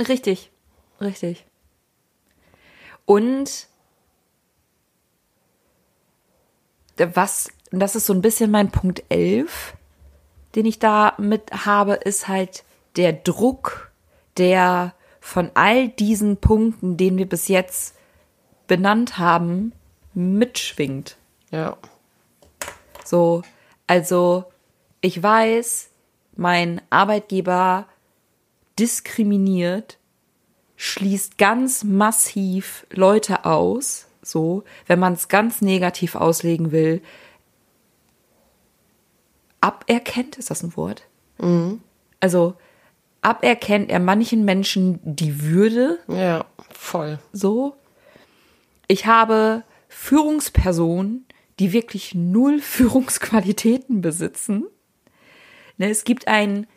Richtig, 0.07 0.51
richtig. 1.01 1.43
Und 3.05 3.67
was, 6.97 7.49
das 7.71 7.95
ist 7.95 8.05
so 8.05 8.13
ein 8.13 8.21
bisschen 8.21 8.51
mein 8.51 8.69
Punkt 8.69 9.03
11, 9.09 9.73
den 10.53 10.67
ich 10.67 10.77
da 10.77 11.13
mit 11.17 11.65
habe, 11.65 11.93
ist 11.93 12.27
halt 12.27 12.63
der 12.95 13.11
Druck, 13.13 13.91
der 14.37 14.93
von 15.19 15.49
all 15.55 15.87
diesen 15.89 16.37
Punkten, 16.37 16.97
den 16.97 17.17
wir 17.17 17.27
bis 17.27 17.47
jetzt 17.47 17.95
benannt 18.71 19.17
haben, 19.17 19.73
mitschwingt. 20.13 21.17
Ja. 21.51 21.75
So, 23.03 23.41
also 23.85 24.45
ich 25.01 25.21
weiß, 25.21 25.89
mein 26.37 26.81
Arbeitgeber 26.89 27.85
diskriminiert, 28.79 29.97
schließt 30.77 31.37
ganz 31.37 31.83
massiv 31.83 32.87
Leute 32.91 33.43
aus, 33.43 34.07
so, 34.21 34.63
wenn 34.87 34.99
man 34.99 35.13
es 35.15 35.27
ganz 35.27 35.59
negativ 35.59 36.15
auslegen 36.15 36.71
will. 36.71 37.01
Aberkennt, 39.59 40.37
ist 40.37 40.49
das 40.49 40.63
ein 40.63 40.77
Wort? 40.77 41.03
Also 42.21 42.55
aberkennt 43.21 43.89
er 43.89 43.99
manchen 43.99 44.45
Menschen 44.45 45.01
die 45.03 45.41
Würde, 45.41 45.99
Ja, 46.07 46.45
voll. 46.69 47.19
so. 47.33 47.75
Ich 48.91 49.05
habe 49.05 49.63
Führungspersonen, 49.87 51.25
die 51.59 51.71
wirklich 51.71 52.13
null 52.13 52.59
Führungsqualitäten 52.61 54.01
besitzen. 54.01 54.65
Ne, 55.77 55.89
es 55.89 56.03
gibt 56.03 56.27
einen 56.27 56.67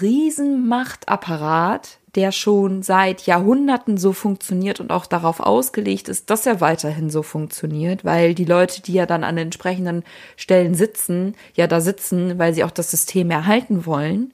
riesen 0.00 0.68
Machtapparat, 0.68 1.98
der 2.14 2.30
schon 2.30 2.82
seit 2.84 3.22
Jahrhunderten 3.22 3.98
so 3.98 4.12
funktioniert 4.12 4.78
und 4.78 4.92
auch 4.92 5.06
darauf 5.06 5.40
ausgelegt 5.40 6.08
ist, 6.08 6.30
dass 6.30 6.46
er 6.46 6.60
weiterhin 6.60 7.10
so 7.10 7.24
funktioniert, 7.24 8.04
weil 8.04 8.36
die 8.36 8.44
Leute, 8.44 8.80
die 8.80 8.92
ja 8.92 9.06
dann 9.06 9.24
an 9.24 9.34
den 9.34 9.46
entsprechenden 9.46 10.04
Stellen 10.36 10.74
sitzen, 10.74 11.34
ja 11.54 11.66
da 11.66 11.80
sitzen, 11.80 12.38
weil 12.38 12.54
sie 12.54 12.62
auch 12.62 12.70
das 12.70 12.92
System 12.92 13.32
erhalten 13.32 13.84
wollen 13.84 14.32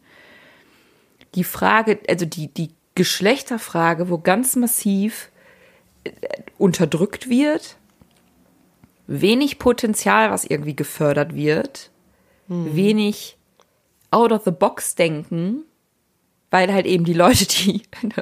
die 1.34 1.44
Frage, 1.44 1.98
also 2.08 2.26
die, 2.26 2.52
die 2.52 2.70
Geschlechterfrage, 2.94 4.08
wo 4.08 4.18
ganz 4.18 4.56
massiv 4.56 5.30
unterdrückt 6.58 7.28
wird, 7.28 7.76
wenig 9.06 9.58
Potenzial, 9.58 10.30
was 10.30 10.44
irgendwie 10.44 10.76
gefördert 10.76 11.34
wird, 11.34 11.90
wenig 12.48 13.36
out 14.10 14.32
of 14.32 14.44
the 14.44 14.50
box 14.50 14.94
denken, 14.94 15.64
weil 16.50 16.72
halt 16.72 16.86
eben 16.86 17.04
die 17.04 17.14
Leute, 17.14 17.46
die, 17.46 17.82
und 18.02 18.14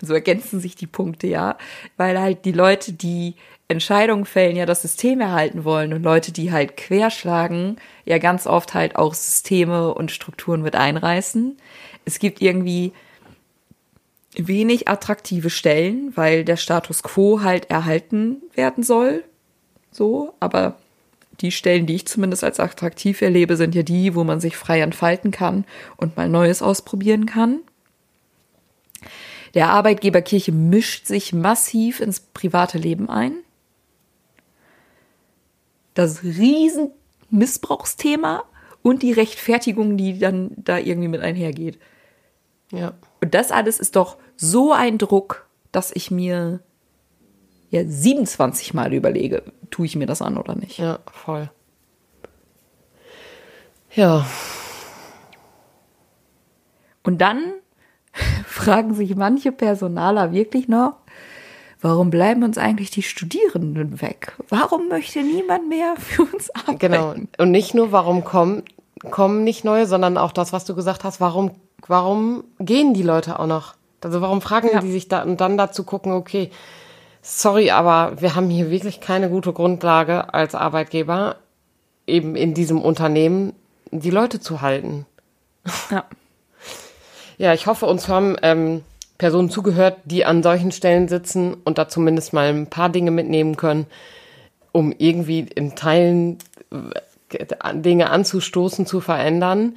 so 0.00 0.14
ergänzen 0.14 0.60
sich 0.60 0.76
die 0.76 0.86
Punkte 0.86 1.26
ja, 1.26 1.58
weil 1.96 2.20
halt 2.20 2.44
die 2.44 2.52
Leute, 2.52 2.92
die 2.92 3.34
Entscheidungen 3.66 4.26
fällen, 4.26 4.56
ja 4.56 4.66
das 4.66 4.82
System 4.82 5.20
erhalten 5.20 5.64
wollen 5.64 5.92
und 5.92 6.02
Leute, 6.02 6.32
die 6.32 6.52
halt 6.52 6.76
querschlagen, 6.76 7.76
ja 8.04 8.18
ganz 8.18 8.46
oft 8.46 8.74
halt 8.74 8.96
auch 8.96 9.14
Systeme 9.14 9.94
und 9.94 10.10
Strukturen 10.10 10.62
mit 10.62 10.76
einreißen. 10.76 11.56
Es 12.04 12.18
gibt 12.18 12.42
irgendwie 12.42 12.92
wenig 14.34 14.88
attraktive 14.88 15.50
Stellen, 15.50 16.16
weil 16.16 16.44
der 16.44 16.56
Status 16.56 17.02
quo 17.02 17.42
halt 17.42 17.70
erhalten 17.70 18.42
werden 18.54 18.84
soll. 18.84 19.24
So, 19.90 20.34
aber 20.40 20.76
die 21.40 21.50
Stellen, 21.50 21.86
die 21.86 21.96
ich 21.96 22.06
zumindest 22.06 22.44
als 22.44 22.60
attraktiv 22.60 23.22
erlebe, 23.22 23.56
sind 23.56 23.74
ja 23.74 23.82
die, 23.82 24.14
wo 24.14 24.24
man 24.24 24.40
sich 24.40 24.56
frei 24.56 24.80
entfalten 24.80 25.30
kann 25.30 25.64
und 25.96 26.16
mal 26.16 26.28
Neues 26.28 26.62
ausprobieren 26.62 27.26
kann. 27.26 27.60
Der 29.54 29.70
Arbeitgeber 29.70 30.22
Kirche 30.22 30.52
mischt 30.52 31.06
sich 31.06 31.32
massiv 31.32 32.00
ins 32.00 32.20
private 32.20 32.78
Leben 32.78 33.08
ein. 33.08 33.32
Das 35.94 36.22
riesen 36.22 36.92
Missbrauchsthema 37.30 38.44
und 38.82 39.02
die 39.02 39.12
Rechtfertigung, 39.12 39.96
die 39.96 40.18
dann 40.18 40.52
da 40.56 40.78
irgendwie 40.78 41.08
mit 41.08 41.20
einhergeht. 41.20 41.78
Ja. 42.70 42.94
Und 43.22 43.34
das 43.34 43.50
alles 43.50 43.78
ist 43.78 43.96
doch 43.96 44.16
so 44.36 44.72
ein 44.72 44.98
Druck, 44.98 45.46
dass 45.72 45.90
ich 45.92 46.10
mir 46.10 46.60
ja 47.70 47.82
27 47.84 48.74
Mal 48.74 48.92
überlege, 48.92 49.42
tue 49.70 49.86
ich 49.86 49.96
mir 49.96 50.06
das 50.06 50.22
an 50.22 50.36
oder 50.36 50.54
nicht. 50.54 50.78
Ja, 50.78 50.98
voll. 51.12 51.50
Ja, 53.92 54.24
Und 57.02 57.18
dann 57.18 57.54
fragen 58.46 58.94
sich 58.94 59.16
manche 59.16 59.52
Personaler 59.52 60.32
wirklich 60.32 60.68
noch, 60.68 60.96
warum 61.80 62.10
bleiben 62.10 62.42
uns 62.42 62.58
eigentlich 62.58 62.90
die 62.90 63.02
Studierenden 63.02 64.00
weg? 64.02 64.36
Warum 64.48 64.88
möchte 64.88 65.22
niemand 65.22 65.68
mehr 65.68 65.94
für 65.96 66.22
uns 66.22 66.50
arbeiten? 66.50 66.78
genau. 66.78 67.14
Und 67.38 67.50
nicht 67.50 67.74
nur, 67.74 67.92
warum 67.92 68.24
kommen, 68.24 68.62
kommen 69.10 69.44
nicht 69.44 69.64
neue, 69.64 69.86
sondern 69.86 70.18
auch 70.18 70.32
das, 70.32 70.52
was 70.52 70.64
du 70.64 70.74
gesagt 70.74 71.04
hast, 71.04 71.20
warum, 71.20 71.52
warum 71.86 72.44
gehen 72.58 72.94
die 72.94 73.02
Leute 73.02 73.38
auch 73.38 73.46
noch? 73.46 73.74
Also 74.02 74.20
warum 74.20 74.40
fragen 74.40 74.68
Ja. 74.72 74.80
die 74.80 74.90
sich 74.92 75.08
da 75.08 75.22
und 75.22 75.40
dann 75.40 75.56
dazu 75.56 75.84
gucken, 75.84 76.12
okay, 76.12 76.50
sorry, 77.22 77.70
aber 77.70 78.20
wir 78.20 78.34
haben 78.34 78.48
hier 78.50 78.70
wirklich 78.70 79.00
keine 79.00 79.28
gute 79.28 79.52
Grundlage 79.52 80.32
als 80.32 80.54
Arbeitgeber, 80.54 81.36
eben 82.06 82.34
in 82.36 82.54
diesem 82.54 82.80
Unternehmen 82.80 83.54
die 83.90 84.10
Leute 84.10 84.40
zu 84.40 84.60
halten. 84.60 85.06
Ja. 85.90 86.04
Ja, 87.38 87.54
ich 87.54 87.66
hoffe, 87.66 87.86
uns 87.86 88.08
haben 88.08 88.36
ähm, 88.42 88.82
Personen 89.16 89.50
zugehört, 89.50 89.98
die 90.04 90.24
an 90.24 90.42
solchen 90.42 90.72
Stellen 90.72 91.08
sitzen 91.08 91.54
und 91.64 91.78
da 91.78 91.88
zumindest 91.88 92.32
mal 92.32 92.48
ein 92.48 92.68
paar 92.68 92.90
Dinge 92.90 93.10
mitnehmen 93.10 93.56
können, 93.56 93.86
um 94.72 94.92
irgendwie 94.96 95.40
in 95.40 95.74
Teilen 95.74 96.38
äh, 96.70 96.76
Dinge 97.74 98.10
anzustoßen, 98.10 98.86
zu 98.86 99.00
verändern. 99.00 99.76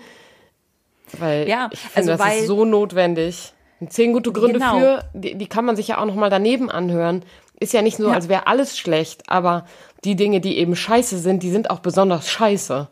Weil 1.18 1.48
Ja, 1.48 1.70
ich 1.72 1.80
finde, 1.80 1.98
also 1.98 2.12
das 2.12 2.20
weil- 2.20 2.40
ist 2.40 2.48
so 2.48 2.66
notwendig. 2.66 3.54
Zehn 3.90 4.14
gute 4.14 4.32
Gründe 4.32 4.60
Genau. 4.60 4.80
für, 4.80 5.04
die, 5.14 5.36
die 5.36 5.48
kann 5.48 5.66
man 5.66 5.76
sich 5.76 5.90
ja 5.90 5.98
auch 5.98 6.06
noch 6.06 6.16
mal 6.16 6.30
daneben 6.30 6.72
anhören. 6.72 7.24
Ist 7.60 7.74
ja 7.74 7.82
nicht 7.82 7.98
so, 7.98 8.08
Ja. 8.08 8.14
als 8.14 8.30
wäre 8.30 8.48
alles 8.48 8.78
schlecht, 8.78 9.30
aber 9.30 9.66
die 10.06 10.16
Dinge, 10.16 10.40
die 10.42 10.58
eben 10.58 10.76
scheiße 10.76 11.18
sind, 11.20 11.44
die 11.44 11.52
sind 11.52 11.70
auch 11.70 11.80
besonders 11.80 12.30
scheiße. 12.30 12.88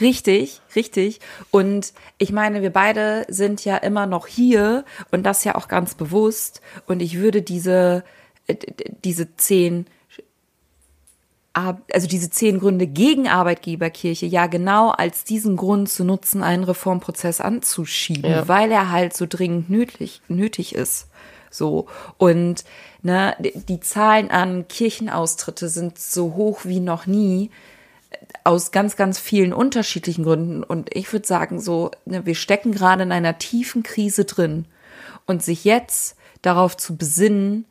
Richtig, 0.00 0.60
richtig. 0.74 1.20
Und 1.50 1.92
ich 2.18 2.30
meine, 2.32 2.60
wir 2.60 2.70
beide 2.70 3.24
sind 3.28 3.64
ja 3.64 3.76
immer 3.78 4.06
noch 4.06 4.26
hier 4.26 4.84
und 5.10 5.24
das 5.24 5.44
ja 5.44 5.54
auch 5.54 5.68
ganz 5.68 5.94
bewusst. 5.94 6.60
Und 6.86 7.00
ich 7.00 7.16
würde 7.18 7.40
diese, 7.40 8.04
äh, 8.46 8.56
diese 9.04 9.36
zehn, 9.36 9.86
also 11.92 12.06
diese 12.06 12.28
zehn 12.28 12.58
Gründe 12.60 12.86
gegen 12.86 13.28
Arbeitgeberkirche 13.28 14.26
ja 14.26 14.46
genau 14.46 14.90
als 14.90 15.24
diesen 15.24 15.56
Grund 15.56 15.88
zu 15.88 16.04
nutzen, 16.04 16.42
einen 16.42 16.64
Reformprozess 16.64 17.40
anzuschieben, 17.40 18.30
Ja. 18.30 18.46
weil 18.48 18.70
er 18.70 18.90
halt 18.90 19.16
so 19.16 19.24
dringend 19.28 19.70
nötig, 19.70 20.20
nötig 20.28 20.74
ist. 20.74 21.08
So. 21.50 21.86
Und 22.18 22.64
ne, 23.02 23.34
die- 23.38 23.80
Zahlen 23.80 24.30
an 24.30 24.68
Kirchenaustritte 24.68 25.68
sind 25.70 25.98
so 25.98 26.34
hoch 26.34 26.60
wie 26.64 26.80
noch 26.80 27.06
nie 27.06 27.50
aus 28.44 28.70
ganz, 28.70 28.96
ganz 28.96 29.18
vielen 29.18 29.52
unterschiedlichen 29.52 30.24
Gründen. 30.24 30.62
Und 30.62 30.94
ich 30.94 31.10
würde 31.12 31.26
sagen, 31.26 31.58
so, 31.60 31.90
ne, 32.04 32.26
wir 32.26 32.34
stecken 32.34 32.72
gerade 32.72 33.02
in 33.04 33.12
einer 33.12 33.38
tiefen 33.38 33.82
Krise 33.82 34.24
drin. 34.26 34.66
Und 35.26 35.42
sich 35.42 35.64
jetzt 35.64 36.16
darauf 36.42 36.76
zu 36.76 36.96
besinnen, 36.96 37.64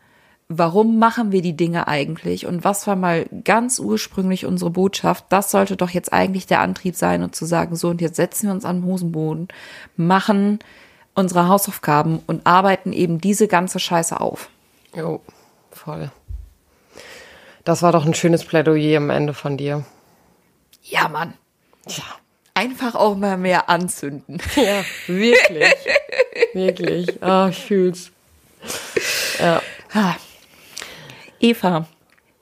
warum 0.48 1.00
machen 1.00 1.32
wir 1.32 1.42
die 1.42 1.58
Dinge 1.58 1.88
eigentlich 1.88 2.46
und 2.46 2.64
was 2.64 2.86
war 2.86 2.96
mal 2.96 3.26
ganz 3.44 3.80
ursprünglich 3.80 4.46
unsere 4.46 4.70
Botschaft, 4.70 5.26
das 5.30 5.50
sollte 5.50 5.76
doch 5.76 5.90
jetzt 5.90 6.14
eigentlich 6.14 6.46
der 6.46 6.60
Antrieb 6.60 6.96
sein 6.96 7.24
und 7.24 7.36
zu 7.36 7.46
sagen, 7.46 7.76
so 7.76 7.90
und 7.90 8.02
jetzt 8.02 8.16
setzen 8.16 8.48
wir 8.48 8.54
uns 8.54 8.66
an 8.66 8.82
den 8.82 8.86
Hosenboden, 8.86 9.48
machen 9.98 10.60
unsere 11.16 11.48
Hausaufgaben 11.48 12.22
und 12.28 12.46
arbeiten 12.46 12.94
eben 12.94 13.20
diese 13.20 13.48
ganze 13.48 13.80
Scheiße 13.80 14.20
auf. 14.20 14.50
Jo, 14.96 15.22
voll. 15.72 16.12
Das 17.64 17.82
war 17.82 17.92
doch 17.92 18.06
ein 18.06 18.14
schönes 18.14 18.46
Plädoyer 18.46 18.98
am 18.98 19.10
Ende 19.10 19.34
von 19.34 19.58
dir. 19.58 19.86
Ja, 20.84 21.08
Mann. 21.08 21.34
Ja. 21.88 22.04
Einfach 22.54 22.96
auch 22.96 23.18
mal 23.18 23.38
mehr 23.38 23.70
anzünden. 23.70 24.40
Ja, 24.56 24.84
wirklich. 25.08 25.74
wirklich. 26.54 27.24
Ah, 27.24 27.46
oh, 27.46 27.50
ich 27.50 27.58
fühl's. 27.58 28.12
Ja. 29.40 29.62
Eva, 31.40 31.88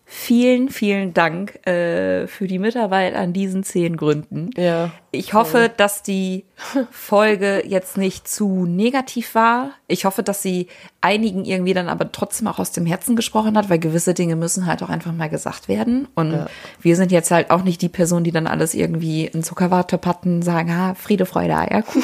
vielen, 0.06 0.70
vielen 0.70 1.14
Dank 1.14 1.66
äh, 1.66 2.28
für 2.28 2.48
die 2.48 2.60
Mitarbeit 2.60 3.16
an 3.16 3.34
diesen 3.34 3.64
zehn 3.64 3.98
Gründen. 3.98 4.52
Ja. 4.56 4.92
Ich 5.12 5.34
hoffe, 5.34 5.72
dass 5.76 6.04
die 6.04 6.46
Folge 6.92 7.64
jetzt 7.66 7.98
nicht 7.98 8.28
zu 8.28 8.66
negativ 8.66 9.34
war. 9.34 9.72
Ich 9.88 10.06
hoffe, 10.06 10.22
dass 10.22 10.42
sie 10.42 10.68
einigen 11.02 11.46
irgendwie 11.46 11.74
dann 11.74 11.90
aber 11.90 12.12
trotzdem 12.12 12.48
auch 12.48 12.60
aus 12.60 12.72
dem 12.72 12.86
Herzen 12.86 13.16
gesprochen 13.16 13.58
hat, 13.58 13.70
weil 13.70 13.80
gewisse 13.80 14.14
Dinge 14.14 14.36
müssen 14.36 14.68
halt 14.68 14.84
auch 14.84 14.90
einfach 14.90 15.14
mal 15.14 15.30
gesagt 15.30 15.68
werden. 15.68 16.08
Und 16.16 16.34
ja. 16.34 16.48
wir 16.80 16.96
sind 16.96 17.12
jetzt 17.12 17.32
halt 17.32 17.50
auch 17.50 17.64
nicht 17.64 17.82
die 17.82 17.90
Person, 17.90 18.24
die 18.24 18.32
dann 18.32 18.48
alles 18.48 18.76
irgendwie 18.76 19.26
in 19.26 19.44
Zuckerwatte 19.44 19.98
patten, 19.98 20.42
sagen, 20.44 20.76
ha, 20.76 20.94
Friede, 20.94 21.26
Freude, 21.26 21.58
Eierkuchen. 21.58 22.04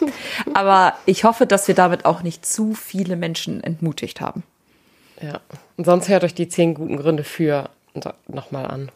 aber 0.54 0.94
ich 1.04 1.24
hoffe, 1.24 1.46
dass 1.46 1.68
wir 1.68 1.74
damit 1.74 2.06
auch 2.06 2.22
nicht 2.22 2.46
zu 2.46 2.72
viele 2.72 3.16
Menschen 3.16 3.62
entmutigt 3.62 4.20
haben. 4.20 4.42
Ja. 5.22 5.40
Und 5.76 5.84
sonst 5.84 6.08
hört 6.08 6.24
euch 6.24 6.34
die 6.34 6.48
zehn 6.48 6.74
guten 6.74 6.96
Gründe 6.96 7.24
für 7.24 7.70
nochmal 8.26 8.66
an. 8.66 8.90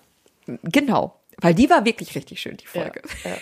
Genau. 0.62 1.14
Weil 1.38 1.54
die 1.54 1.68
war 1.70 1.84
wirklich 1.84 2.14
richtig 2.14 2.40
schön, 2.40 2.56
die 2.56 2.66
Folge. 2.66 3.02
Ja. 3.24 3.36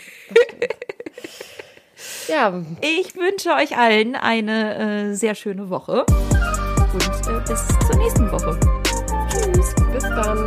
ja. 2.52 2.64
Ich 2.80 3.14
wünsche 3.14 3.50
euch 3.50 3.76
allen 3.78 4.16
eine 4.16 5.10
äh, 5.10 5.14
sehr 5.14 5.34
schöne 5.34 5.70
Woche. 5.70 6.04
Und 6.04 7.28
äh, 7.28 7.40
bis 7.46 7.66
zur 7.86 7.96
nächsten 7.96 8.30
Woche. 8.30 8.58
Tschüss. 9.28 9.74
Bis 9.92 10.02
dann. 10.02 10.44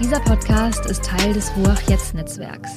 Dieser 0.00 0.20
Podcast 0.20 0.86
ist 0.86 1.04
Teil 1.04 1.34
des 1.34 1.52
Ruach 1.56 1.82
Jetzt 1.82 2.14
Netzwerks. 2.14 2.70